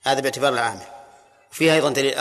هذا 0.03 0.19
باعتبار 0.19 0.53
العامل. 0.53 0.87
وفيها 1.51 1.75
أيضا 1.75 1.89
دليل 1.89 2.19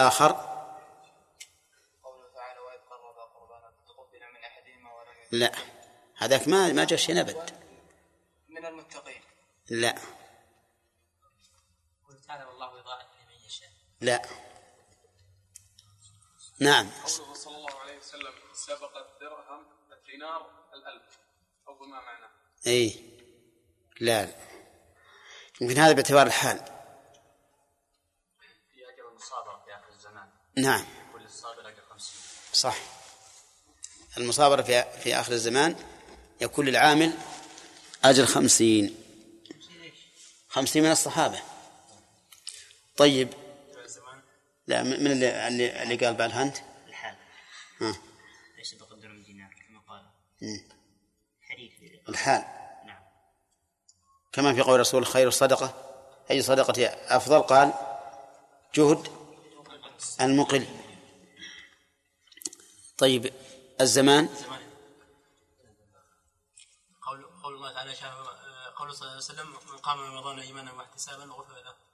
ولم 4.93 5.17
لا. 5.33 5.53
هذاك 6.17 6.49
ما 6.49 6.73
ما 6.73 6.85
جاء 6.85 6.99
شيء 6.99 7.21
أبد. 7.21 7.51
من 8.49 8.67
المتقين. 8.67 9.21
لا. 9.69 9.99
قل 12.09 12.21
تعالى 12.29 12.45
والله 12.45 12.79
يضاعف 12.79 13.07
لمن 13.23 13.47
يشاء. 13.47 13.69
لا. 14.01 14.46
نعم. 16.59 16.91
قوله 16.91 17.35
صلى 17.35 17.57
الله 17.57 17.81
عليه 17.81 17.99
وسلم 17.99 18.33
سبق 18.55 18.97
الدرهم 18.97 19.67
الدينار 19.93 20.51
الألف 20.75 21.19
أو 21.69 21.75
بما 21.75 22.01
معناه. 22.01 22.31
إي. 22.67 23.01
لا. 24.01 24.25
لا. 24.25 24.35
يمكن 25.61 25.79
هذا 25.79 25.93
باعتبار 25.93 26.27
الحال. 26.27 26.59
في 28.75 28.89
أجر 28.95 29.09
المصابرة 29.11 29.63
في 29.65 29.75
آخر 29.75 29.93
الزمان. 29.93 30.29
نعم. 30.57 30.85
كل 31.13 31.25
الصابر 31.25 31.69
أجر 31.69 31.83
خمسين. 31.91 32.21
صح. 32.53 32.77
المصابرة 34.17 34.63
في 34.63 34.85
في 35.03 35.15
آخر 35.15 35.33
الزمان 35.33 35.77
يكون 36.41 36.67
للعامل 36.67 37.13
أجر 38.05 38.27
خمسين. 38.27 39.03
خمسين 40.49 40.83
من 40.83 40.91
الصحابة. 40.91 41.43
طيب. 42.97 43.46
لا 44.67 44.83
من 44.83 45.13
اللي 45.13 45.49
اللي, 45.49 45.83
اللي 45.83 46.07
قال 46.07 46.15
بعد 46.15 46.31
هانت؟ 46.31 46.57
الحال. 46.89 47.17
ها. 47.81 47.97
ليس 48.59 48.75
بقدر 48.75 49.09
من 49.09 49.23
دينار 49.23 49.55
كما 49.69 49.81
قال. 49.89 50.11
حديث 51.41 51.73
الحال. 52.09 52.45
نعم. 52.87 53.03
كما 54.33 54.55
في 54.55 54.61
قول 54.61 54.81
رسول 54.81 55.07
خير 55.07 55.29
الصدقة. 55.29 55.83
أي 56.31 56.43
صدقة 56.43 56.87
أفضل؟ 57.17 57.43
قال 57.43 57.73
جهد 58.75 59.09
المقل. 60.21 60.67
طيب 62.99 63.33
الزمان؟ 63.81 64.29
قول 67.03 67.25
قول 67.43 67.55
الله 67.55 67.73
تعالى 67.73 67.95
شاء 67.95 68.15
قول 68.77 68.97
صلى 68.97 69.03
الله 69.03 69.13
عليه 69.13 69.17
وسلم 69.17 69.49
من 69.73 69.79
قام 69.79 70.01
رمضان 70.01 70.39
إيمانا 70.39 70.73
واحتسابا 70.73 71.25
غفر 71.25 71.63
له. 71.65 71.86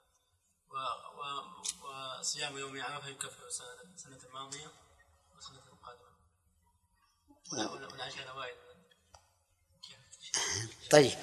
وصيام 2.21 2.59
يوم 2.59 2.83
عرفه 2.83 3.09
يكفر 3.09 3.49
الماضية 4.27 4.67
والسنة 5.35 5.63
القادمة. 5.73 6.13
ولا- 7.53 7.71
ولا- 7.71 7.87
والعشر 7.87 8.23
الاوائل 8.23 8.55
طيب. 10.91 11.19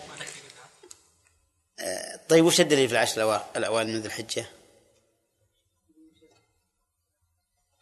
آه، 1.80 2.16
طيب 2.30 2.46
وش 2.46 2.60
الدليل 2.62 2.88
في 2.88 2.94
العشر 2.94 3.14
الأوا- 3.16 3.58
الأوائل 3.58 3.88
من 3.88 4.00
ذي 4.02 4.08
الحجة؟ 4.08 4.46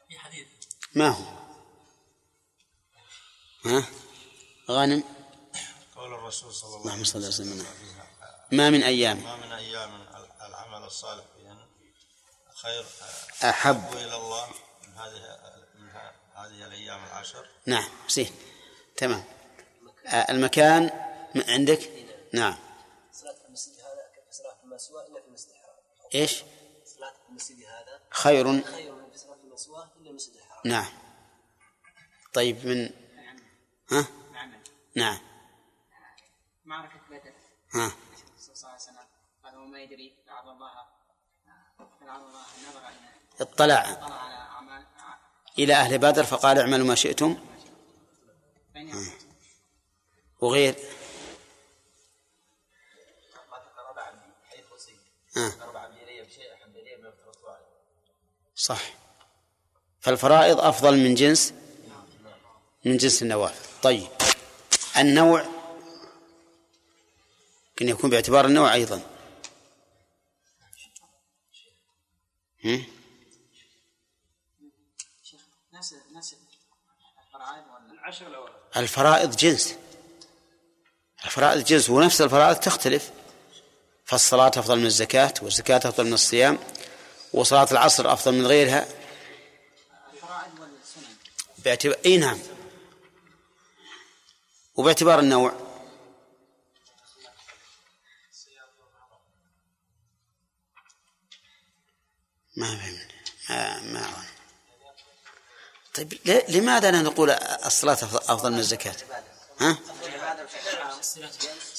في 0.07 0.19
حديث. 0.19 0.47
ما 0.95 1.09
هو؟ 1.09 1.37
ها؟ 3.65 3.85
غانم؟ 4.71 5.03
قول 5.95 6.13
الرسول 6.13 6.53
صلى 6.53 6.67
الله 6.67 6.79
اللهم 6.81 6.91
عليه 6.93 7.03
صل 7.03 7.27
وسلم. 7.27 7.65
ما 8.51 8.69
من 8.69 8.83
أيام. 8.83 9.23
ما 9.23 9.35
من 9.35 9.51
أيام 9.51 10.01
العمل 10.41 10.83
الصالح. 10.85 11.25
خير 12.55 12.85
أحب. 13.49 13.93
إلى 13.93 14.15
الله 14.15 14.47
من 14.87 14.93
هذه 14.93 15.39
من 15.75 15.89
هذه 16.35 16.67
الأيام 16.67 17.03
العشر. 17.05 17.47
نعم 17.65 17.89
سين 18.07 18.31
تمام. 18.97 19.23
آه، 20.07 20.31
المكان 20.31 20.89
عندك؟ 21.47 21.91
نعم. 22.33 22.57
صلاة 23.11 23.35
المسجد 23.47 23.79
هذا 23.79 24.11
كصلاة 24.29 24.77
سواه 24.77 25.07
إلا 25.07 25.21
في 25.21 25.27
المسجد 25.27 25.51
الحرام. 25.51 25.75
إيش؟ 26.15 26.43
صلاة 26.85 27.13
المسجد 27.29 27.63
هذا 27.63 28.01
خير. 28.09 28.61
خير 28.61 28.95
من 28.95 29.17
صلاة 29.17 29.55
سواه 29.55 29.91
إلا 29.97 30.09
المسجد 30.09 30.35
الحرام. 30.35 30.61
نعم. 30.65 30.93
طيب 32.33 32.65
من؟ 32.65 32.89
ها؟ 33.91 34.07
نعم. 34.33 34.53
نعم 34.95 35.19
معركة 36.65 36.99
بدر. 37.09 37.33
ها. 37.73 37.85
الرسول 37.85 38.55
صلى 38.55 38.69
الله 38.69 38.69
عليه 38.69 38.81
وسلم. 38.81 39.07
قال 39.43 39.57
وما 39.57 39.79
يدري 39.81 40.17
لعل 40.27 40.49
الله 40.49 40.73
لعل 41.47 41.55
الله 41.79 41.85
نظر 41.85 41.96
إلى 41.96 41.96
اطلع 43.41 43.97
إلى 45.59 45.73
أهل 45.73 45.97
بدر 45.97 46.23
فقال 46.23 46.59
اعملوا 46.59 46.87
ما 46.87 46.95
شئتم. 46.95 47.37
وغير. 50.41 50.75
صح. 58.55 58.81
فالفرائض 60.01 60.59
أفضل 60.59 60.97
من 60.97 61.15
جنس 61.15 61.53
من 62.85 62.97
جنس 62.97 63.21
النوافل. 63.21 63.81
طيب. 63.81 64.07
النوع 64.97 65.45
يمكن 67.69 67.89
يكون 67.89 68.09
باعتبار 68.09 68.45
النوع 68.45 68.73
أيضا. 68.73 69.16
هم؟ 72.67 72.85
الفرائض 78.77 79.35
جنس. 79.35 79.75
الفرائض 81.25 81.63
جنس. 81.63 81.89
ونفس 81.89 82.21
الفرائض 82.21 82.55
تختلف. 82.55 83.11
فالصلاة 84.05 84.47
أفضل 84.47 84.79
من 84.79 84.85
الزكاة 84.85 85.33
والزكاة 85.41 85.77
أفضل 85.77 86.05
من 86.05 86.13
الصيام 86.13 86.59
وصلاة 87.33 87.67
العصر 87.71 88.13
أفضل 88.13 88.33
من 88.33 88.47
غيرها. 88.47 88.87
باعتبار 91.57 91.97
إي 92.05 92.17
نعم. 92.17 92.39
وباعتبار 94.75 95.19
النوع. 95.19 95.66
ما 102.57 102.67
فهمت. 102.67 103.07
ما 103.49 103.81
ما 103.81 103.99
أعلم. 103.99 104.27
طيب 105.95 106.13
لماذا 106.49 106.91
لا 106.91 107.01
نقول 107.01 107.29
الصلاة 107.65 107.95
أفضل- 107.95 108.45
من 108.45 108.59
الزكاة؟ 108.59 108.95
ها؟ 109.59 109.77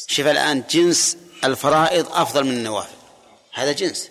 شوف 0.07 0.27
الآن 0.27 0.65
جنس 0.71 1.17
الفرائض 1.45 2.13
أفضل 2.13 2.45
من 2.45 2.51
النوافل. 2.51 2.97
هذا 3.53 3.73
جنس. 3.73 4.09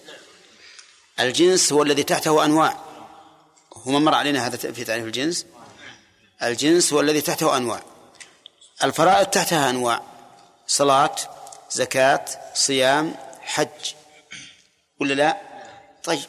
الجنس 1.20 1.74
هو 1.74 1.84
الذي 1.84 2.04
تحته 2.04 2.46
أنواع. 2.46 2.78
هو 3.74 3.92
مر 3.92 4.14
علينا 4.14 4.48
هذا 4.48 4.58
في 4.58 4.84
تعريف 4.84 5.06
الجنس؟ 5.06 5.46
الجنس 6.44 6.94
هو 6.94 7.02
الذي 7.02 7.22
تحته 7.22 7.58
أنواع. 7.58 7.84
الفرائض 8.84 9.28
تحتها 9.28 9.70
أنواع. 9.70 10.02
صلاة 10.68 11.16
زكاة 11.72 12.26
صيام 12.54 13.16
حج. 13.42 13.94
ولا 15.00 15.14
لا؟ 15.14 15.38
طيب. 16.04 16.26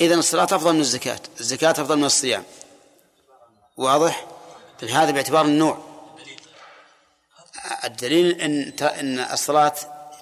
إذن 0.00 0.18
الصلاة 0.18 0.44
أفضل 0.44 0.72
من 0.72 0.80
الزكاة. 0.80 1.20
الزكاة 1.40 1.70
أفضل 1.70 1.96
من 1.96 2.04
الصيام. 2.04 2.44
واضح؟ 3.76 4.26
هذا 4.82 5.10
باعتبار 5.10 5.44
النوع. 5.44 5.78
الدليل 7.84 8.40
إن 8.40 8.72
إن 8.82 9.18
الصلاة 9.18 9.74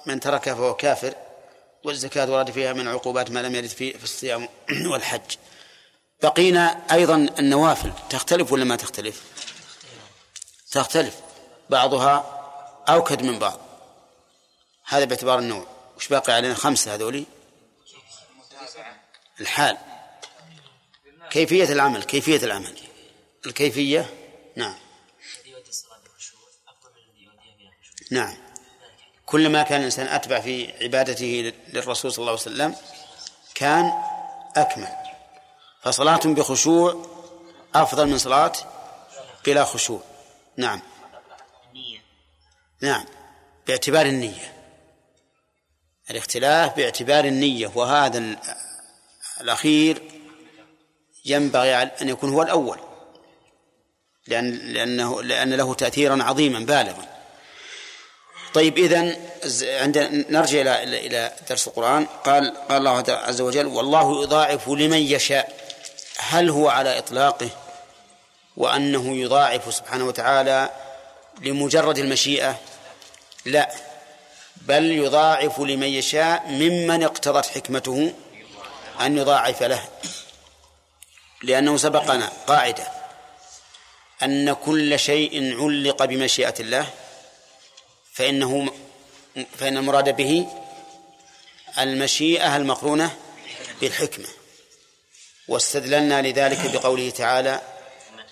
من 0.05 0.19
تركها 0.19 0.55
فهو 0.55 0.73
كافر 0.73 1.15
والزكاة 1.83 2.31
ورد 2.31 2.51
فيها 2.51 2.73
من 2.73 2.87
عقوبات 2.87 3.31
ما 3.31 3.39
لم 3.39 3.55
يرد 3.55 3.67
في 3.67 3.97
في 3.97 4.03
الصيام 4.03 4.49
والحج. 4.91 5.35
بقينا 6.23 6.81
أيضا 6.91 7.15
النوافل. 7.39 7.91
تختلف 8.09 8.51
ولا 8.51 8.63
ما 8.63 8.75
تختلف؟ 8.75 9.21
تختلف. 10.71 11.15
بعضها 11.69 12.41
أوكد 12.89 13.21
من 13.21 13.39
بعض. 13.39 13.59
هذا 14.85 15.05
باعتبار 15.05 15.39
النوع. 15.39 15.67
وش 15.97 16.07
باقي 16.07 16.33
علينا؟ 16.33 16.53
خمسة 16.53 16.93
هذولي. 16.93 17.25
الحال. 19.41 19.77
كيفية 21.29 21.63
العمل 21.63 22.03
كيفية 22.03 22.37
العمل. 22.45 22.77
الكيفية؟ 23.45 24.13
نعم. 24.55 24.75
نعم. 28.11 28.37
كلما 29.25 29.63
كان 29.63 29.79
الإنسان 29.79 30.07
أتبع 30.07 30.39
في 30.39 30.83
عبادته 30.83 31.53
للرسول 31.73 32.11
صلى 32.11 32.19
الله 32.19 32.31
عليه 32.31 32.41
وسلم 32.41 32.75
كان 33.55 33.93
أكمل. 34.55 34.95
فصلاة 35.81 36.19
بخشوع 36.25 37.05
أفضل 37.75 38.07
من 38.07 38.17
صلاة 38.17 38.53
بلا 39.45 39.63
خشوع. 39.63 40.01
نعم. 40.57 40.81
نعم. 42.81 43.05
باعتبار 43.67 44.05
النية. 44.05 44.53
الاختلاف 46.09 46.75
باعتبار 46.75 47.25
النية 47.25 47.71
وهذا 47.75 48.37
الأخير 49.41 50.01
ينبغي 51.25 51.75
أن 51.75 52.09
يكون 52.09 52.29
هو 52.29 52.41
الأول. 52.41 52.79
لأن 54.27 54.51
لأنه 54.51 55.23
لأن 55.23 55.53
له 55.53 55.73
تأثيرا 55.73 56.23
عظيما 56.23 56.59
بالغا. 56.59 57.07
طيب 58.53 58.77
إذن 58.77 59.15
عندنا 59.63 60.07
نرجع 60.29 60.61
إلى 60.61 61.07
إلى 61.07 61.31
درس 61.49 61.67
القرآن. 61.67 62.05
قال 62.05 62.53
قال 62.69 62.77
الله 62.77 63.03
عز 63.07 63.41
وجل 63.41 63.65
والله 63.65 64.23
يضاعف 64.23 64.69
لمن 64.69 64.97
يشاء. 64.97 65.53
هل 66.17 66.49
هو 66.49 66.69
على 66.69 66.97
إطلاقه؟ 66.97 67.49
وأنه 68.57 69.17
يضاعف 69.17 69.73
سبحانه 69.73 70.05
وتعالى 70.07 70.69
لمجرد 71.41 71.97
المشيئة؟ 71.97 72.59
لا. 73.45 73.71
بل 74.55 74.91
يضاعف 74.91 75.59
لمن 75.59 75.87
يشاء 75.87 76.43
ممن 76.47 77.03
اقتضت 77.03 77.45
حكمته 77.45 78.13
أن 79.01 79.17
يضاعف 79.17 79.63
له. 79.63 79.87
لأنه 81.43 81.77
سبقنا 81.77 82.31
قاعدة 82.47 82.87
أن 84.23 84.53
كل 84.53 84.99
شيء 84.99 85.61
علق 85.61 86.05
بمشيئة 86.05 86.53
الله 86.59 86.87
فإنه 88.13 88.73
فإن 89.57 89.77
المراد 89.77 90.15
به 90.15 90.47
المشيئة 91.79 92.57
المقرونة 92.57 93.15
بالحكمة. 93.81 94.27
واستدللنا 95.47 96.21
لذلك 96.21 96.71
بقوله 96.73 97.09
تعالى 97.09 97.61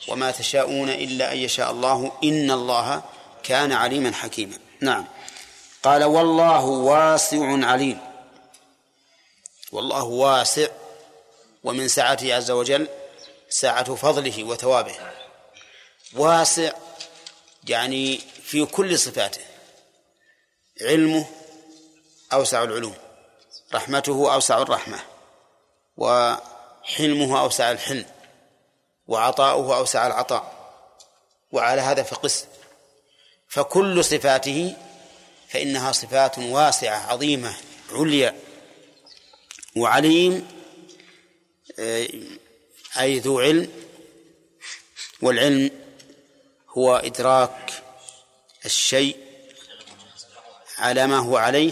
وما 0.07 0.31
تشاءون 0.31 0.89
إلا 0.89 1.33
أن 1.33 1.37
يشاء 1.37 1.71
الله 1.71 2.11
إن 2.23 2.51
الله 2.51 3.03
كان 3.43 3.71
عليما 3.71 4.13
حكيما. 4.13 4.57
نعم. 4.81 5.05
قال 5.83 6.03
والله 6.03 6.65
واسع 6.65 7.65
عليم. 7.65 8.10
والله 9.71 10.03
واسع 10.03 10.67
ومن 11.63 11.87
سعته 11.87 12.35
عز 12.35 12.51
وجل 12.51 12.87
سعة 13.49 13.95
فضله 13.95 14.43
وثوابه. 14.43 14.95
واسع 16.13 16.71
يعني 17.67 18.17
في 18.43 18.65
كل 18.65 18.99
صفاته 18.99 19.41
علمه 20.81 21.25
أوسع 22.33 22.63
العلوم 22.63 22.95
رحمته 23.73 24.33
أوسع 24.33 24.61
الرحمة 24.61 24.99
وحلمه 25.97 27.41
أوسع 27.41 27.71
الحلم 27.71 28.05
وعطاؤه 29.07 29.77
أوسع 29.77 30.07
العطاء 30.07 30.53
وعلى 31.51 31.81
هذا 31.81 32.03
فقس. 32.03 32.45
فكل 33.47 34.03
صفاته 34.03 34.75
فإنها 35.49 35.91
صفات 35.91 36.39
واسعة 36.39 37.11
عظيمة 37.11 37.55
عليا. 37.91 38.50
وعليم 39.75 40.47
آه، 41.79 42.07
أي 42.99 43.19
ذو 43.19 43.39
علم 43.39 43.69
والعلم 45.21 45.71
هو 46.69 46.95
إدراك 46.95 47.83
الشيء 48.65 49.17
على 50.77 51.07
ما 51.07 51.17
هو 51.17 51.37
عليه 51.37 51.71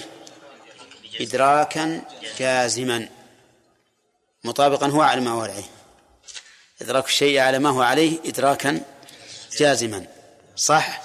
إدراكا 1.21 2.01
جازما 2.39 3.09
مطابقا 4.43 4.87
هو 4.87 5.01
على 5.01 5.21
ما 5.21 5.31
هو 5.31 5.41
عليه. 5.41 5.63
إدراك 6.81 7.05
الشيء 7.05 7.39
على 7.39 7.59
ما 7.59 7.69
هو 7.69 7.81
عليه 7.81 8.19
إدراكا 8.25 8.81
جازما. 9.57 10.05
صح؟ 10.55 11.01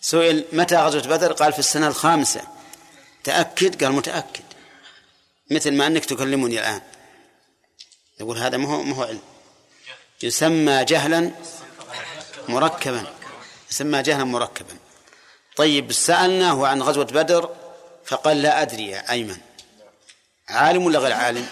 سئل 0.00 0.44
متى 0.52 0.76
غزوة 0.76 1.02
بدر؟ 1.02 1.32
قال 1.32 1.52
في 1.52 1.58
السنة 1.58 1.88
الخامسة. 1.88 2.42
تأكد؟ 3.24 3.84
قال 3.84 3.92
متأكد. 3.92 4.45
مثل 5.50 5.72
ما 5.72 5.86
أنك 5.86 6.04
تكلمني 6.04 6.58
الآن. 6.58 6.82
يقول 8.20 8.38
هذا 8.38 8.56
ما 8.56 8.68
هو 8.68 8.82
ما 8.82 8.96
هو 8.96 9.02
علم. 9.02 9.22
يسمى 10.22 10.84
جهلا 10.84 11.30
مركبا. 12.48 13.06
يسمى 13.70 14.02
جهلا 14.02 14.24
مركبا. 14.24 14.76
طيب 15.56 15.92
سألناه 15.92 16.66
عن 16.66 16.82
غزوة 16.82 17.04
بدر 17.04 17.56
فقال 18.04 18.42
لا 18.42 18.62
أدري 18.62 18.88
يا 18.88 19.10
أيمن. 19.10 19.38
عالم 20.48 20.86
ولا 20.86 20.98
غير 20.98 21.12
عالم؟ 21.12 21.48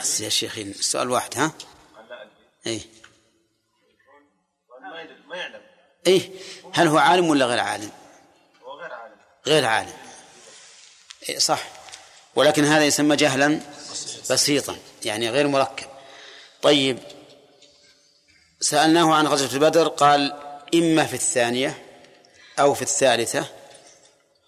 بس 0.00 0.20
يا 0.20 0.28
شيخ 0.28 0.58
السؤال 0.58 1.10
واحد 1.10 1.38
ها؟ 1.38 1.52
اي 2.66 2.80
ما 5.28 5.36
يعلم 5.36 5.60
اي 6.06 6.32
هل 6.74 6.86
هو 6.86 6.98
عالم 6.98 7.28
ولا 7.28 7.46
غير 7.46 7.60
عالم؟ 7.60 7.90
هو 8.64 8.80
غير 8.80 8.94
عالم. 8.94 9.16
غير 9.46 9.64
عالم. 9.64 10.01
صح. 11.38 11.68
ولكن 12.34 12.64
هذا 12.64 12.84
يسمى 12.84 13.16
جهلا 13.16 13.60
بسيطا 14.30 14.76
يعني 15.04 15.30
غير 15.30 15.48
مركب. 15.48 15.86
طيب 16.62 16.98
سألناه 18.60 19.14
عن 19.14 19.26
غزوة 19.26 19.60
بدر 19.60 19.88
قال 19.88 20.32
إما 20.74 21.06
في 21.06 21.14
الثانية 21.14 21.82
أو 22.58 22.74
في 22.74 22.82
الثالثة 22.82 23.46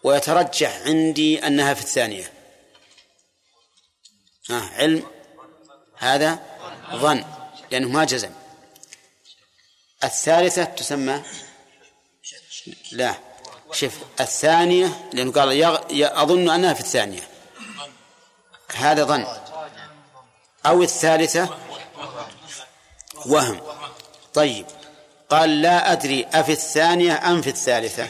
ويترجح 0.02 0.82
عندي 0.86 1.46
أنها 1.46 1.74
في 1.74 1.80
الثانية. 1.80 2.32
آه 4.50 4.60
علم؟ 4.60 5.06
هذا 5.96 6.38
ظن 6.92 7.24
لأنه 7.70 7.88
ما 7.88 8.04
جزم. 8.04 8.30
الثالثة 10.04 10.64
تسمى؟ 10.64 11.22
لا. 12.92 13.33
شوف 13.74 13.92
الثانية 14.20 15.10
لأنه 15.12 15.32
قال 15.32 15.52
يغ... 15.52 15.78
أظن 16.22 16.50
أنها 16.50 16.74
في 16.74 16.80
الثانية. 16.80 17.22
هذا 18.74 19.04
ظن. 19.04 19.26
أو 20.66 20.82
الثالثة 20.82 21.48
وهم. 23.26 23.60
طيب. 24.34 24.66
قال 25.30 25.62
لا 25.62 25.92
أدري 25.92 26.26
أفي 26.32 26.52
الثانية 26.52 27.30
أم 27.30 27.42
في 27.42 27.50
الثالثة. 27.50 28.08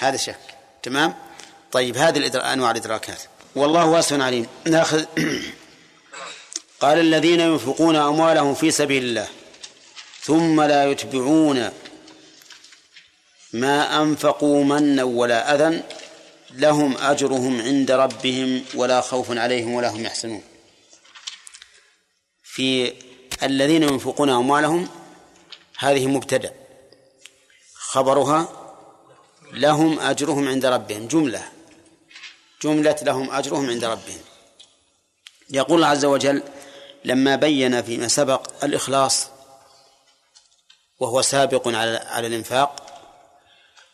هذا 0.00 0.16
شك. 0.16 0.40
تمام؟ 0.82 1.14
طيب 1.72 1.96
هذه 1.96 2.18
الإدرا... 2.18 2.52
أنواع 2.52 2.70
الإدراكات. 2.70 3.22
والله 3.56 3.86
واسع 3.86 4.22
عليم. 4.24 4.46
نأخذ. 4.64 5.04
قال 6.80 6.98
الذين 6.98 7.40
ينفقون 7.40 7.96
أموالهم 7.96 8.54
في 8.54 8.70
سبيل 8.70 9.02
الله 9.02 9.28
ثم 10.20 10.60
لا 10.60 10.90
يتبعون 10.90 11.70
ما 13.52 14.02
أنفقوا 14.02 14.64
منا 14.64 15.02
ولا 15.02 15.54
أذى 15.54 15.82
لهم 16.50 16.96
أجرهم 16.96 17.60
عند 17.60 17.90
ربهم 17.90 18.64
ولا 18.74 19.00
خوف 19.00 19.30
عليهم 19.30 19.74
ولا 19.74 19.88
هم 19.88 20.04
يحزنون. 20.04 20.42
في 22.42 22.92
الذين 23.42 23.82
ينفقون 23.82 24.30
أموالهم 24.30 24.88
هذه 25.78 26.06
مبتدأ. 26.06 26.52
خبرها 27.74 28.48
لهم 29.52 30.00
أجرهم 30.00 30.48
عند 30.48 30.66
ربهم 30.66 31.06
جملة 31.06 31.42
جملة 32.62 32.96
لهم 33.02 33.30
أجرهم 33.30 33.70
عند 33.70 33.84
ربهم. 33.84 34.20
يقول 35.50 35.76
الله 35.76 35.86
عز 35.86 36.04
وجل 36.04 36.42
لما 37.04 37.36
بين 37.36 37.82
فيما 37.82 38.08
سبق 38.08 38.64
الإخلاص 38.64 39.26
وهو 41.00 41.22
سابق 41.22 41.68
على 41.68 41.96
على 41.96 42.26
الإنفاق 42.26 42.89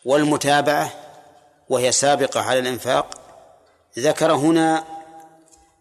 والمتابعة 0.07 0.91
وهي 1.69 1.91
سابقة 1.91 2.41
على 2.41 2.59
الإنفاق 2.59 3.21
ذكر 3.99 4.31
هنا 4.33 4.85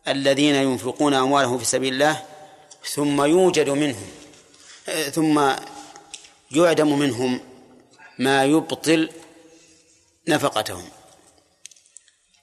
الذين 0.08 0.54
ينفقون 0.54 1.14
أموالهم 1.14 1.58
في 1.58 1.64
سبيل 1.64 1.92
الله 1.92 2.22
ثم 2.94 3.22
يوجد 3.22 3.70
منهم 3.70 4.06
ثم 5.10 5.50
يعدم 6.50 6.98
منهم 6.98 7.40
ما 8.18 8.44
يبطل 8.44 9.10
نفقتهم. 10.28 10.88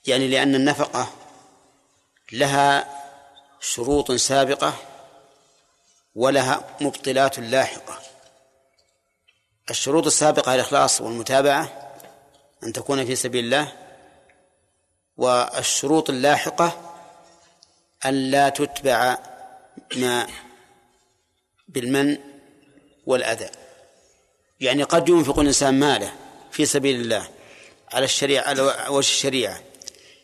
يعني 0.08 0.28
لأن 0.28 0.56
النفقة 0.56 1.08
لها 2.32 2.88
شروط 3.62 4.12
سابقة 4.12 4.74
ولها 6.16 6.78
مبطلات 6.82 7.40
لاحقة. 7.40 8.03
الشروط 9.70 10.06
السابقة 10.06 10.56
الإخلاص 10.56 11.02
والمتابعة 11.02 11.92
أن 12.64 12.74
تكون 12.74 13.06
في 13.06 13.16
سبيل 13.16 13.46
الله 13.46 13.72
والشروط 15.18 16.10
اللاحقة 16.10 16.94
أن 18.06 18.14
لا 18.14 18.50
تتبع 18.50 19.18
ما 19.96 20.28
بالمن 21.68 22.18
والأذى. 23.06 23.50
يعني 24.60 24.84
قد 24.84 25.10
ينفق 25.10 25.40
الإنسان 25.40 25.80
ماله 25.80 26.14
في 26.52 26.66
سبيل 26.66 27.02
الله 27.02 27.28
على 27.94 28.06
الشريعة 28.06 28.48
على 28.48 28.62
وجه 28.90 29.00
الشريعة 29.00 29.62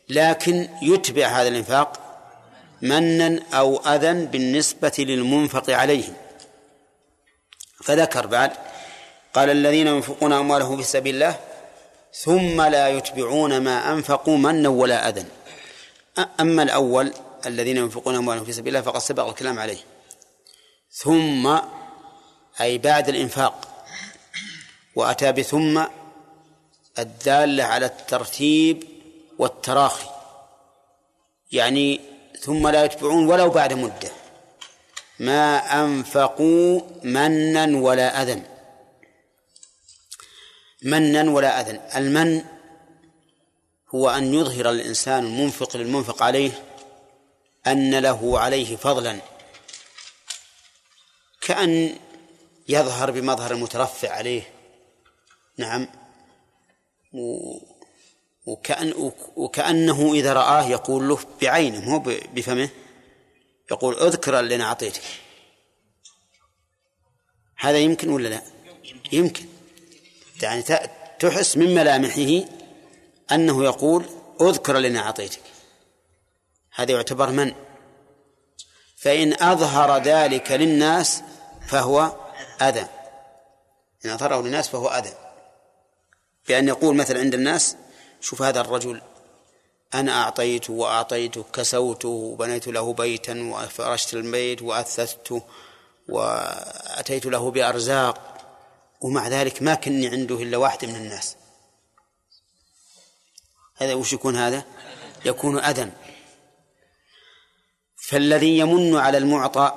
لكن 0.10 0.70
يتبع 0.82 1.28
هذا 1.28 1.48
الإنفاق 1.48 2.00
منا 2.82 3.40
أو 3.54 3.78
أذى 3.78 4.26
بالنسبة 4.26 4.94
للمنفق 5.00 5.70
عليهم 5.70 6.14
فذكر 7.84 8.28
بعد 8.28 8.52
قال 9.34 9.50
الذين 9.50 9.88
ينفقون 9.88 10.34
أموالهم 10.34 10.78
في 10.78 10.84
سبيل 10.84 11.16
الله 11.16 11.40
ثم 12.14 12.62
لا 12.62 12.90
يتبعون 12.90 13.58
ما 13.58 13.94
أنفقوا 13.94 14.38
منا 14.38 14.70
ولا 14.70 15.10
أذى. 15.10 15.26
أما 16.40 16.64
الأول 16.64 17.14
الذين 17.46 17.78
ينفقون 17.78 18.16
أموالهم 18.16 18.46
في 18.46 18.54
سبيل 18.54 18.76
الله 18.76 18.92
فقد 18.92 19.02
سبق 19.02 19.28
الكلام 19.28 19.60
عليه. 19.60 19.78
ثم 20.92 21.58
أي 22.62 22.78
بعد 22.78 23.10
الإنفاق. 23.10 23.86
وأتى 24.96 25.32
بثم 25.32 25.84
الدالة 27.00 27.64
على 27.64 27.86
الترتيب 27.86 28.84
والتراخي. 29.40 30.10
يعني 31.52 32.02
ثم 32.40 32.68
لا 32.68 32.86
يتبعون 32.86 33.28
ولو 33.28 33.50
بعد 33.50 33.74
مدة. 33.74 34.12
ما 35.20 35.58
أنفقوا 35.84 36.82
منا 37.04 37.78
ولا 37.78 38.22
أذى. 38.22 38.42
منا 40.82 41.32
ولا 41.32 41.62
أذى. 41.62 41.80
المن 41.96 42.44
هو 43.96 44.10
أن 44.10 44.34
يظهر 44.34 44.70
الإنسان 44.70 45.26
المنفق 45.26 45.78
للمنفق 45.78 46.24
عليه 46.24 46.64
أن 47.68 48.00
له 48.00 48.40
عليه 48.40 48.76
فضلا. 48.76 49.20
كأن 51.42 51.96
يظهر 52.70 53.12
بمظهر 53.12 53.52
المترفع 53.52 54.10
عليه. 54.10 54.44
نعم. 55.58 55.88
وكأن 58.46 59.12
وكأنه 59.36 60.14
إذا 60.14 60.34
رآه 60.34 60.64
يقول 60.64 61.10
له 61.10 61.20
بعينه 61.42 61.82
مو 61.82 62.00
بفمه 62.34 62.70
يقول 63.72 63.96
اذكر 63.96 64.40
اللي 64.40 64.56
أنا 64.56 64.64
أعطيتك 64.64 65.02
هذا 67.58 67.78
يمكن 67.78 68.10
ولا 68.10 68.28
لا؟ 68.28 68.42
يمكن. 69.12 69.46
يعني 70.42 70.64
تحس 71.20 71.58
من 71.58 71.76
ملامحه 71.76 72.50
أنه 73.32 73.64
يقول 73.64 74.06
اذكر 74.42 74.78
أنا 74.78 75.00
أعطيتك. 75.00 75.42
هذا 76.76 76.92
يعتبر 76.92 77.30
من؟ 77.30 77.54
فإن 78.98 79.44
أظهر 79.44 79.98
ذلك 79.98 80.52
للناس 80.52 81.22
فهو 81.68 82.12
أذى. 82.62 82.88
إن 84.06 84.10
أظهره 84.10 84.42
للناس 84.42 84.70
فهو 84.70 84.88
أذى. 84.88 85.14
بأن 86.48 86.68
يقول 86.68 86.96
مثلا 86.96 87.20
عند 87.20 87.34
الناس 87.34 87.76
شوف 88.22 88.42
هذا 88.42 88.62
الرجل 88.62 89.02
أنا 89.94 90.24
أعطيته 90.24 90.74
وأعطيته 90.74 91.46
كسوته 91.54 92.10
وبنيت 92.10 92.68
له 92.68 92.94
بيتا 92.94 93.52
وفرشت 93.54 94.14
البيت 94.14 94.62
وأثثته 94.62 95.42
وأتيت 96.10 97.26
له 97.26 97.52
بأرزاق. 97.52 98.29
ومع 99.02 99.28
ذلك 99.28 99.62
ما 99.62 99.76
كني 99.76 100.08
عنده 100.08 100.36
إلا 100.36 100.58
واحد 100.58 100.86
من 100.86 100.96
الناس. 100.96 101.36
هذا 103.76 103.94
وش 103.94 104.14
يكون 104.14 104.36
هذا؟ 104.36 104.64
يكون 105.26 105.60
أذى. 105.60 105.92
فالذي 107.96 108.58
يمن 108.58 108.96
على 108.96 109.18
المعطى 109.18 109.74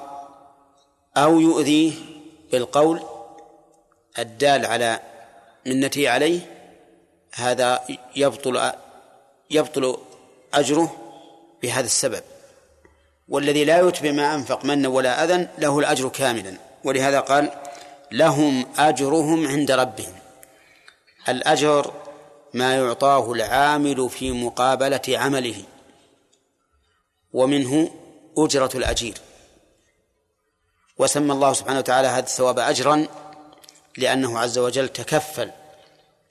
أو 1.17 1.41
يؤذيه 1.41 1.93
بالقول 2.53 3.03
الدال 4.19 4.67
على 4.67 5.01
منته 5.67 6.11
عليه 6.11 6.41
هذا 7.35 7.81
يبطل 8.17 8.73
يبطل 9.51 9.99
أجره 10.55 10.97
بهذا 11.63 11.87
السبب. 11.87 12.23
والذي 13.29 13.65
لا 13.65 13.89
يتبع 13.89 14.11
ما 14.11 14.35
أنفق 14.35 14.65
منا 14.65 14.89
ولا 14.89 15.25
أذى 15.25 15.49
له 15.59 15.79
الأجر 15.79 16.09
كاملا. 16.09 16.57
ولهذا 16.85 17.21
قال 17.21 17.63
لهم 18.13 18.67
أجرهم 18.79 19.47
عند 19.47 19.71
ربهم. 19.71 20.15
الأجر 21.29 21.93
ما 22.55 22.77
يعطاه 22.77 23.33
العامل 23.33 24.11
في 24.11 24.33
مقابلة 24.33 25.03
عمله 25.09 25.65
ومنه 27.33 27.91
أجرة 28.39 28.71
الأجير. 28.75 29.19
وسمى 30.99 31.33
الله 31.33 31.53
سبحانه 31.53 31.79
وتعالى 31.79 32.09
هذا 32.09 32.27
الثواب 32.27 32.59
أجرا 32.59 33.07
لأنه 33.97 34.39
عز 34.39 34.59
وجل 34.59 34.89
تكفل 34.89 35.51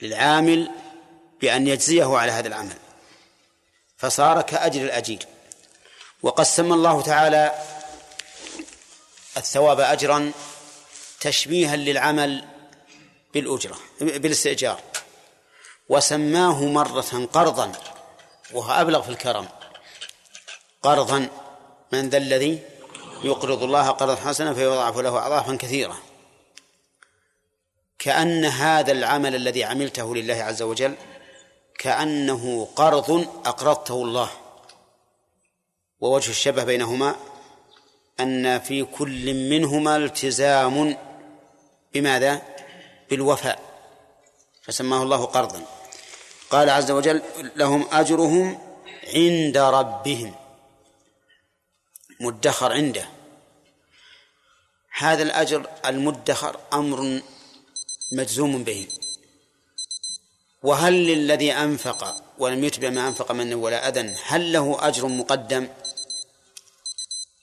للعامل 0.02 0.72
بأن 1.42 1.68
يجزيه 1.68 2.18
على 2.18 2.32
هذا 2.32 2.48
العمل. 2.48 2.78
فصار 3.98 4.42
كأجر 4.42 4.82
الأجير. 4.82 5.26
وقد 6.24 6.44
سمى 6.44 6.74
الله 6.74 7.02
تعالى 7.02 7.52
الثواب 9.38 9.80
أجرا 9.80 10.32
تشبيها 11.22 11.76
للعمل 11.76 12.46
بالأجرة 13.34 13.78
بالاستئجار. 14.02 14.80
وسماه 15.90 16.66
مرة 16.66 17.30
قرضا 17.34 17.72
وهو 18.54 18.72
أبلغ 18.72 19.02
في 19.02 19.10
الكرم. 19.10 19.48
قرضا 20.84 21.30
من 21.94 22.10
ذا 22.10 22.18
الذي 22.18 22.60
يقرض 23.24 23.64
الله 23.64 23.90
قرضا 23.90 24.16
حسنا 24.16 24.54
فيضاعف 24.54 24.98
له 24.98 25.28
أضعافا 25.28 25.56
كثيرة. 25.56 25.98
كأن 28.00 28.46
هذا 28.46 28.92
العمل 28.92 29.36
الذي 29.36 29.64
عملته 29.64 30.16
لله 30.16 30.34
عز 30.34 30.62
وجل 30.62 30.96
كأنه 31.80 32.68
قرض 32.76 33.12
أقرضته 33.46 34.04
الله. 34.04 34.30
ووجه 36.00 36.30
الشبه 36.30 36.64
بينهما 36.64 37.16
أن 38.20 38.60
في 38.60 38.84
كل 38.84 39.50
منهما 39.50 39.98
التزام 39.98 40.98
بماذا؟ 41.94 42.42
بالوفاء 43.10 43.60
فسماه 44.64 45.04
الله 45.04 45.26
قرضا. 45.26 45.66
قال 46.50 46.70
عز 46.70 46.92
وجل 46.92 47.22
لهم 47.56 47.88
أجرهم 47.92 48.60
عند 49.14 49.58
ربهم 49.58 50.36
مدخر 52.20 52.72
عنده. 52.74 53.10
هذا 54.98 55.24
الأجر 55.24 55.70
المدخر 55.86 56.60
أمر 56.74 57.22
مجزوم 58.12 58.64
به. 58.64 58.88
وهل 60.64 60.94
للذي 60.94 61.54
أنفق 61.54 62.24
ولم 62.38 62.64
يتبع 62.64 62.90
ما 62.90 63.08
أنفق 63.08 63.32
من 63.32 63.54
ولا 63.54 63.88
أذى 63.88 64.16
هل 64.26 64.54
له 64.54 64.88
أجر 64.88 65.08
مقدم؟ 65.08 65.68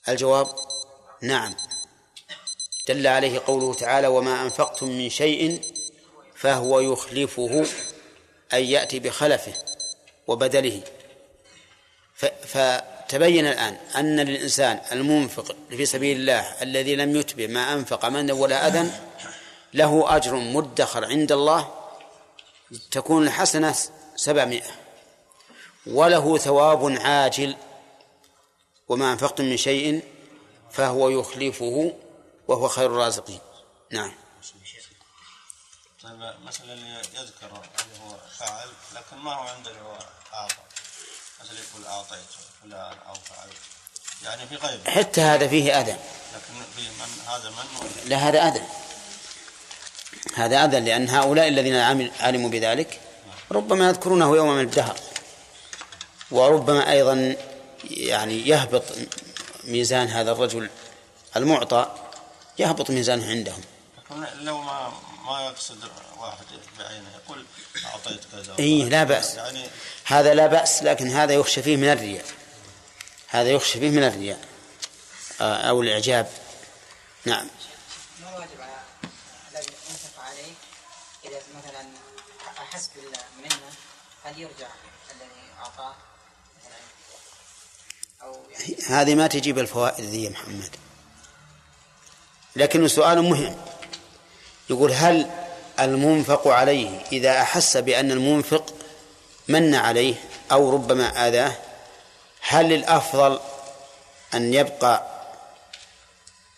الجواب 0.09 0.47
نعم. 1.21 1.55
دل 2.89 3.07
عليه 3.07 3.39
قوله 3.47 3.73
تعالى 3.73 4.07
وما 4.07 4.43
أنفقتم 4.43 4.87
من 4.87 5.09
شيء 5.09 5.61
فهو 6.35 6.79
يخلفه 6.79 7.65
أي 8.53 8.71
يأتي 8.71 8.99
بخلفه 8.99 9.53
وبدله. 10.27 10.81
فتبين 12.47 13.47
الآن 13.47 13.77
أن 13.95 14.19
للإنسان 14.19 14.81
المنفق 14.91 15.55
في 15.69 15.85
سبيل 15.85 16.17
الله 16.17 16.39
الذي 16.61 16.95
لم 16.95 17.15
يتبع 17.15 17.47
ما 17.47 17.73
أنفق 17.73 18.05
من 18.05 18.31
ولا 18.31 18.67
أذى 18.67 18.91
له 19.73 20.15
أجر 20.15 20.35
مدخر 20.35 21.05
عند 21.05 21.31
الله 21.31 21.73
تكون 22.91 23.27
الحسنة 23.27 23.75
سبعمائة 24.15 24.71
وله 25.87 26.37
ثواب 26.37 26.97
عاجل. 27.01 27.55
وما 28.87 29.11
أنفقتم 29.11 29.45
من 29.45 29.57
شيء 29.57 30.01
فهو 30.71 31.09
يخلفه 31.09 31.93
وهو 32.49 32.67
خير 32.67 32.85
الرازقين. 32.85 33.39
نعم. 33.91 34.11
طيب 36.03 36.33
مثلا 36.45 36.73
يذكر 37.13 37.47
اللي 37.47 37.99
هو 38.03 38.17
فاعل 38.39 38.67
لكن 38.95 39.17
ما 39.17 39.33
هو 39.33 39.55
اللي 39.67 39.81
هو 39.81 39.97
أعطى. 40.33 40.55
مثلا 41.43 41.59
يقول 41.59 41.85
أعطيت 41.85 42.19
فلان 42.63 42.97
أو 43.07 43.13
فعلت 43.13 43.53
يعني 44.23 44.47
في 44.47 44.55
غيره. 44.55 44.89
حتى 44.89 45.21
هذا 45.21 45.47
فيه 45.47 45.79
أذى. 45.81 45.91
لكن 45.91 46.63
في 46.75 46.81
من 46.81 47.27
هذا 47.27 47.49
من 47.49 47.89
لا 48.05 48.17
هذا 48.17 48.47
أذى. 48.47 48.61
هذا 50.35 50.65
أذى 50.65 50.79
لأن 50.79 51.09
هؤلاء 51.09 51.47
الذين 51.47 51.75
علموا 52.19 52.49
بذلك 52.49 53.01
ربما 53.51 53.89
يذكرونه 53.89 54.35
يوما 54.35 54.53
من 54.53 54.61
الدهر. 54.61 54.99
وربما 56.31 56.91
أيضا 56.91 57.35
يعني 57.83 58.47
يهبط 58.47 58.83
ميزان 59.63 60.07
هذا 60.07 60.31
الرجل 60.31 60.69
المعطى. 61.35 62.08
يهبط 62.59 62.89
ميزانه 62.89 63.29
عندهم. 63.29 63.61
لو 64.41 64.61
ما 64.61 64.93
ما 65.25 65.45
يقصد 65.45 65.77
واحد 66.17 66.45
بعينه 66.79 67.09
يقول 67.15 67.45
أعطيت 67.85 68.21
كذا. 68.31 68.55
إيه 68.59 68.83
لا 68.83 69.03
بأس. 69.03 69.35
يعني 69.35 69.65
هذا 70.05 70.33
لا 70.33 70.47
بأس 70.47 70.83
لكن 70.83 71.07
هذا 71.07 71.33
يخشى 71.33 71.61
فيه 71.61 71.77
من 71.77 71.89
الرياء. 71.89 72.25
هذا 73.27 73.49
يخشى 73.49 73.79
فيه 73.79 73.89
من 73.89 74.03
الرياء. 74.03 74.39
آه، 75.41 75.55
أو 75.55 75.81
الإعجاب. 75.81 76.29
نعم. 77.25 77.47
ما 78.21 78.29
الواجب 78.29 78.61
على 78.61 78.81
الذي 79.51 79.73
انفق 79.89 80.23
عليه 80.23 80.53
إذا 81.25 81.41
مثلا 81.57 81.87
أحس 82.57 82.89
بالمنة 82.95 83.69
هل 84.23 84.39
يرجع 84.39 84.67
الذي 85.11 85.53
أعطاه؟ 85.59 85.95
أو 88.21 88.37
يعني 88.51 88.75
هذه 88.87 89.15
ما 89.15 89.27
تجيب 89.27 89.59
الفوائد 89.59 90.05
ذي 90.05 90.23
يا 90.23 90.29
محمد. 90.29 90.75
لكنه 92.59 92.87
سؤال 92.87 93.21
مهم. 93.21 93.55
يقول 94.69 94.91
هل 94.91 95.29
المنفق 95.79 96.47
عليه 96.47 97.01
إذا 97.11 97.41
أحس 97.41 97.77
بأن 97.77 98.11
المنفق 98.11 98.65
من 99.47 99.75
عليه 99.75 100.15
أو 100.51 100.69
ربما 100.73 101.27
آذاه 101.27 101.51
هل 102.41 102.73
الأفضل 102.73 103.39
أن 104.33 104.53
يبقى 104.53 105.03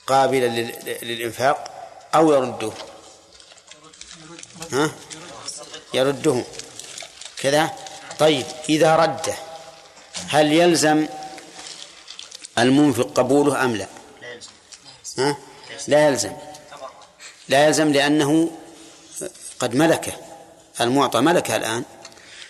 قابلا 0.07 0.45
لل- 0.47 0.97
للإنفاق 1.01 1.87
أو 2.15 2.33
يرده؟ 2.33 2.71
ها؟ 4.71 4.91
يرده. 5.93 6.43
كذا؟ 7.37 7.69
طيب 8.19 8.45
إذا 8.69 8.95
رده 8.95 9.33
هل 10.29 10.53
يلزم 10.53 11.07
المنفق 12.57 13.07
قبوله 13.15 13.63
أم 13.65 13.75
لا؟ 13.75 13.87
ها؟ 15.17 15.37
لا 15.87 16.07
يلزم. 16.07 16.33
لا 17.49 17.67
يلزم 17.67 17.91
لأنه 17.91 18.51
قد 19.59 19.75
ملكه. 19.75 20.13
المعطى 20.81 21.21
ملكه 21.21 21.55
الآن. 21.55 21.83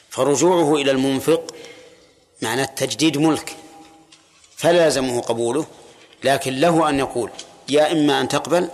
فرجوعه 0.10 0.76
إلى 0.76 0.92
المنفق 0.92 1.56
معناه 2.42 2.66
تجديد 2.66 3.18
ملك. 3.18 3.56
فلا 4.58 4.86
يلزمه 4.86 5.22
قبوله. 5.22 5.66
لكن 6.24 6.54
له 6.60 6.90
أن 6.90 7.00
يقول 7.00 7.32
يا 7.70 7.92
إما 7.92 8.22
أن 8.22 8.28
تقبل 8.28 8.70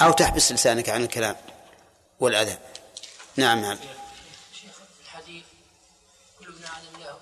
أو 0.00 0.12
تحبس 0.12 0.52
لسانك 0.52 0.88
عن 0.88 1.02
الكلام 1.02 1.36
والأذى 2.20 2.58
نعم 3.36 3.60
نعم. 3.62 3.78
شيخ 4.52 4.70
الحديث 5.04 5.44
كل 6.38 6.46
ابن 6.48 6.64
آدم 6.64 7.04
له 7.04 7.18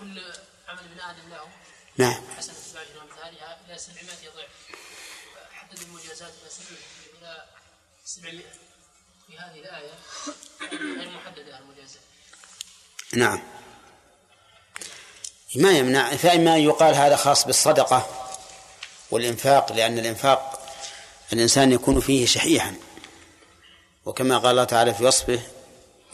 كل 0.00 0.20
عمل 0.68 0.78
ابن 0.78 1.00
آدم 1.00 1.30
له. 1.30 1.40
نعم. 1.96 2.22
حسنة 2.38 2.54
بعشر 2.74 3.02
امثالها 3.02 3.58
إلى 3.66 3.78
700 3.78 4.04
ضعف 4.36 4.48
حدد 5.52 5.80
المجازات 5.82 6.32
إلى 6.42 6.50
700 6.50 6.78
إلى 7.18 7.44
700 8.08 8.38
في 9.26 9.38
هذه 9.38 9.60
الآية 9.60 9.90
غير 10.96 11.58
المجازات 11.58 12.02
نعم. 13.12 13.42
ما 15.56 15.78
يمنع 15.78 16.16
فإما 16.16 16.54
أن 16.54 16.60
يقال 16.60 16.94
هذا 16.94 17.16
خاص 17.16 17.44
بالصدقة 17.46 18.06
والإنفاق 19.10 19.72
لأن 19.72 19.98
الإنفاق 19.98 20.68
الإنسان 21.32 21.72
يكون 21.72 22.00
فيه 22.00 22.26
شحيحا. 22.26 22.74
وكما 24.04 24.38
قال 24.38 24.50
الله 24.50 24.64
تعالى 24.64 24.94
في 24.94 25.04
وصفه 25.04 25.40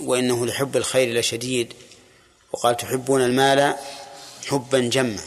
وإنه 0.01 0.47
لحب 0.47 0.77
الخير 0.77 1.19
لشديد 1.19 1.75
وقال 2.53 2.77
تحبون 2.77 3.23
المال 3.23 3.77
حبا 4.47 4.79
جما. 4.79 5.21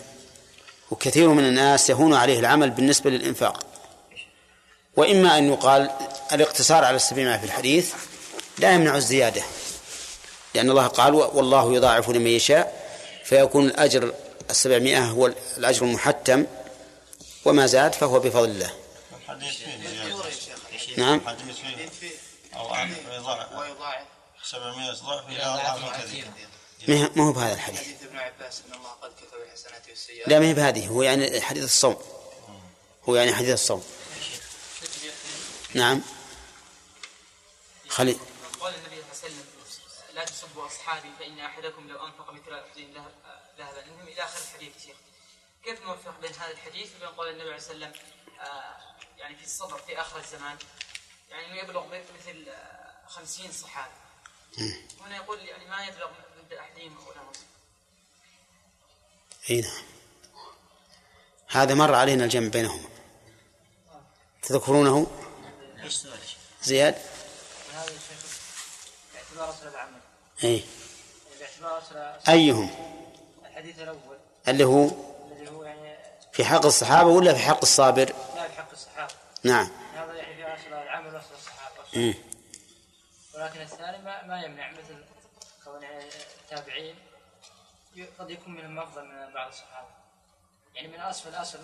وكثير 0.91 1.29
من 1.29 1.43
الناس 1.45 1.89
يهون 1.89 2.13
عليه 2.13 2.39
العمل 2.39 2.69
بالنسبة 2.69 3.09
للإنفاق. 3.09 3.65
وإما 4.95 5.37
أن 5.37 5.47
يقال 5.47 5.91
الاقتصار 6.33 6.83
على 6.83 6.95
السبيل 6.95 7.39
في 7.39 7.45
الحديث 7.45 7.93
لا 8.57 8.73
يمنع 8.73 8.95
الزيادة 8.95 9.43
لأن 10.53 10.69
الله 10.69 10.87
قال 10.87 11.13
والله 11.13 11.75
يضاعف 11.75 12.09
لمن 12.09 12.27
يشاء 12.27 12.87
فيكون 13.25 13.65
الأجر 13.65 14.13
السبعمائة 14.49 15.05
هو 15.05 15.31
الأجر 15.57 15.85
المحتم 15.85 16.45
وما 17.45 17.65
زاد 17.65 17.93
فهو 17.93 18.19
بفضل 18.19 18.49
الله. 18.49 18.71
الحديث 19.21 19.55
فيه 19.55 19.89
زيادة. 19.89 20.15
نعم 20.97 21.21
الحديث 21.27 21.55
فيه 21.99 22.09
أو 22.55 22.75
أن 22.75 22.95
يضاعف. 23.11 23.51
ويضاعف. 23.51 24.05
700 24.43 24.91
ضعف 24.91 25.29
إلى 25.29 25.43
أضعاف 25.43 26.03
كثيرة 26.03 26.27
ما 26.87 27.09
ما 27.15 27.27
هو 27.27 27.31
بهذا 27.31 27.53
الحديث. 27.53 27.79
حديث 27.79 28.03
ابن 28.03 28.17
عباس 28.17 28.61
إن 28.67 28.73
الله 28.73 28.89
قد 29.01 29.09
كتب 29.09 29.37
الحسنات 29.47 29.89
والسيئات. 29.89 30.27
لا 30.27 30.39
ما 30.39 30.45
هي 30.45 30.53
بهذه. 30.53 30.87
هو 30.87 31.03
يعني 31.03 31.41
حديث 31.41 31.63
الصوم. 31.63 31.97
هو 33.09 33.15
يعني 33.15 33.33
حديث 33.33 33.53
الصوم. 33.53 33.83
نعم. 35.73 36.01
خلي 37.97 38.17
قال 38.59 38.75
النبي 38.75 38.95
صلى 38.95 39.01
الله 39.01 39.05
عليه 39.23 39.35
وسلم 39.35 39.45
لا 40.15 40.25
تسبوا 40.25 40.65
أصحابي 40.65 41.09
فإن 41.19 41.39
أحدكم 41.39 41.87
لو 41.87 42.05
أنفق 42.05 42.31
مثل 42.33 42.53
احد 42.53 42.79
ذهب 42.95 43.11
ذهبا. 43.57 43.83
المهم 43.85 44.07
إلى 44.07 44.23
آخر 44.23 44.39
الحديث 44.39 44.75
يا 44.75 44.81
شيخ. 44.81 44.95
كيف 45.63 45.81
نوفق 45.81 46.19
بين 46.19 46.33
هذا 46.33 46.51
الحديث 46.51 46.95
وبين 46.95 47.07
قول 47.09 47.27
النبي 47.27 47.43
عليه 47.43 47.53
والسلام 47.53 47.93
آه، 48.39 48.77
يعني 49.17 49.35
في 49.35 49.43
الصبر 49.43 49.77
في 49.77 50.01
آخر 50.01 50.19
الزمان؟ 50.19 50.57
يعني 51.29 51.45
إنه 51.45 51.55
يبلغ 51.55 51.87
مثل 51.87 52.49
آه، 52.49 53.07
خمسين 53.07 53.51
صحابي. 53.51 53.93
هنا 55.01 55.15
يقول 55.15 55.39
يعني 55.39 55.65
ما 55.65 55.85
يبلغ 55.85 56.09
مثل 56.45 56.57
أحدهم 56.59 56.97
ولا 57.07 57.21
نصف 57.29 57.45
اي 59.49 59.61
نعم. 59.61 59.83
هذا 61.47 61.73
مر 61.73 61.95
علينا 61.95 62.23
الجمع 62.23 62.47
بينهما. 62.47 62.89
تذكرونه؟ 64.41 65.07
زياد؟ 66.63 67.16
هذا 67.77 67.91
يا 67.91 67.99
شيخ؟ 67.99 68.39
باعتبار 69.13 69.49
اصل 69.49 69.67
العمل. 69.67 69.99
اي 70.43 70.63
باعتبار 71.39 71.77
اصل 71.77 72.31
أيهم؟ 72.31 72.69
الحديث 73.45 73.79
الأول. 73.79 74.17
اللي 74.47 74.63
هو؟ 74.63 74.85
الذي 75.31 75.49
هو 75.49 75.63
يعني 75.63 75.97
في 76.33 76.45
حق 76.45 76.65
الصحابة 76.65 77.09
ولا 77.09 77.33
في 77.33 77.39
حق 77.39 77.61
الصابر؟ 77.61 78.13
لا 78.35 78.47
بحق 78.47 78.71
الصحابة. 78.71 79.13
نعم. 79.43 79.69
هذا 79.95 80.13
يعني 80.13 80.35
في 80.35 80.43
أصل 80.43 80.73
العمل 80.73 81.15
وصل 81.15 81.35
الصحابة. 81.39 81.75
مم. 81.93 82.13
ولكن 83.35 83.61
الثاني 83.61 83.97
ما, 83.97 84.23
ما 84.23 84.41
يمنع 84.41 84.71
مثل 84.71 85.03
كون 85.63 85.83
التابعين 86.43 86.95
قد 88.19 88.29
يكون 88.29 88.53
منهم 88.53 88.79
أفضل 88.79 89.05
من 89.05 89.33
بعض 89.33 89.47
الصحابة. 89.47 89.87
يعني 90.75 90.87
من 90.87 90.99
أصل 90.99 91.29
الأصل. 91.29 91.59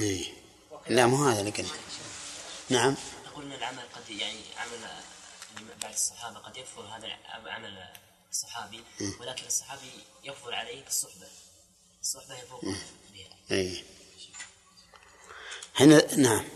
إيه. 0.00 0.32
لا 0.88 1.06
مو 1.06 1.28
هذا 1.28 1.40
اللي 1.40 1.50
قلت. 1.50 1.74
نعم. 2.68 2.96
نقول 3.26 3.44
إن 3.44 3.52
العمل 3.52 3.82
قد 3.96 4.10
يعني 4.10 4.40
عمل 4.58 4.90
بعد 5.82 5.92
الصحابة. 5.92 6.38
قد 6.38 6.56
يكفر 6.56 6.82
هذا 6.82 7.08
عمل 7.46 7.88
الصحابي 8.30 8.84
ولكن 9.20 9.46
الصحابي 9.46 9.90
يكفر 10.24 10.54
عليه 10.54 10.86
الصحبه 10.86 11.28
الصحبه 12.00 12.34
هي 12.34 12.46
فوق 12.46 12.64
بها. 13.14 13.36
إي. 13.50 13.84
هنا 15.76 16.14
نعم. 16.14 16.48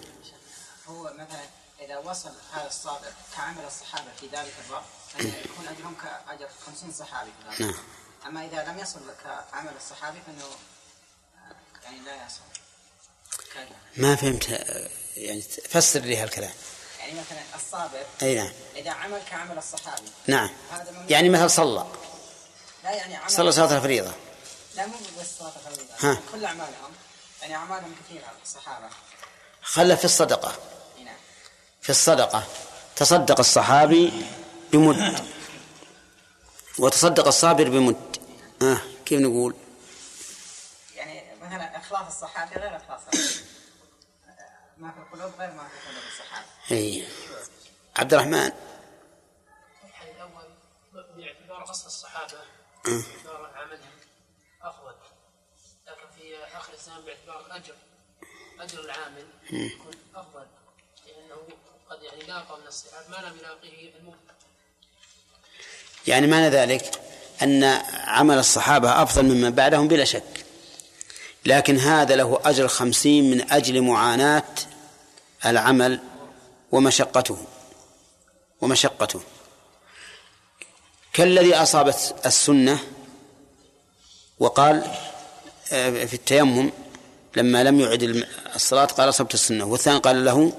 هو 0.87 1.03
مثلا 1.15 1.49
إذا 1.81 1.99
وصل 1.99 2.33
هذا 2.53 2.67
الصابر 2.67 3.13
كعمل 3.37 3.65
الصحابة 3.65 4.11
في 4.21 4.27
ذلك 4.27 4.55
الوقت 4.69 4.85
يكون 5.45 5.67
أجرهم 5.69 5.95
كأجر 5.95 6.49
50 6.67 6.93
صحابي 6.93 7.31
في 7.31 7.49
ذلك 7.49 7.61
نعم. 7.61 7.85
أما 8.27 8.47
إذا 8.47 8.65
لم 8.65 8.79
يصل 8.79 9.01
كعمل 9.25 9.73
الصحابي 9.77 10.19
فإنه 10.27 10.45
آه، 10.45 11.85
يعني 11.85 12.01
لا 12.01 12.27
يصل. 12.27 12.41
ما 13.97 14.17
فهمت 14.17 14.51
آه، 14.51 14.91
يعني 15.17 15.43
فسر 15.43 16.01
لي 16.01 16.17
هالكلام. 16.17 16.53
يعني 17.05 17.21
مثلا 17.21 17.43
الصابر 17.55 18.07
أي 18.23 18.35
نعم. 18.35 18.53
إذا 18.77 18.91
عمل 18.91 19.21
كعمل 19.31 19.59
الصحابي. 19.59 20.11
نعم. 20.27 20.51
هذا. 20.71 21.05
يعني 21.09 21.29
مثل 21.29 21.51
صلى. 21.51 21.87
لا 22.85 22.91
يعني 22.91 23.17
عمل 23.17 23.31
صلى 23.31 23.53
صلاة 23.53 23.77
الفريضة. 23.77 24.13
لا 24.77 24.87
مو 24.87 24.95
بس 25.21 25.39
صلاة 25.39 25.53
الفريضة. 25.57 25.93
ها. 26.01 26.19
كل 26.33 26.45
أعمالهم 26.45 26.93
يعني 27.43 27.55
أعمالهم 27.55 27.95
كثيرة 28.05 28.33
الصحابة. 28.45 28.89
خلى 29.63 29.97
في 29.97 30.05
الصدقة. 30.05 30.55
أي 30.99 31.05
نعم. 31.05 31.17
في 31.83 31.91
الصدقة. 31.91 32.45
تصدق 32.97 33.39
الصحابي 33.39 34.13
بمد. 34.73 35.25
وتصدق 36.79 37.27
الصابر 37.27 37.69
بمد. 37.69 38.17
آه 38.63 38.81
كيف 39.07 39.21
نقول؟ 39.21 39.55
يعني 40.97 41.25
مثلا 41.43 41.77
إخلاص 41.77 42.07
الصحابي 42.07 42.55
غير 42.55 42.77
الصحابي. 42.77 43.19
ما 44.79 44.91
في 44.91 44.99
القلوب 44.99 45.33
غير 45.41 45.51
ما 45.51 45.69
في 45.69 45.89
قلوب 45.89 46.05
الصحابة. 46.13 46.47
اي 46.71 47.07
عبد 47.97 48.15
الرحمن. 48.15 48.53
الحل 49.85 50.09
الأول 50.17 50.45
باعتبار 51.17 51.71
أصل 51.71 51.87
الصحابة 51.87 52.33
أه. 52.33 53.03
باعتبار 53.25 53.53
عملهم 53.57 53.91
أفضل 54.63 54.95
لكن 55.87 56.07
في 56.19 56.37
آخر 56.57 56.73
الزمان 56.73 57.01
باعتبار 57.05 57.47
الأجر 57.47 57.75
أجر 58.61 58.81
العامل 58.81 59.27
يكون 59.51 59.93
أفضل. 60.15 60.47
لأنه 61.07 61.37
قد 61.91 62.03
يعني 62.03 62.23
لاقى 62.23 62.61
من 62.61 62.67
الصحابة 62.67 63.09
ما 63.09 63.29
لم 63.29 63.39
يلاقيه 63.39 63.95
المؤمن. 63.99 64.19
يعني 66.07 66.27
معنى 66.27 66.49
ذلك 66.49 67.01
أن 67.43 67.65
عمل 67.95 68.39
الصحابة 68.39 69.03
أفضل 69.03 69.25
ممن 69.25 69.51
بعدهم 69.51 69.89
بلا 69.89 70.05
شك. 70.05 70.44
لكن 71.47 71.79
هذا 71.79 72.17
له 72.17 72.41
أجر 72.45 72.69
خمسين 72.69 73.31
من 73.31 73.53
أجل 73.53 73.81
معاناة 73.81 74.43
العمل 75.47 76.01
ومشقته. 76.73 77.39
ومشقته. 78.61 79.21
كالذي 81.13 81.55
أصابت 81.55 82.15
السنة 82.27 82.79
وقال 84.39 84.85
آه، 85.73 86.05
في 86.05 86.15
التيمم 86.15 86.71
لما 87.37 87.65
لم 87.65 87.81
يعد 87.81 88.27
الصلاة 88.55 88.85
قال 88.85 89.09
أصبت 89.09 89.35
السنة 89.35 89.65
والثاني 89.65 89.99
قال 89.99 90.25
له 90.25 90.53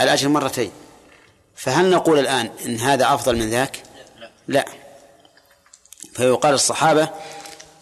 الأجر 0.00 0.28
مرتين. 0.28 0.72
فهل 1.56 1.90
نقول 1.90 2.18
الآن 2.18 2.50
إن 2.66 2.76
هذا 2.76 3.14
أفضل 3.14 3.36
من 3.36 3.50
ذاك؟ 3.50 3.82
لا. 4.48 4.64
فيقال 6.12 6.54
الصحابة 6.54 7.08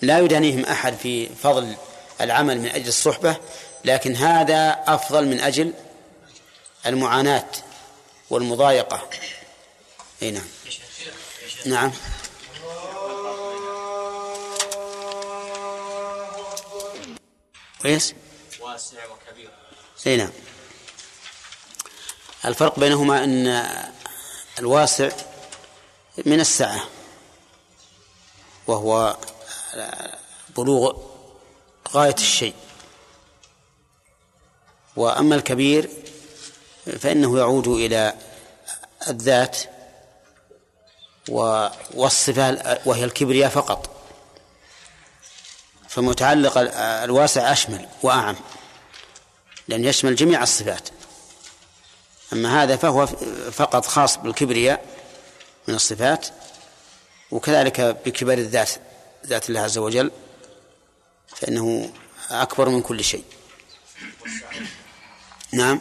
لا 0.03 0.19
يدانيهم 0.19 0.65
أحد 0.65 0.95
في 0.95 1.27
فضل 1.27 1.75
العمل 2.21 2.61
من 2.61 2.69
أجل 2.69 2.89
الصحبة 2.89 3.37
لكن 3.85 4.17
هذا 4.17 4.85
أفضل 4.87 5.27
من 5.27 5.41
أجل 5.41 5.73
المعاناة 6.87 7.47
والمضايقة. 8.31 9.09
أي 10.23 10.31
نعم. 10.31 10.45
نعم. 11.67 11.93
كويس 17.83 18.15
واسع 18.61 18.99
وكبير 19.07 19.51
إي 20.07 20.17
نعم. 20.17 20.31
الفرق 22.45 22.79
بينهما 22.79 23.25
أن 23.25 23.65
الواسع 24.59 25.11
من 26.27 26.41
السعه 26.41 26.89
وهو 28.67 29.17
بلوغ 30.57 31.14
غاية 31.95 32.15
الشيء. 32.15 32.55
وأما 34.97 35.35
الكبير 35.35 35.91
فإنه 37.01 37.39
يعود 37.39 37.69
إلى 37.69 38.15
الذات 39.09 39.59
و- 41.29 41.69
والصفة 41.95 42.79
وهي 42.87 43.05
الكبرياء 43.05 43.51
فقط. 43.51 43.91
فمتعلق 45.89 46.59
ال- 46.59 46.69
الواسع 46.75 47.53
أشمل 47.53 47.89
وأعم 48.03 48.37
لأن 49.69 49.85
يشمل 49.85 50.15
جميع 50.15 50.43
الصفات. 50.43 50.89
أما 52.33 52.63
هذا 52.63 52.77
فهو 52.77 53.07
فقط 53.53 53.87
خاص 53.87 54.17
بالكبرياء 54.17 54.85
من 55.69 55.75
الصفات 55.75 56.27
وكذلك 57.31 57.81
بكبر 57.81 58.33
الذات 58.33 58.71
ذات 59.27 59.49
الله 59.49 59.61
عز 59.61 59.79
وجل. 59.79 60.11
فإنه 61.29 61.93
أكبر 62.31 62.69
من 62.69 62.83
كل 62.83 63.05
شيء. 63.05 63.25
نعم. 65.53 65.81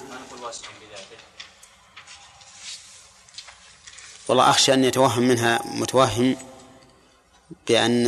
والله 4.27 4.49
أخشى 4.49 4.73
أن 4.73 4.83
يتوهم 4.83 5.23
منها 5.23 5.61
متوهم 5.65 6.37
بأن 7.67 8.07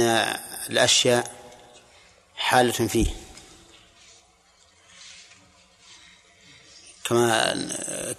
الأشياء 0.70 1.36
حالة 2.36 2.88
فيه. 2.88 3.16
كما 7.04 7.54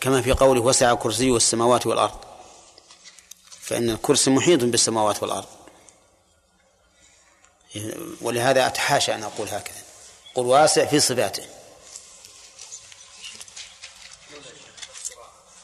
كما 0.00 0.22
في 0.22 0.32
قوله 0.32 0.60
وسع 0.60 0.94
كرسيه 0.94 1.36
السماوات 1.36 1.86
والأرض. 1.86 2.20
فإن 3.60 3.90
الكرسي 3.90 4.30
محيط 4.30 4.64
بالسماوات 4.64 5.22
والأرض. 5.22 5.55
ولهذا 8.20 8.66
أتحاشى 8.66 9.14
أن 9.14 9.22
أقول 9.22 9.48
هكذا. 9.48 9.82
قل 10.34 10.42
واسع 10.42 10.84
في 10.84 11.00
صفاته. 11.00 11.44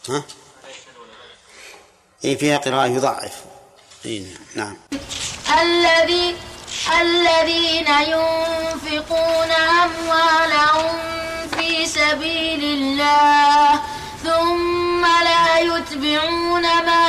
ها؟ 0.09 0.23
إيه 2.25 2.39
فيها 2.39 2.59
قراءة 2.59 2.87
يضعف. 2.87 3.33
إيه 4.05 4.23
نعم. 4.55 4.77
الذي 5.63 6.37
الذين 7.01 7.89
ينفقون 7.89 9.51
أموالهم 9.51 10.99
في 11.59 11.87
سبيل 11.87 12.65
الله 12.65 13.83
ثم 14.25 15.07
لا 15.07 15.59
يتبعون 15.59 16.63
ما 16.63 17.09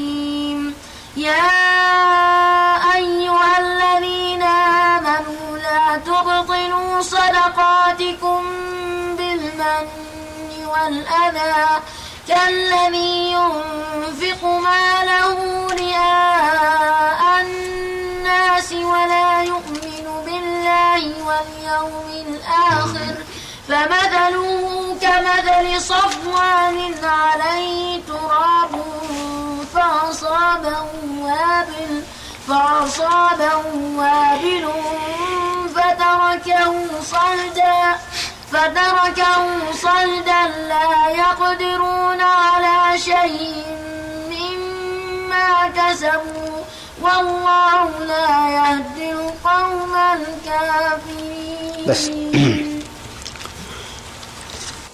يا 1.21 2.95
أيها 2.95 3.59
الذين 3.59 4.41
آمنوا 4.41 5.57
لا 5.57 5.97
تبطلوا 6.05 7.01
صدقاتكم 7.01 8.43
بالمن 9.17 9.87
والأذى 10.65 11.81
كالذي 12.27 13.31
ينفق 13.31 14.43
ماله 14.45 15.67
رئاء 15.71 17.41
الناس 17.41 18.73
ولا 18.73 19.43
يؤمن 19.43 20.05
بالله 20.25 21.03
واليوم 21.27 22.09
الآخر 22.27 23.15
فمثله 23.67 24.97
كمثل 25.01 25.81
صفوان 25.81 26.93
عليه 27.03 28.01
تراب 28.07 28.71
فأصابه 29.73 30.85
وابل 31.19 32.03
فأصابه 32.47 33.65
وابل 33.95 34.65
فتركه 35.75 36.73
صلدا. 37.03 37.77
فتركه 38.51 39.71
صلدا 39.73 40.43
لا 40.67 41.09
يقدرون 41.09 42.21
على 42.21 42.97
شيء 42.97 43.65
مما 44.31 45.67
كسبوا. 45.77 46.57
والله 47.01 47.89
لا 47.99 48.49
يهدي 48.49 49.11
القوم 49.11 49.93
الكافرين. 50.15 51.85
بس. 51.87 52.11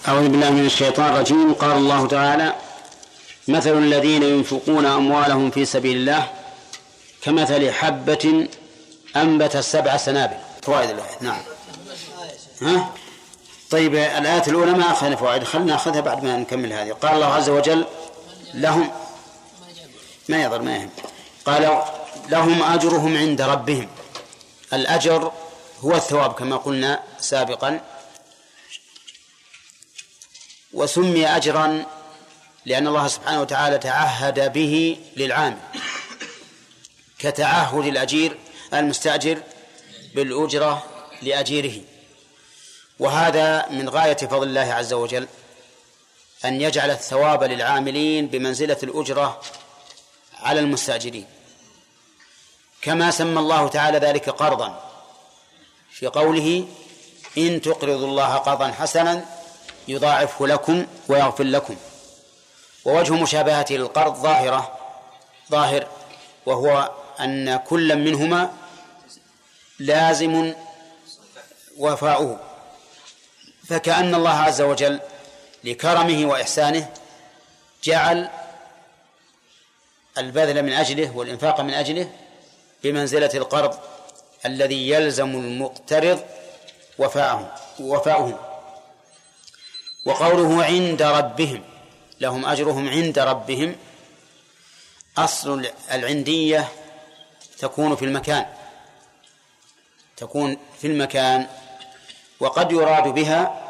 أعوذ 0.07 0.27
بالله 0.29 0.49
من 0.49 0.65
الشيطان 0.65 1.05
الرجيم. 1.13 1.53
قال 1.53 1.71
الله 1.71 2.07
تعالى 2.07 2.53
مثل 3.47 3.77
الذين 3.77 4.23
ينفقون 4.23 4.85
أموالهم 4.85 5.51
في 5.51 5.65
سبيل 5.65 5.97
الله 5.97 6.31
كمثل 7.21 7.71
حبة 7.71 8.47
أنبت 9.15 9.57
سبع 9.57 9.97
سنابل. 9.97 10.37
فوائد 10.63 10.89
الآية 10.89 11.17
نعم. 11.21 11.41
ها؟ 12.61 12.93
طيب 13.69 13.95
الآية 13.95 14.43
الأولى 14.47 14.71
ما 14.71 14.91
أخذنا 14.91 15.15
فوائد؟ 15.15 15.43
خلنا 15.43 15.65
نأخذها 15.65 16.01
بعد 16.01 16.23
ما 16.23 16.37
نكمل 16.37 16.73
هذه. 16.73 16.91
قال 16.91 17.13
الله 17.13 17.33
عز 17.33 17.49
وجل 17.49 17.85
لهم 18.53 18.91
ما 20.29 20.43
يضر 20.43 20.61
ما 20.61 20.75
يهم. 20.75 20.89
قال 21.45 21.81
لهم 22.29 22.63
أجرهم 22.63 23.17
عند 23.17 23.41
ربهم. 23.41 23.87
الأجر 24.73 25.31
هو 25.81 25.95
الثواب 25.95 26.33
كما 26.33 26.57
قلنا 26.57 26.99
سابقا. 27.19 27.81
وسمي 30.73 31.27
أجرا 31.27 31.85
لأن 32.67 32.87
الله 32.87 33.07
سبحانه 33.07 33.41
وتعالى 33.41 33.77
تعهد 33.77 34.53
به 34.53 34.97
للعامل 35.17 35.57
كتعهد 37.19 37.85
الأجير 37.85 38.37
المستأجر 38.73 39.41
بالأجرة 40.15 40.83
لأجيره. 41.21 41.81
وهذا 42.99 43.69
من 43.69 43.89
غاية 43.89 44.15
فضل 44.15 44.47
الله 44.47 44.73
عز 44.73 44.93
وجل 44.93 45.27
أن 46.45 46.61
يجعل 46.61 46.89
الثواب 46.91 47.43
للعاملين 47.43 48.27
بمنزلة 48.27 48.77
الأجرة 48.83 49.41
على 50.39 50.59
المستأجرين. 50.59 51.25
كما 52.81 53.11
سمى 53.11 53.39
الله 53.39 53.67
تعالى 53.67 53.97
ذلك 53.97 54.29
قرضا 54.29 54.91
في 55.91 56.07
قوله 56.07 56.67
إن 57.37 57.61
تقرضوا 57.61 58.07
الله 58.07 58.35
قرضا 58.35 58.71
حسنا 58.71 59.25
يضاعفه 59.87 60.47
لكم 60.47 60.85
ويغفر 61.07 61.43
لكم 61.43 61.75
ووجه 62.87 63.13
مشابهته 63.13 63.75
للقرض 63.75 64.15
ظاهرة 64.15 64.77
ظاهر 65.51 65.87
وهو 66.45 66.91
أن 67.19 67.57
كل 67.57 67.95
منهما 67.95 68.53
لازم 69.79 70.53
وفاؤه. 71.77 72.39
فكأن 73.69 74.15
الله 74.15 74.29
عز 74.29 74.61
وجل 74.61 74.99
لكرمه 75.63 76.25
وإحسانه 76.25 76.89
جعل 77.83 78.29
البذل 80.17 80.63
من 80.63 80.73
أجله 80.73 81.17
والإنفاق 81.17 81.61
من 81.61 81.73
أجله 81.73 82.11
بمنزلة 82.83 83.31
القرض 83.33 83.79
الذي 84.45 84.89
يلزم 84.89 85.29
المقترض 85.29 86.23
وفاءه 86.97 87.55
وفاؤه. 87.79 88.39
وقوله 90.05 90.63
عند 90.65 91.01
ربهم 91.01 91.63
لهم 92.21 92.45
أجرهم 92.45 92.89
عند 92.89 93.19
ربهم. 93.19 93.75
أصل 95.17 95.71
العندية 95.91 96.71
تكون 97.57 97.95
في 97.95 98.05
المكان 98.05 98.45
تكون 100.17 100.57
في 100.81 100.87
المكان 100.87 101.47
وقد 102.39 102.71
يراد 102.71 103.07
بها 103.07 103.63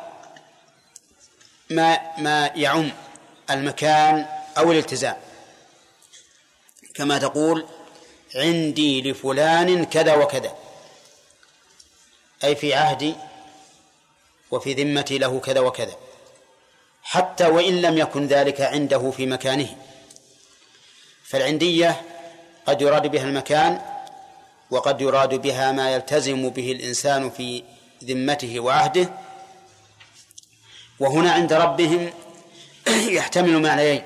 ما 1.69 1.99
ما 2.17 2.51
يعم 2.55 2.91
المكان 3.49 4.27
أو 4.57 4.71
الالتزام. 4.71 5.17
كما 6.93 7.17
تقول 7.17 7.65
عندي 8.35 9.11
لفلان 9.11 9.85
كذا 9.85 10.15
وكذا. 10.15 10.55
أي 12.43 12.55
في 12.55 12.73
عهدي 12.73 13.15
وفي 14.51 14.73
ذمتي 14.73 15.17
له 15.17 15.39
كذا 15.39 15.59
وكذا. 15.59 15.95
حتى 17.09 17.45
وإن 17.47 17.81
لم 17.81 17.97
يكن 17.97 18.27
ذلك 18.27 18.61
عنده 18.61 19.11
في 19.11 19.25
مكانه. 19.25 19.67
فالعندية 21.23 22.01
قد 22.65 22.81
يراد 22.81 23.07
بها 23.07 23.23
المكان 23.23 23.81
وقد 24.71 25.01
يراد 25.01 25.35
بها 25.35 25.71
ما 25.71 25.91
يلتزم 25.91 26.49
به 26.49 26.71
الإنسان 26.71 27.29
في 27.29 27.63
ذمته 28.03 28.59
وعهده. 28.59 29.09
وهنا 30.99 31.31
عند 31.31 31.53
ربهم 31.53 32.13
يحتمل 33.17 33.61
معنيين. 33.61 34.03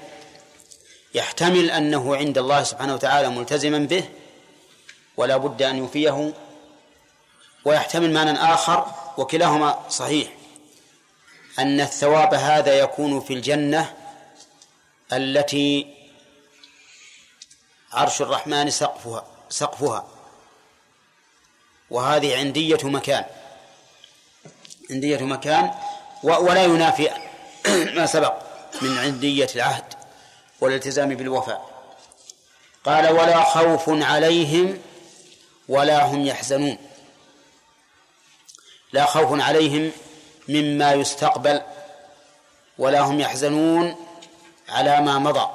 يحتمل 1.14 1.72
أنه 1.72 2.15
عند 2.15 2.38
الله 2.38 2.64
سبحانه 2.64 2.94
وتعالى 2.94 3.30
ملتزما 3.30 3.80
به 3.80 4.03
ولا 5.18 5.38
بد 5.38 5.61
أن 5.61 5.78
يوفيه. 5.78 6.34
ويحتمل 7.65 8.14
معنى 8.14 8.32
آخر 8.32 8.86
وكلاهما 9.18 9.80
صحيح. 9.90 10.40
أن 11.60 11.82
الثواب 11.82 12.34
هذا 12.34 12.73
يكون 12.73 13.19
في 13.22 13.34
الجنة 13.34 13.94
التي 15.14 15.88
عرش 17.91 18.22
الرحمن 18.22 18.69
سقفها 18.69 19.26
سقفها. 19.49 20.07
وهذه 21.90 22.38
عندية 22.38 22.80
مكان. 22.84 23.26
عندية 24.91 25.18
مكان 25.18 25.72
ولا 26.23 26.64
ينافي 26.64 27.10
ما 27.95 28.06
سبق 28.06 28.34
من 28.82 28.98
عندية 28.98 29.48
العهد 29.56 29.94
والالتزام 30.61 31.15
بالوفاء. 31.15 31.72
قال 32.86 33.11
ولا 33.14 33.44
خوف 33.44 33.84
عليهم 33.88 34.82
ولا 35.69 36.06
هم 36.06 36.26
يحزنون. 36.26 36.78
لا 38.94 39.06
خوف 39.06 39.41
عليهم 39.41 39.91
مما 40.52 40.94
يستقبل 40.94 41.61
ولا 42.78 42.99
هم 42.99 43.19
يحزنون 43.19 43.95
على 44.69 45.02
ما 45.02 45.19
مضى. 45.19 45.49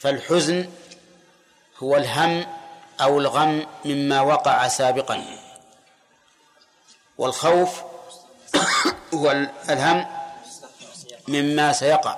فالحزن 0.00 0.70
هو 1.78 1.96
الهم 1.96 2.46
أو 3.00 3.18
الغم 3.18 3.66
مما 3.84 4.20
وقع 4.20 4.68
سابقا. 4.68 5.24
والخوف 7.18 7.82
هو 9.14 9.30
الهم 9.68 10.06
مما 11.28 11.72
سيقع. 11.72 12.16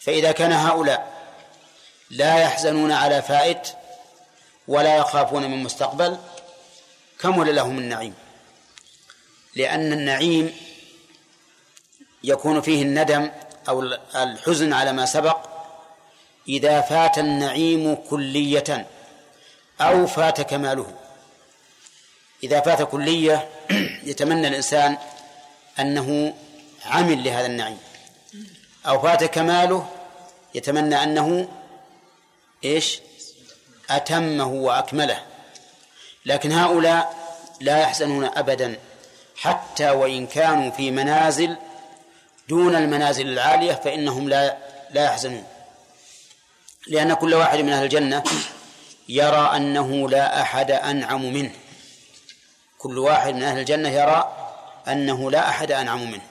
فإذا 0.00 0.32
كان 0.32 0.52
هؤلاء 0.52 1.12
لا 2.10 2.38
يحزنون 2.38 2.92
على 2.92 3.22
فائت 3.22 3.68
ولا 4.68 4.96
يخافون 4.96 5.42
من 5.42 5.62
مستقبل 5.62 6.18
كمل 7.20 7.56
لهم 7.56 7.78
النعيم؟ 7.78 8.25
لأن 9.56 9.92
النعيم 9.92 10.52
يكون 12.24 12.60
فيه 12.60 12.82
الندم 12.82 13.30
أو 13.68 13.82
الحزن 14.14 14.72
على 14.72 14.92
ما 14.92 15.06
سبق 15.06 15.38
إذا 16.48 16.80
فات 16.80 17.18
النعيم 17.18 17.94
كلية 17.94 18.86
أو 19.80 20.06
فات 20.06 20.40
كماله. 20.40 20.94
إذا 22.42 22.60
فات 22.60 22.82
كلية 22.82 23.48
يتمنى 24.10 24.48
الإنسان 24.48 24.96
أنه 25.80 26.34
عمل 26.84 27.24
لهذا 27.24 27.46
النعيم. 27.46 27.78
أو 28.86 29.02
فات 29.02 29.24
كماله 29.24 29.88
يتمنى 30.54 31.02
أنه 31.02 31.48
إيش؟ 32.64 33.00
أتمه 33.90 34.46
وأكمله. 34.46 35.22
لكن 36.26 36.52
هؤلاء 36.52 37.16
لا 37.60 37.78
يحزنون 37.78 38.24
أبدا. 38.24 38.76
حتى 39.36 39.90
وإن 39.90 40.26
كانوا 40.26 40.70
في 40.70 40.90
منازل 40.90 41.56
دون 42.48 42.74
المنازل 42.74 43.28
العالية 43.28 43.72
فإنهم 43.72 44.28
لا 44.28 44.56
لا 44.90 45.04
يحزنون. 45.04 45.44
لأن 46.86 47.14
كل 47.14 47.34
واحد 47.34 47.58
من 47.58 47.72
أهل 47.72 47.84
الجنة 47.84 48.22
يرى 49.08 49.56
أنه 49.56 50.08
لا 50.08 50.40
أحد 50.42 50.70
أنعم 50.70 51.32
منه. 51.32 51.52
كل 52.78 52.98
واحد 52.98 53.34
من 53.34 53.42
أهل 53.42 53.58
الجنة 53.58 53.88
يرى 53.88 54.36
أنه 54.88 55.30
لا 55.30 55.48
أحد 55.48 55.72
أنعم 55.72 56.10
منه. 56.10 56.26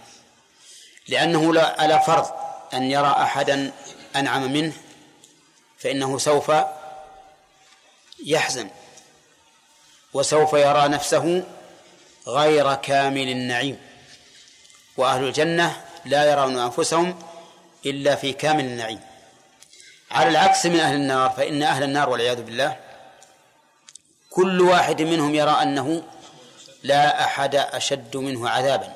لأنه 1.07 1.53
لا 1.53 1.81
على 1.81 1.99
فرض 1.99 2.31
أن 2.73 2.91
يرى 2.91 3.07
أحدا 3.07 3.71
أنعم 4.15 4.51
منه 4.53 4.73
فإنه 5.77 6.17
سوف 6.17 6.51
يحزن 8.25 8.69
وسوف 10.13 10.53
يرى 10.53 10.87
نفسه 10.87 11.43
غير 12.27 12.75
كامل 12.75 13.29
النعيم. 13.29 13.77
وأهل 14.97 15.23
الجنة 15.23 15.81
لا 16.05 16.31
يرون 16.31 16.57
أنفسهم 16.57 17.19
إلا 17.85 18.15
في 18.15 18.33
كامل 18.33 18.65
النعيم. 18.65 18.99
على 20.11 20.29
العكس 20.29 20.65
من 20.65 20.79
أهل 20.79 20.95
النار 20.95 21.29
فإن 21.29 21.63
أهل 21.63 21.83
النار 21.83 22.09
والعياذ 22.09 22.41
بالله 22.41 22.77
كل 24.29 24.61
واحد 24.61 25.01
منهم 25.01 25.35
يرى 25.35 25.51
أنه 25.51 26.03
لا 26.83 27.23
أحد 27.23 27.55
أشد 27.55 28.17
منه 28.17 28.49
عذابا 28.49 28.93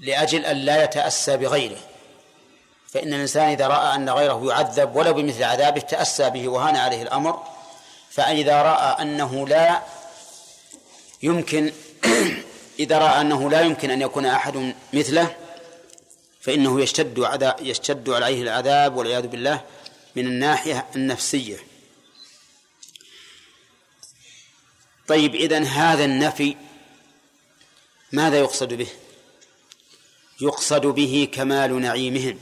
لأجل 0.00 0.46
أن 0.46 0.56
لا 0.56 0.84
يتأسى 0.84 1.36
بغيره. 1.36 1.76
فإن 2.88 3.14
الإنسان 3.14 3.48
إذا 3.48 3.66
رأى 3.66 3.94
أن 3.94 4.10
غيره 4.10 4.46
يعذب 4.46 4.96
ولو 4.96 5.12
بمثل 5.12 5.42
عذابه 5.42 5.80
تأسى 5.80 6.30
به 6.30 6.48
وهان 6.48 6.76
عليه 6.76 7.02
الأمر. 7.02 7.42
فإذا 8.10 8.62
رأى 8.62 9.02
أنه 9.02 9.48
لا 9.48 9.82
يمكن 11.24 11.72
إذا 12.78 12.98
رأى 12.98 13.20
أنه 13.20 13.50
لا 13.50 13.60
يمكن 13.60 13.90
أن 13.90 14.02
يكون 14.02 14.26
أحد 14.26 14.74
مثله 14.92 15.36
فإنه 16.40 16.80
يشتد 16.80 17.20
عذاب 17.20 17.56
يشتد 17.60 18.10
عليه 18.10 18.42
العذاب 18.42 18.96
والعياذ 18.96 19.26
بالله 19.26 19.64
من 20.16 20.26
الناحية 20.26 20.86
النفسية. 20.96 21.58
طيب 25.08 25.34
إذن 25.34 25.64
هذا 25.64 26.04
النفي 26.04 26.56
ماذا 28.12 28.38
يقصد 28.38 28.74
به؟ 28.74 28.88
يقصد 30.40 30.86
به 30.86 31.28
كمال 31.32 31.80
نعيمهم. 31.80 32.38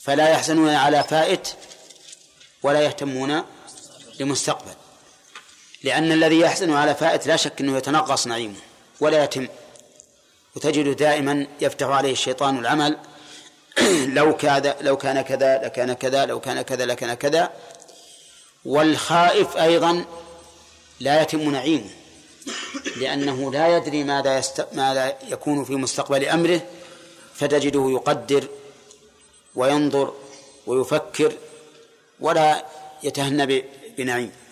فلا 0.00 0.28
يحزنون 0.28 0.70
على 0.70 1.04
فائت 1.04 1.48
ولا 2.62 2.80
يهتمون 2.80 3.42
لمستقبل. 4.20 4.85
لأن 5.86 6.12
الذي 6.12 6.40
يحزن 6.40 6.72
على 6.72 6.94
فائت 6.94 7.26
لا 7.26 7.36
شك 7.36 7.60
أنه 7.60 7.76
يتنقص 7.76 8.26
نعيمه 8.26 8.54
ولا 9.00 9.24
يتم. 9.24 9.48
وتجد 10.56 10.96
دائما 10.96 11.46
يفتح 11.60 11.86
عليه 11.86 12.12
الشيطان 12.12 12.58
العمل. 12.58 12.98
لو 14.18 14.36
كان 14.36 14.74
لو 14.80 14.96
كان 14.96 15.20
كذا 15.20 15.58
لكان 15.64 15.92
كذا 15.92 16.26
لو 16.26 16.40
كان 16.40 16.62
كذا 16.62 16.86
لكان 16.86 17.14
كذا. 17.14 17.50
والخائف 18.64 19.56
أيضا 19.56 20.04
لا 21.00 21.22
يتم 21.22 21.50
نعيمه 21.50 21.90
لأنه 22.96 23.52
لا 23.52 23.76
يدري 23.76 24.04
ماذا 24.04 24.38
يست... 24.38 24.66
ماذا 24.72 25.16
يكون 25.28 25.64
في 25.64 25.74
مستقبل 25.74 26.24
أمره. 26.24 26.60
فتجده 27.34 27.90
يقدر 27.90 28.48
وينظر 29.54 30.14
ويفكر 30.66 31.32
ولا 32.20 32.64
يتهنى 33.02 33.64
بنعيم. 33.98 34.45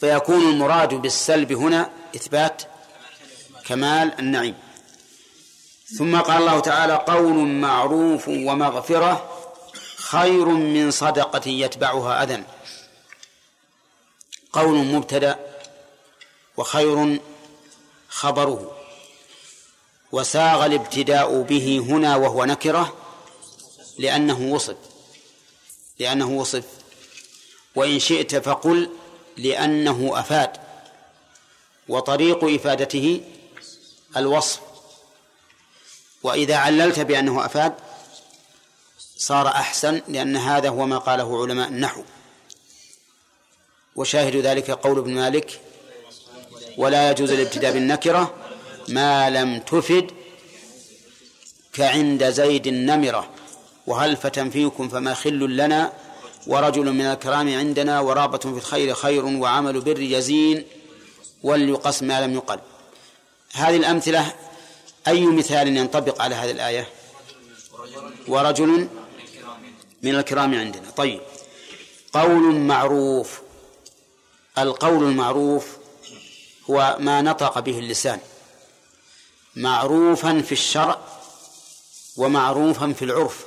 فيكون 0.00 0.42
المراد 0.50 0.94
بالسلب 0.94 1.52
هنا 1.52 1.90
إثبات 2.16 2.62
كمال 3.66 4.18
النعيم. 4.18 4.54
ثم 5.98 6.20
قال 6.20 6.42
الله 6.42 6.60
تعالى 6.60 6.94
قول 6.94 7.34
معروف 7.34 8.28
ومغفرة 8.28 9.30
خير 9.96 10.44
من 10.48 10.90
صدقة 10.90 11.48
يتبعها 11.48 12.22
أذى. 12.22 12.44
قول 14.52 14.76
مبتدأ 14.76 15.38
وخير 16.56 17.20
خبره. 18.08 18.76
وساغ 20.12 20.66
الابتداء 20.66 21.42
به 21.42 21.78
هنا 21.88 22.16
وهو 22.16 22.44
نكرة 22.44 22.96
لأنه 23.98 24.40
وصف. 24.40 24.76
لأنه 25.98 26.30
وصف. 26.30 26.64
وإن 27.74 27.98
شئت 27.98 28.36
فقل 28.36 28.90
لأنه 29.36 30.20
أفاد 30.20 30.50
وطريق 31.88 32.44
إفادته 32.44 33.20
الوصف. 34.16 34.60
وإذا 36.22 36.56
عللت 36.56 37.00
بأنه 37.00 37.46
أفاد 37.46 37.74
صار 39.16 39.48
أحسن 39.48 40.02
لأن 40.08 40.36
هذا 40.36 40.68
هو 40.68 40.86
ما 40.86 40.98
قاله 40.98 41.42
علماء 41.42 41.68
النحو. 41.68 42.02
وشاهد 43.96 44.36
ذلك 44.36 44.70
قول 44.70 44.98
ابن 44.98 45.14
مالك 45.14 45.60
ولا 46.78 47.10
يجوز 47.10 47.30
الابتداء 47.30 47.72
بالنكرة 47.72 48.34
ما 48.88 49.30
لم 49.30 49.60
تفد 49.60 50.10
كعند 51.72 52.30
زيد 52.30 52.66
النمرة. 52.66 53.30
وهل 53.86 54.16
فتن 54.16 54.50
فيكم 54.50 54.88
فما 54.88 55.14
خل 55.14 55.56
لنا 55.56 55.92
ورجل 56.46 56.92
من 56.92 57.04
الكرام 57.06 57.58
عندنا 57.58 58.00
ورابة 58.00 58.38
في 58.38 58.46
الخير 58.46 58.94
خير 58.94 59.24
وعمل 59.24 59.80
بر 59.80 60.00
يزين 60.00 60.64
وليقص 61.42 62.02
ما 62.02 62.26
لم 62.26 62.34
يقل. 62.34 62.60
هذه 63.54 63.76
الأمثلة 63.76 64.34
أي 65.08 65.26
مثال 65.26 65.76
ينطبق 65.76 66.22
على 66.22 66.34
هذه 66.34 66.50
الآية؟ 66.50 66.88
ورجل 68.28 68.88
من 70.02 70.14
الكرام 70.14 70.54
عندنا. 70.54 70.90
طيب. 70.90 71.20
قول 72.12 72.54
معروف. 72.54 73.40
القول 74.58 75.04
المعروف 75.04 75.66
هو 76.70 76.96
ما 77.00 77.22
نطق 77.22 77.58
به 77.58 77.78
اللسان. 77.78 78.18
معروفا 79.56 80.40
في 80.40 80.52
الشرع 80.52 80.98
ومعروفا 82.16 82.92
في 82.92 83.04
العرف. 83.04 83.44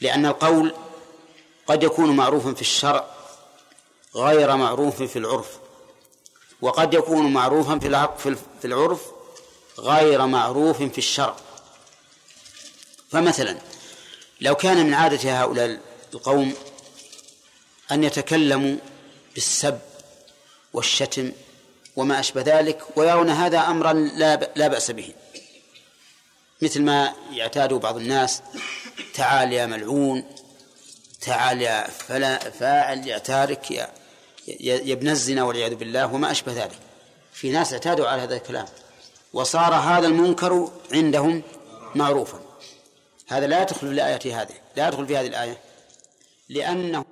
لأن 0.00 0.26
القول 0.26 0.74
قد 1.66 1.82
يكون 1.82 2.16
معروفا 2.16 2.54
في 2.54 2.60
الشرع 2.60 3.06
غير 4.14 4.56
معروف 4.56 5.02
في 5.02 5.18
العرف 5.18 5.58
وقد 6.60 6.94
يكون 6.94 7.32
معروفا 7.32 7.78
في 8.60 8.66
العرف 8.66 9.00
غير 9.78 10.26
معروف 10.26 10.82
في 10.82 10.98
الشرع. 10.98 11.36
فمثلا 13.10 13.58
لو 14.40 14.54
كان 14.54 14.86
من 14.86 14.94
عادة 14.94 15.42
هؤلاء 15.42 15.80
القوم 16.14 16.54
أن 17.92 18.04
يتكلموا 18.04 18.76
بالسب 19.34 19.78
والشتم 20.72 21.32
وما 21.96 22.20
أشبه 22.20 22.42
ذلك 22.42 22.82
ويرون 22.96 23.30
هذا 23.30 23.58
أمرا 23.58 23.92
لا 24.56 24.68
بأس 24.68 24.90
به. 24.90 25.14
مثل 26.62 26.82
ما 26.82 27.14
يعتاد 27.32 27.72
بعض 27.72 27.96
الناس 27.96 28.42
تعال 29.14 29.52
يا 29.52 29.66
ملعون 29.66 30.24
تعال 31.20 31.62
يا 31.62 31.86
فلا 31.86 32.38
فاعل 32.38 33.08
يا 33.08 33.18
تارك 33.18 33.70
يا 33.70 33.88
يا 34.60 34.92
ابن 34.92 35.08
الزنا 35.08 35.42
والعياذ 35.42 35.74
بالله 35.74 36.14
وما 36.14 36.30
أشبه 36.30 36.52
ذلك. 36.52 36.78
في 37.32 37.50
ناس 37.50 37.72
اعتادوا 37.72 38.08
على 38.08 38.22
هذا 38.22 38.36
الكلام. 38.36 38.66
وصار 39.32 39.74
هذا 39.74 40.06
المنكر 40.06 40.70
عندهم 40.92 41.42
معروفا. 41.94 42.40
هذا 43.28 43.46
لا 43.46 43.62
يدخل 43.62 43.78
في 43.78 43.86
الآية 43.86 44.42
هذه 44.42 44.54
لا 44.76 44.88
يدخل 44.88 45.06
في 45.06 45.16
هذه 45.16 45.26
الآية. 45.26 45.58
لأنه 46.48 47.04